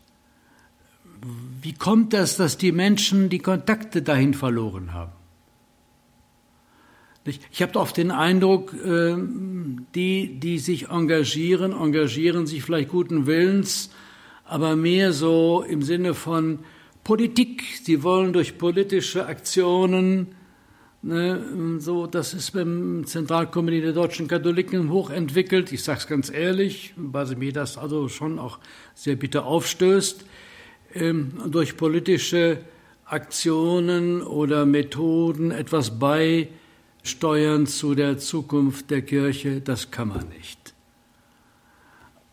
Wie 1.61 1.73
kommt 1.73 2.11
das, 2.11 2.35
dass 2.35 2.57
die 2.57 2.73
Menschen 2.73 3.29
die 3.29 3.39
Kontakte 3.39 4.01
dahin 4.01 4.33
verloren 4.33 4.91
haben? 4.91 5.20
Ich 7.23 7.61
habe 7.61 7.79
oft 7.79 7.97
den 7.97 8.09
Eindruck, 8.09 8.73
ähm, 8.83 9.85
die, 9.93 10.39
die 10.39 10.57
sich 10.57 10.89
engagieren, 10.89 11.71
engagieren 11.71 12.47
sich 12.47 12.63
vielleicht 12.63 12.89
guten 12.89 13.27
Willens, 13.27 13.91
aber 14.43 14.75
mehr 14.75 15.13
so 15.13 15.63
im 15.67 15.83
Sinne 15.83 16.15
von 16.15 16.59
Politik. 17.03 17.63
Sie 17.83 18.01
wollen 18.01 18.33
durch 18.33 18.57
politische 18.57 19.27
Aktionen, 19.27 20.29
ne, 21.03 21.77
so, 21.77 22.07
das 22.07 22.33
ist 22.33 22.51
beim 22.51 23.05
Zentralkomitee 23.05 23.81
der 23.81 23.93
deutschen 23.93 24.27
Katholiken 24.27 24.89
hochentwickelt. 24.89 25.71
Ich 25.71 25.83
sage 25.83 25.99
es 25.99 26.07
ganz 26.07 26.31
ehrlich, 26.31 26.95
weil 26.97 27.35
mir 27.35 27.53
das 27.53 27.77
also 27.77 28.09
schon 28.09 28.39
auch 28.39 28.57
sehr 28.95 29.15
bitter 29.15 29.45
aufstößt, 29.45 30.25
ähm, 30.95 31.33
durch 31.51 31.77
politische 31.77 32.57
Aktionen 33.05 34.23
oder 34.23 34.65
Methoden 34.65 35.51
etwas 35.51 35.99
bei 35.99 36.47
steuern 37.03 37.67
zu 37.67 37.95
der 37.95 38.17
Zukunft 38.17 38.91
der 38.91 39.01
Kirche, 39.01 39.61
das 39.61 39.91
kann 39.91 40.09
man 40.09 40.27
nicht. 40.29 40.73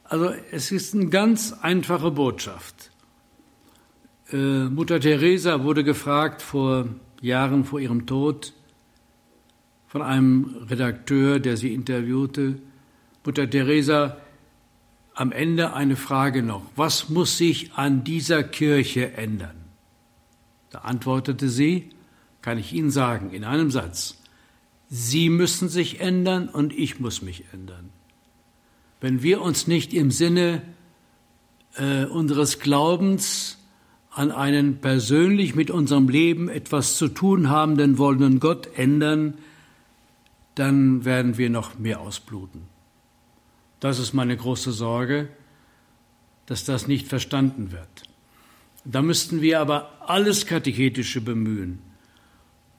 Also 0.04 0.32
es 0.50 0.72
ist 0.72 0.94
eine 0.94 1.08
ganz 1.08 1.52
einfache 1.52 2.10
Botschaft. 2.10 2.90
Äh, 4.32 4.64
Mutter 4.64 5.00
Teresa 5.00 5.64
wurde 5.64 5.84
gefragt 5.84 6.42
vor 6.42 6.88
Jahren 7.20 7.64
vor 7.64 7.80
ihrem 7.80 8.06
Tod 8.06 8.52
von 9.86 10.02
einem 10.02 10.66
Redakteur, 10.68 11.40
der 11.40 11.56
sie 11.56 11.72
interviewte, 11.72 12.58
Mutter 13.24 13.48
Teresa, 13.48 14.18
am 15.14 15.32
Ende 15.32 15.72
eine 15.72 15.96
Frage 15.96 16.42
noch, 16.42 16.62
was 16.76 17.08
muss 17.08 17.38
sich 17.38 17.72
an 17.74 18.04
dieser 18.04 18.44
Kirche 18.44 19.12
ändern? 19.14 19.56
Da 20.70 20.80
antwortete 20.80 21.48
sie, 21.48 21.90
kann 22.40 22.58
ich 22.58 22.72
Ihnen 22.72 22.90
sagen, 22.90 23.32
in 23.32 23.44
einem 23.44 23.70
Satz, 23.70 24.17
Sie 24.88 25.28
müssen 25.28 25.68
sich 25.68 26.00
ändern 26.00 26.48
und 26.48 26.72
ich 26.72 26.98
muss 26.98 27.20
mich 27.20 27.44
ändern. 27.52 27.90
Wenn 29.00 29.22
wir 29.22 29.42
uns 29.42 29.66
nicht 29.66 29.92
im 29.92 30.10
Sinne 30.10 30.62
äh, 31.76 32.04
unseres 32.04 32.58
Glaubens 32.58 33.58
an 34.10 34.32
einen 34.32 34.80
persönlich 34.80 35.54
mit 35.54 35.70
unserem 35.70 36.08
Leben 36.08 36.48
etwas 36.48 36.96
zu 36.96 37.08
tun 37.08 37.50
habenden 37.50 37.98
wollenden 37.98 38.40
Gott 38.40 38.68
ändern, 38.76 39.34
dann 40.54 41.04
werden 41.04 41.38
wir 41.38 41.50
noch 41.50 41.78
mehr 41.78 42.00
ausbluten. 42.00 42.62
Das 43.78 43.98
ist 44.00 44.14
meine 44.14 44.36
große 44.36 44.72
Sorge, 44.72 45.28
dass 46.46 46.64
das 46.64 46.88
nicht 46.88 47.06
verstanden 47.06 47.70
wird. 47.70 48.02
Da 48.84 49.02
müssten 49.02 49.42
wir 49.42 49.60
aber 49.60 49.92
alles 50.00 50.46
Katechetische 50.46 51.20
bemühen 51.20 51.80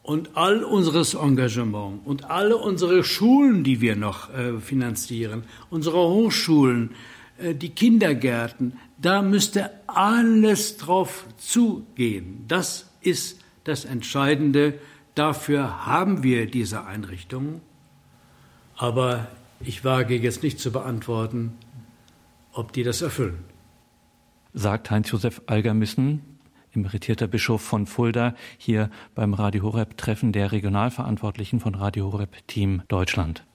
und 0.09 0.35
all 0.35 0.63
unseres 0.63 1.13
Engagement 1.13 2.01
und 2.03 2.31
alle 2.31 2.57
unsere 2.57 3.03
Schulen, 3.03 3.63
die 3.63 3.79
wir 3.79 3.95
noch 3.95 4.33
äh, 4.33 4.59
finanzieren, 4.59 5.43
unsere 5.69 5.99
Hochschulen, 5.99 6.95
äh, 7.37 7.53
die 7.53 7.69
Kindergärten, 7.69 8.73
da 8.97 9.21
müsste 9.21 9.69
alles 9.85 10.77
drauf 10.77 11.27
zugehen. 11.37 12.43
Das 12.47 12.89
ist 13.01 13.39
das 13.65 13.85
Entscheidende. 13.85 14.79
Dafür 15.13 15.85
haben 15.85 16.23
wir 16.23 16.47
diese 16.47 16.85
Einrichtungen. 16.85 17.61
Aber 18.77 19.27
ich 19.59 19.85
wage 19.85 20.15
jetzt 20.15 20.41
nicht 20.41 20.59
zu 20.59 20.71
beantworten, 20.71 21.53
ob 22.51 22.73
die 22.73 22.81
das 22.81 23.03
erfüllen. 23.03 23.43
Sagt 24.55 24.89
Heinz-Josef 24.89 25.43
Algermissen, 25.45 26.38
emeritierter 26.73 27.27
Bischof 27.27 27.61
von 27.61 27.85
Fulda, 27.85 28.35
hier 28.57 28.89
beim 29.15 29.33
Radio 29.33 29.63
Horeb 29.63 29.97
Treffen 29.97 30.31
der 30.31 30.51
Regionalverantwortlichen 30.51 31.59
von 31.59 31.75
Radio 31.75 32.11
Horeb 32.11 32.47
Team 32.47 32.83
Deutschland. 32.87 33.45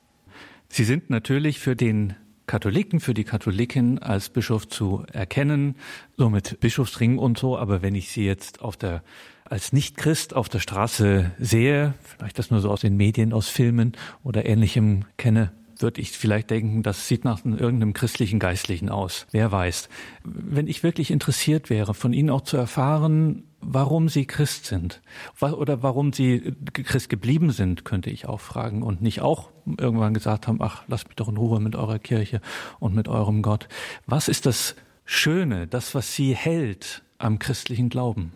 Sie 0.69 0.85
sind 0.85 1.11
natürlich 1.11 1.61
für 1.61 1.77
den 1.77 2.15
Katholiken, 2.47 3.01
für 3.01 3.15
die 3.15 3.25
Katholikin 3.25 3.99
als 3.99 4.29
Bischof 4.29 4.69
zu 4.69 5.05
erkennen, 5.13 5.77
so 6.17 6.29
mit 6.29 6.61
Bischofsring 6.61 7.19
und 7.19 7.39
so, 7.39 7.57
aber 7.57 7.81
wenn 7.81 7.95
ich 7.95 8.11
sie 8.11 8.27
jetzt 8.27 8.61
auf 8.61 8.77
der 8.77 9.03
als 9.45 9.73
Nichtchrist 9.73 10.35
auf 10.35 10.49
der 10.49 10.59
Straße 10.59 11.33
sehe, 11.39 11.95
vielleicht 12.03 12.39
das 12.39 12.51
nur 12.51 12.61
so 12.61 12.71
aus 12.71 12.81
den 12.81 12.97
Medien, 12.97 13.33
aus 13.33 13.49
Filmen 13.49 13.93
oder 14.23 14.47
ähnlichem 14.47 15.05
kenne, 15.19 15.53
würde 15.79 16.01
ich 16.01 16.13
vielleicht 16.13 16.51
denken, 16.51 16.83
das 16.83 17.09
sieht 17.09 17.25
nach 17.25 17.45
irgendeinem 17.45 17.93
christlichen 17.93 18.39
Geistlichen 18.39 18.89
aus. 18.89 19.27
Wer 19.31 19.51
weiß. 19.53 19.89
Wenn 20.25 20.67
ich 20.67 20.83
wirklich 20.83 21.11
interessiert 21.11 21.71
wäre, 21.71 21.95
von 21.95 22.13
Ihnen 22.13 22.31
auch 22.31 22.43
zu 22.43 22.57
erfahren, 22.57 23.45
warum 23.61 24.09
Sie 24.09 24.27
Christ 24.27 24.67
sind 24.67 25.01
oder 25.41 25.83
warum 25.83 26.13
Sie 26.13 26.55
Christ 26.73 27.09
geblieben 27.09 27.51
sind, 27.51 27.85
könnte 27.85 28.11
ich 28.11 28.27
auch 28.27 28.41
fragen 28.41 28.83
und 28.83 29.03
nicht 29.03 29.21
auch 29.21 29.51
irgendwann 29.67 30.15
gesagt 30.15 30.47
haben, 30.47 30.61
ach, 30.61 30.85
lasst 30.89 31.09
mich 31.09 31.17
doch 31.17 31.29
in 31.29 31.37
Ruhe 31.37 31.61
mit 31.61 31.77
eurer 31.77 31.99
Kirche 31.99 32.41
und 32.79 32.95
mit 32.95 33.09
eurem 33.09 33.43
Gott. 33.43 33.69
Was 34.07 34.29
ist 34.29 34.47
das 34.47 34.77
Schöne, 35.05 35.67
das, 35.67 35.95
was 35.95 36.15
Sie 36.15 36.35
hält 36.35 37.03
am 37.19 37.39
christlichen 37.39 37.89
Glauben? 37.89 38.33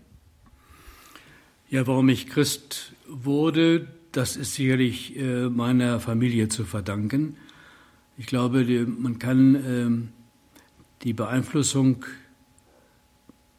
Ja, 1.71 1.87
warum 1.87 2.09
ich 2.09 2.27
Christ 2.29 2.93
wurde, 3.07 3.89
das 4.19 4.37
ist 4.37 4.55
sicherlich 4.55 5.17
äh, 5.17 5.49
meiner 5.49 6.01
Familie 6.01 6.49
zu 6.49 6.65
verdanken. 6.65 7.37
Ich 8.17 8.27
glaube, 8.27 8.65
die, 8.65 8.81
man 8.81 9.21
kann 9.21 9.55
äh, 9.55 11.05
die 11.05 11.13
Beeinflussung, 11.13 12.05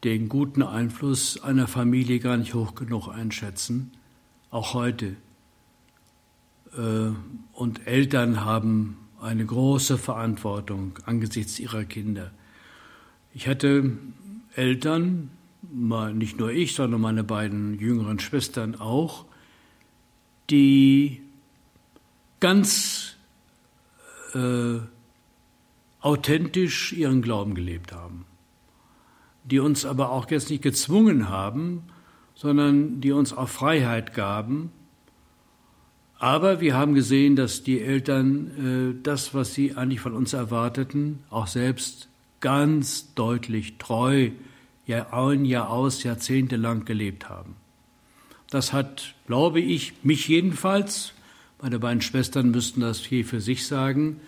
den 0.04 0.28
guten 0.28 0.62
Einfluss 0.62 1.42
einer 1.42 1.66
Familie 1.66 2.18
gar 2.18 2.36
nicht 2.36 2.52
hoch 2.52 2.74
genug 2.74 3.08
einschätzen, 3.08 3.92
auch 4.50 4.74
heute. 4.74 5.16
Äh, 6.76 7.12
und 7.54 7.86
Eltern 7.86 8.44
haben 8.44 8.98
eine 9.18 9.46
große 9.46 9.96
Verantwortung 9.96 10.98
angesichts 11.06 11.58
ihrer 11.58 11.84
Kinder. 11.84 12.32
Ich 13.32 13.48
hatte 13.48 13.96
Eltern, 14.56 15.30
nicht 16.12 16.38
nur 16.38 16.50
ich, 16.50 16.74
sondern 16.74 17.00
meine 17.00 17.24
beiden 17.24 17.78
jüngeren 17.78 18.18
Schwestern 18.18 18.74
auch, 18.74 19.24
die 20.50 21.22
ganz 22.40 23.16
äh, 24.34 24.78
authentisch 26.00 26.92
ihren 26.92 27.22
Glauben 27.22 27.54
gelebt 27.54 27.92
haben, 27.92 28.24
die 29.44 29.58
uns 29.58 29.84
aber 29.84 30.10
auch 30.10 30.30
jetzt 30.30 30.50
nicht 30.50 30.62
gezwungen 30.62 31.28
haben, 31.28 31.84
sondern 32.34 33.00
die 33.00 33.12
uns 33.12 33.32
auch 33.32 33.48
Freiheit 33.48 34.14
gaben. 34.14 34.72
Aber 36.18 36.60
wir 36.60 36.74
haben 36.74 36.94
gesehen, 36.94 37.36
dass 37.36 37.62
die 37.62 37.80
Eltern 37.80 38.96
äh, 38.98 39.02
das, 39.02 39.34
was 39.34 39.54
sie 39.54 39.76
eigentlich 39.76 40.00
von 40.00 40.14
uns 40.14 40.32
erwarteten, 40.32 41.20
auch 41.30 41.46
selbst 41.46 42.08
ganz 42.40 43.14
deutlich 43.14 43.78
treu, 43.78 44.30
Jahr 44.86 45.12
ein, 45.12 45.44
Jahr 45.44 45.70
aus, 45.70 46.02
jahrzehntelang 46.02 46.84
gelebt 46.84 47.28
haben. 47.28 47.56
Das 48.50 48.72
hat, 48.72 49.14
glaube 49.26 49.60
ich, 49.60 49.94
mich 50.02 50.28
jedenfalls, 50.28 51.12
meine 51.62 51.78
beiden 51.78 52.02
Schwestern 52.02 52.50
müssten 52.50 52.80
das 52.80 52.98
hier 52.98 53.24
für 53.24 53.40
sich 53.40 53.66
sagen, 53.66 54.20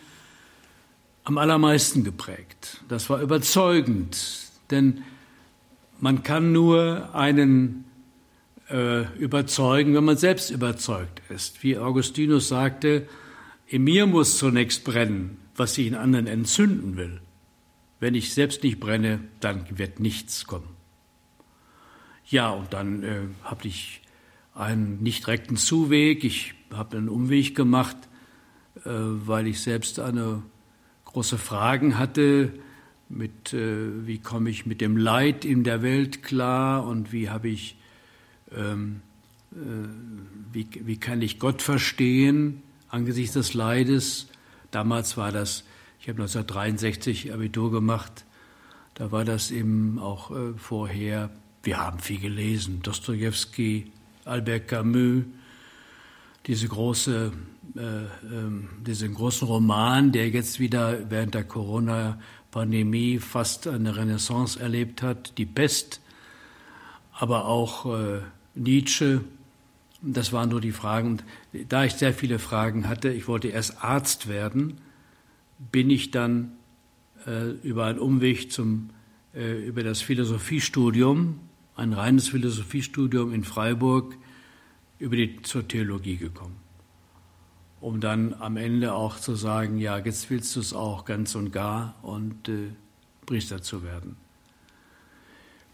am 1.25 1.39
allermeisten 1.39 2.05
geprägt. 2.05 2.83
Das 2.89 3.11
war 3.11 3.21
überzeugend, 3.21 4.51
denn 4.71 5.03
man 6.01 6.23
kann 6.23 6.53
nur 6.53 7.15
einen 7.15 7.85
äh, 8.71 9.03
überzeugen, 9.19 9.95
wenn 9.95 10.05
man 10.05 10.17
selbst 10.17 10.51
überzeugt 10.51 11.23
ist. 11.29 11.63
Wie 11.63 11.79
Augustinus 11.79 12.49
sagte, 12.49 13.07
in 13.67 13.85
mir 13.85 14.07
muss 14.07 14.39
zunächst 14.39 14.85
brennen, 14.85 15.39
was 15.57 15.79
ich 15.79 15.87
in 15.87 15.95
anderen 15.95 16.27
entzünden 16.27 16.97
will. 16.97 17.21
Wenn 18.01 18.15
ich 18.15 18.35
selbst 18.35 18.65
nicht 18.65 18.81
brenne, 18.81 19.21
dann 19.41 19.67
wird 19.79 20.01
nichts 20.01 20.47
kommen. 20.47 20.69
Ja, 22.27 22.51
und 22.51 22.73
dann 22.73 23.03
äh, 23.05 23.21
habe 23.45 23.69
ich 23.69 24.02
einen 24.55 25.03
nicht 25.03 25.27
direkten 25.27 25.57
Zuweg. 25.57 26.25
Ich 26.25 26.55
habe 26.73 26.97
einen 26.97 27.09
Umweg 27.09 27.55
gemacht, 27.55 27.97
äh, 28.85 28.91
weil 28.91 29.47
ich 29.47 29.61
selbst 29.61 29.99
eine 29.99 30.43
große 31.05 31.39
Fragen 31.39 31.99
hatte 31.99 32.53
mit, 33.09 33.53
äh, 33.53 34.07
wie 34.07 34.19
komme 34.19 34.51
ich 34.51 34.67
mit 34.67 34.81
dem 34.81 34.97
Leid 34.97 35.45
in 35.45 35.65
der 35.65 35.83
Welt 35.83 36.23
klar 36.23 36.87
und 36.87 37.13
wie 37.13 37.29
habe 37.29 37.49
ich, 37.49 37.77
ähm, 38.55 39.01
äh, 39.53 39.57
wie, 40.53 40.67
wie 40.85 40.97
kann 40.97 41.23
ich 41.23 41.39
Gott 41.39 41.63
verstehen 41.63 42.63
angesichts 42.89 43.35
des 43.35 43.55
Leides. 43.55 44.29
Damals 44.71 45.17
war 45.17 45.33
das, 45.33 45.65
ich 46.01 46.09
habe 46.09 46.23
1963 46.23 47.33
Abitur 47.33 47.71
gemacht, 47.71 48.25
da 48.95 49.11
war 49.13 49.25
das 49.25 49.51
eben 49.51 49.99
auch 49.99 50.31
vorher, 50.59 51.31
wir 51.63 51.79
haben 51.79 51.99
viel 51.99 52.21
gelesen, 52.21 52.83
Dostoevsky, 52.83 53.92
Albert 54.25 54.69
Camus, 54.69 55.25
diese 56.47 56.69
große, 56.69 57.33
äh, 57.77 57.81
äh, 57.81 58.09
diesen 58.87 59.15
großen 59.15 59.47
Roman, 59.47 60.13
der 60.13 60.29
jetzt 60.29 60.61
wieder 60.61 61.11
während 61.11 61.35
der 61.35 61.45
Corona-Pandemie 61.45 63.19
fast 63.19 63.67
eine 63.67 63.97
Renaissance 63.97 64.59
erlebt 64.59 65.03
hat, 65.03 65.39
Die 65.39 65.47
Pest, 65.47 66.01
aber 67.13 67.47
auch 67.47 67.87
äh, 67.87 68.21
Nietzsche. 68.55 69.23
Das 70.01 70.33
waren 70.33 70.49
nur 70.49 70.61
die 70.61 70.73
Fragen. 70.73 71.19
Da 71.69 71.85
ich 71.85 71.93
sehr 71.93 72.13
viele 72.13 72.41
Fragen 72.41 72.89
hatte, 72.89 73.11
ich 73.11 73.29
wollte 73.29 73.49
erst 73.49 73.85
Arzt 73.85 74.29
werden, 74.29 74.79
bin 75.71 75.91
ich 75.91 76.11
dann 76.11 76.53
äh, 77.27 77.51
über 77.63 77.87
einen 77.87 78.01
Umweg 78.01 78.51
zum, 78.51 78.91
äh, 79.35 79.65
über 79.65 79.85
das 79.85 80.03
Philosophiestudium, 80.03 81.39
ein 81.77 81.93
reines 81.93 82.29
Philosophiestudium 82.29 83.33
in 83.33 83.45
Freiburg, 83.45 84.17
über 84.99 85.17
die, 85.17 85.43
zur 85.43 85.67
Theologie 85.67 86.17
gekommen. 86.17 86.57
Um 87.81 88.01
dann 88.01 88.35
am 88.35 88.57
Ende 88.57 88.95
auch 88.95 89.19
zu 89.19 89.35
sagen, 89.35 89.79
ja, 89.79 89.99
jetzt 89.99 90.31
willst 90.31 90.55
du 90.55 90.61
es 90.61 90.73
auch 90.73 91.05
ganz 91.05 91.35
und 91.35 91.51
gar 91.51 91.97
und 92.03 92.49
äh, 92.49 92.69
Priester 93.27 93.63
zu 93.63 93.83
werden. 93.83 94.17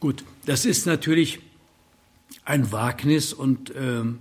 Gut, 0.00 0.24
das 0.46 0.64
ist 0.64 0.86
natürlich 0.86 1.40
ein 2.44 2.72
Wagnis 2.72 3.32
und 3.34 3.72
ähm, 3.76 4.20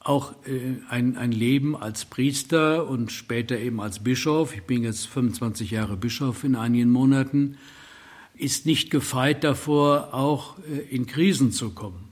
auch 0.00 0.34
äh, 0.46 0.76
ein, 0.88 1.16
ein 1.16 1.32
Leben 1.32 1.74
als 1.74 2.04
Priester 2.04 2.86
und 2.86 3.10
später 3.10 3.58
eben 3.58 3.80
als 3.80 4.04
Bischof. 4.04 4.54
Ich 4.54 4.62
bin 4.62 4.84
jetzt 4.84 5.06
25 5.08 5.72
Jahre 5.72 5.96
Bischof 5.96 6.44
in 6.44 6.54
einigen 6.54 6.90
Monaten 6.90 7.58
ist 8.38 8.66
nicht 8.66 8.90
gefeit 8.90 9.44
davor, 9.44 10.14
auch 10.14 10.58
äh, 10.58 10.78
in 10.94 11.06
Krisen 11.06 11.52
zu 11.52 11.70
kommen 11.70 12.08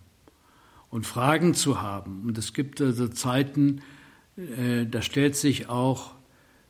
und 0.91 1.07
Fragen 1.07 1.55
zu 1.55 1.83
haben. 1.83 2.23
Und 2.27 2.39
es 2.39 2.53
gibt 2.53 2.81
also 2.81 3.09
Zeiten, 3.09 3.83
äh, 4.37 4.87
da 4.87 5.03
stellt 5.03 5.37
sich 5.37 5.69
auch 5.69 6.15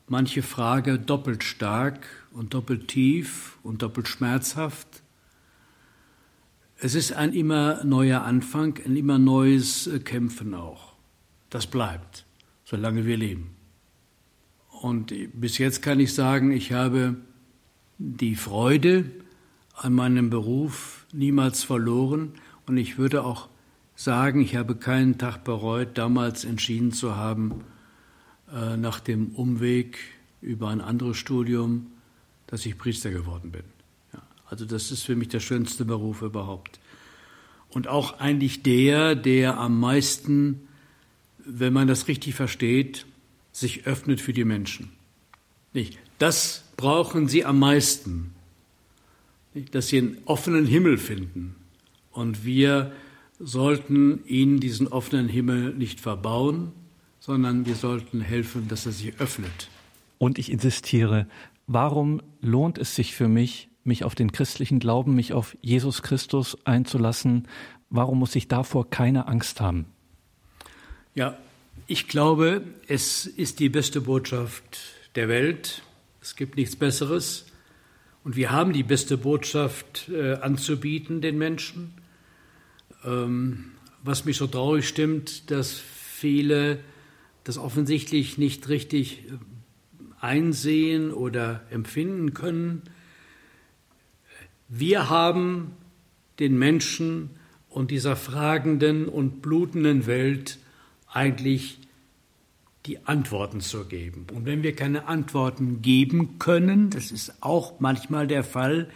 manche 0.09 0.43
Frage 0.43 0.99
doppelt 0.99 1.45
stark 1.45 2.07
und 2.33 2.55
doppelt 2.55 2.89
tief 2.89 3.59
und 3.63 3.83
doppelt 3.83 4.09
schmerzhaft. 4.09 5.03
Es 6.77 6.95
ist 6.95 7.13
ein 7.13 7.33
immer 7.33 7.85
neuer 7.85 8.23
Anfang, 8.23 8.79
ein 8.85 8.97
immer 8.97 9.19
neues 9.19 9.87
äh, 9.87 10.01
Kämpfen 10.01 10.55
auch. 10.55 10.95
Das 11.51 11.67
bleibt, 11.67 12.27
solange 12.65 13.07
wir 13.07 13.17
leben. 13.17 13.51
Und 14.83 15.15
bis 15.33 15.59
jetzt 15.59 15.83
kann 15.83 16.01
ich 16.01 16.13
sagen, 16.13 16.51
ich 16.51 16.73
habe 16.73 17.17
die 17.99 18.35
Freude, 18.35 19.11
an 19.75 19.93
meinem 19.93 20.31
Beruf 20.31 21.07
niemals 21.13 21.65
verloren 21.65 22.33
und 22.67 22.77
ich 22.77 22.99
würde 22.99 23.25
auch 23.25 23.49
sagen, 23.97 24.41
ich 24.41 24.57
habe 24.57 24.75
keinen 24.75 25.19
Tag 25.19 25.45
bereut, 25.45 25.99
damals 25.99 26.45
entschieden 26.45 26.93
zu 26.93 27.17
haben, 27.17 27.65
äh, 28.53 28.77
nach 28.77 29.01
dem 29.01 29.29
Umweg 29.29 29.99
über 30.41 30.69
ein 30.69 30.81
anderes 30.81 31.17
Studium, 31.17 31.87
dass 32.47 32.67
ich 32.67 32.77
Priester 32.79 33.11
geworden 33.11 33.51
bin. 33.51 33.65
Also 34.47 34.67
das 34.67 34.91
ist 34.91 35.03
für 35.03 35.17
mich 35.17 35.29
der 35.29 35.41
schönste 35.41 35.85
Beruf 35.85 36.23
überhaupt. 36.23 36.79
Und 37.71 37.89
auch 37.89 38.21
eigentlich 38.21 38.63
der, 38.63 39.15
der 39.17 39.59
am 39.59 39.81
meisten, 39.81 40.69
wenn 41.39 41.73
man 41.73 41.89
das 41.89 42.09
richtig 42.09 42.35
versteht, 42.35 43.07
sich 43.53 43.87
öffnet 43.87 44.21
für 44.21 44.33
die 44.33 44.45
Menschen. 44.45 44.91
Nicht? 45.73 45.99
Das 46.19 46.65
brauchen 46.77 47.27
sie 47.27 47.45
am 47.45 47.59
meisten 47.59 48.34
dass 49.71 49.89
sie 49.89 49.99
einen 49.99 50.19
offenen 50.25 50.67
Himmel 50.67 50.99
finden. 50.99 51.57
Und 52.11 52.45
wir 52.45 52.93
sollten 53.39 54.25
ihnen 54.27 54.61
diesen 54.61 54.89
offenen 54.89 55.29
Himmel 55.29 55.75
nicht 55.75 56.01
verbauen, 56.01 56.73
sondern 57.21 57.67
wir 57.67 57.75
sollten 57.75 58.21
helfen, 58.21 58.69
dass 58.69 58.87
er 58.87 58.93
sich 58.93 59.19
öffnet. 59.21 59.69
Und 60.19 60.39
ich 60.39 60.51
insistiere, 60.51 61.27
warum 61.67 62.21
lohnt 62.41 62.79
es 62.79 62.95
sich 62.95 63.15
für 63.15 63.29
mich, 63.29 63.69
mich 63.83 64.05
auf 64.05 64.15
den 64.15 64.33
christlichen 64.33 64.79
Glauben, 64.79 65.15
mich 65.15 65.33
auf 65.33 65.57
Jesus 65.61 66.03
Christus 66.03 66.57
einzulassen? 66.65 67.49
Warum 67.91 68.19
muss 68.19 68.35
ich 68.37 68.49
davor 68.49 68.89
keine 68.89 69.29
Angst 69.29 69.61
haben? 69.61 69.87
Ja, 71.15 71.39
ich 71.87 72.09
glaube, 72.09 72.63
es 72.89 73.27
ist 73.27 73.61
die 73.61 73.69
beste 73.69 74.01
Botschaft 74.01 74.79
der 75.15 75.29
Welt. 75.29 75.83
Es 76.21 76.37
gibt 76.37 76.57
nichts 76.57 76.77
Besseres. 76.77 77.47
Und 78.25 78.37
wir 78.37 78.51
haben 78.51 78.73
die 78.73 78.83
beste 78.83 79.19
Botschaft 79.19 80.09
äh, 80.09 80.37
anzubieten 80.37 81.21
den 81.21 81.37
Menschen. 81.37 81.93
Ähm, 83.05 83.73
was 84.03 84.25
mich 84.25 84.39
so 84.39 84.47
traurig 84.47 84.89
stimmt, 84.89 85.51
dass 85.51 85.75
viele 85.75 86.79
das 87.45 87.59
offensichtlich 87.59 88.39
nicht 88.39 88.71
richtig 88.71 89.27
äh, 89.27 89.33
einsehen 90.21 91.13
oder 91.13 91.67
empfinden 91.71 92.33
können. 92.33 92.83
Wir 94.69 95.11
haben 95.11 95.73
den 96.39 96.59
Menschen 96.59 97.29
und 97.69 97.91
dieser 97.91 98.17
fragenden 98.17 99.07
und 99.07 99.43
blutenden 99.43 100.07
Welt 100.07 100.59
eigentlich 101.07 101.79
die 102.87 103.07
Antworten 103.07 103.61
zu 103.61 103.87
geben. 103.87 104.27
Und 104.35 104.45
wenn 104.45 104.63
wir 104.63 104.77
keine 104.77 105.07
Antworten 105.07 105.81
geben 105.81 106.39
können, 106.39 106.91
das 106.91 107.11
ist 107.11 107.43
auch 107.43 107.81
manchmal 107.81 108.27
der 108.27 108.45
Fall, 108.45 108.91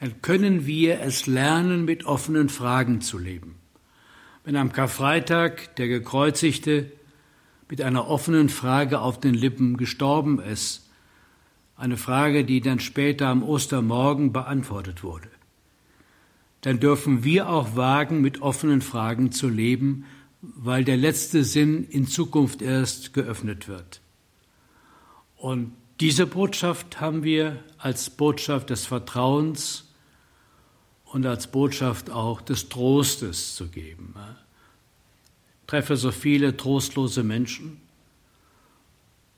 dann 0.00 0.20
können 0.22 0.66
wir 0.66 1.00
es 1.00 1.26
lernen, 1.26 1.84
mit 1.84 2.04
offenen 2.04 2.48
Fragen 2.48 3.00
zu 3.00 3.18
leben. 3.18 3.56
Wenn 4.44 4.56
am 4.56 4.72
Karfreitag 4.72 5.76
der 5.76 5.88
Gekreuzigte 5.88 6.90
mit 7.68 7.82
einer 7.82 8.08
offenen 8.08 8.48
Frage 8.48 9.00
auf 9.00 9.20
den 9.20 9.34
Lippen 9.34 9.76
gestorben 9.76 10.40
ist, 10.40 10.88
eine 11.76 11.96
Frage, 11.96 12.44
die 12.44 12.60
dann 12.60 12.80
später 12.80 13.28
am 13.28 13.42
Ostermorgen 13.42 14.32
beantwortet 14.32 15.04
wurde, 15.04 15.28
dann 16.62 16.80
dürfen 16.80 17.22
wir 17.22 17.48
auch 17.48 17.76
wagen, 17.76 18.20
mit 18.20 18.42
offenen 18.42 18.80
Fragen 18.80 19.30
zu 19.30 19.48
leben, 19.48 20.06
weil 20.40 20.84
der 20.84 20.96
letzte 20.96 21.44
Sinn 21.44 21.84
in 21.84 22.06
Zukunft 22.06 22.62
erst 22.62 23.12
geöffnet 23.12 23.68
wird. 23.68 24.00
Und 25.36 25.72
diese 26.00 26.26
Botschaft 26.26 27.00
haben 27.00 27.24
wir 27.24 27.62
als 27.76 28.10
Botschaft 28.10 28.70
des 28.70 28.86
Vertrauens 28.86 29.84
und 31.04 31.26
als 31.26 31.48
Botschaft 31.48 32.10
auch 32.10 32.40
des 32.40 32.68
Trostes 32.68 33.56
zu 33.56 33.68
geben. 33.68 34.14
Ich 34.16 35.66
treffe 35.66 35.96
so 35.96 36.12
viele 36.12 36.56
trostlose 36.56 37.24
Menschen. 37.24 37.80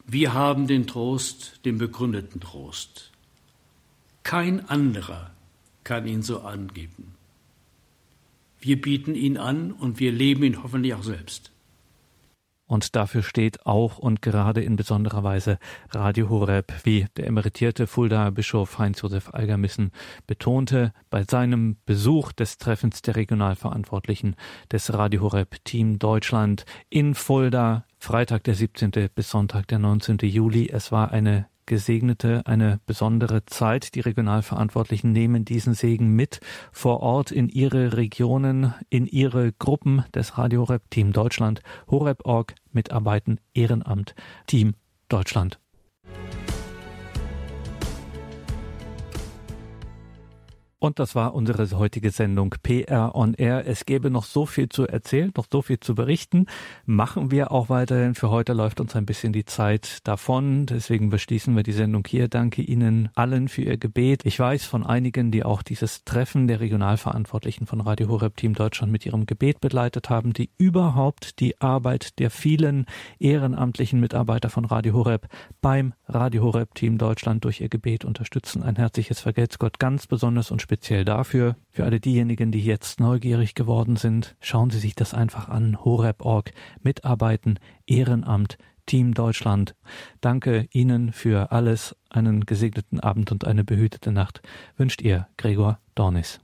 Wir 0.06 0.34
haben 0.34 0.66
den 0.66 0.86
Trost, 0.86 1.60
den 1.64 1.78
begründeten 1.78 2.40
Trost. 2.40 3.10
Kein 4.22 4.68
anderer 4.68 5.30
kann 5.84 6.06
ihn 6.06 6.22
so 6.22 6.40
angeben. 6.40 7.14
Wir 8.60 8.80
bieten 8.80 9.14
ihn 9.14 9.38
an 9.38 9.72
und 9.72 10.00
wir 10.00 10.12
leben 10.12 10.44
ihn 10.44 10.62
hoffentlich 10.62 10.94
auch 10.94 11.02
selbst. 11.02 11.50
Und 12.70 12.94
dafür 12.94 13.24
steht 13.24 13.66
auch 13.66 13.98
und 13.98 14.22
gerade 14.22 14.62
in 14.62 14.76
besonderer 14.76 15.24
Weise 15.24 15.58
Radio 15.90 16.28
Horeb, 16.28 16.72
wie 16.84 17.06
der 17.16 17.26
emeritierte 17.26 17.88
Fuldaer 17.88 18.30
Bischof 18.30 18.78
Heinz-Josef 18.78 19.34
Algermissen 19.34 19.90
betonte 20.28 20.92
bei 21.10 21.24
seinem 21.24 21.78
Besuch 21.84 22.30
des 22.30 22.58
Treffens 22.58 23.02
der 23.02 23.16
Regionalverantwortlichen 23.16 24.36
des 24.70 24.92
Radio 24.92 25.22
Horeb 25.22 25.56
Team 25.64 25.98
Deutschland 25.98 26.64
in 26.90 27.16
Fulda, 27.16 27.86
Freitag 27.98 28.44
der 28.44 28.54
17. 28.54 28.92
bis 29.16 29.30
Sonntag 29.30 29.66
der 29.66 29.80
19. 29.80 30.18
Juli. 30.18 30.68
Es 30.68 30.92
war 30.92 31.10
eine 31.10 31.49
gesegnete, 31.70 32.42
eine 32.46 32.80
besondere 32.84 33.46
Zeit. 33.46 33.94
Die 33.94 34.00
Regionalverantwortlichen 34.00 35.12
nehmen 35.12 35.44
diesen 35.44 35.72
Segen 35.72 36.08
mit 36.16 36.40
vor 36.72 36.98
Ort 36.98 37.30
in 37.30 37.48
ihre 37.48 37.96
Regionen, 37.96 38.74
in 38.88 39.06
ihre 39.06 39.52
Gruppen 39.52 40.04
des 40.12 40.36
Radio 40.36 40.62
Horeb 40.62 40.90
Team 40.90 41.12
Deutschland, 41.12 41.62
Horeb.org, 41.88 42.56
Mitarbeiten, 42.72 43.38
Ehrenamt, 43.54 44.16
Team 44.48 44.74
Deutschland. 45.08 45.60
Und 50.80 50.98
das 50.98 51.14
war 51.14 51.34
unsere 51.34 51.68
heutige 51.78 52.10
Sendung 52.10 52.54
PR 52.62 53.14
on 53.14 53.34
Air. 53.34 53.66
Es 53.66 53.84
gäbe 53.84 54.10
noch 54.10 54.24
so 54.24 54.46
viel 54.46 54.70
zu 54.70 54.86
erzählen, 54.86 55.30
noch 55.36 55.46
so 55.52 55.60
viel 55.60 55.78
zu 55.78 55.94
berichten. 55.94 56.46
Machen 56.86 57.30
wir 57.30 57.52
auch 57.52 57.68
weiterhin. 57.68 58.14
Für 58.14 58.30
heute 58.30 58.54
läuft 58.54 58.80
uns 58.80 58.96
ein 58.96 59.04
bisschen 59.04 59.34
die 59.34 59.44
Zeit 59.44 59.98
davon. 60.04 60.64
Deswegen 60.64 61.10
beschließen 61.10 61.54
wir 61.54 61.64
die 61.64 61.72
Sendung 61.72 62.04
hier. 62.08 62.28
Danke 62.28 62.62
Ihnen 62.62 63.10
allen 63.14 63.48
für 63.48 63.60
Ihr 63.60 63.76
Gebet. 63.76 64.24
Ich 64.24 64.38
weiß 64.38 64.64
von 64.64 64.86
einigen, 64.86 65.30
die 65.30 65.44
auch 65.44 65.62
dieses 65.62 66.02
Treffen 66.04 66.48
der 66.48 66.60
Regionalverantwortlichen 66.60 67.66
von 67.66 67.82
Radio 67.82 68.08
Horeb 68.08 68.38
Team 68.38 68.54
Deutschland 68.54 68.90
mit 68.90 69.04
ihrem 69.04 69.26
Gebet 69.26 69.60
begleitet 69.60 70.08
haben, 70.08 70.32
die 70.32 70.48
überhaupt 70.56 71.40
die 71.40 71.60
Arbeit 71.60 72.18
der 72.18 72.30
vielen 72.30 72.86
ehrenamtlichen 73.18 74.00
Mitarbeiter 74.00 74.48
von 74.48 74.64
Radio 74.64 74.94
Horeb 74.94 75.28
beim 75.60 75.92
Radio 76.08 76.42
Horeb 76.42 76.74
Team 76.74 76.96
Deutschland 76.96 77.44
durch 77.44 77.60
ihr 77.60 77.68
Gebet 77.68 78.06
unterstützen. 78.06 78.62
Ein 78.62 78.76
herzliches 78.76 79.20
Vergelt's 79.20 79.58
Gott 79.58 79.78
ganz 79.78 80.06
besonders 80.06 80.50
und 80.50 80.62
speziell 80.70 81.04
dafür. 81.04 81.56
Für 81.72 81.82
alle 81.82 81.98
diejenigen, 81.98 82.52
die 82.52 82.64
jetzt 82.64 83.00
neugierig 83.00 83.56
geworden 83.56 83.96
sind, 83.96 84.36
schauen 84.40 84.70
Sie 84.70 84.78
sich 84.78 84.94
das 84.94 85.14
einfach 85.14 85.48
an. 85.48 85.84
Horeb.org, 85.84 86.52
Mitarbeiten, 86.80 87.58
Ehrenamt, 87.88 88.56
Team 88.86 89.12
Deutschland. 89.12 89.74
Danke 90.20 90.68
Ihnen 90.70 91.12
für 91.12 91.50
alles. 91.50 91.96
Einen 92.08 92.46
gesegneten 92.46 93.00
Abend 93.00 93.32
und 93.32 93.44
eine 93.48 93.64
behütete 93.64 94.12
Nacht 94.12 94.42
wünscht 94.76 95.02
Ihr 95.02 95.26
Gregor 95.36 95.80
Dornis. 95.96 96.38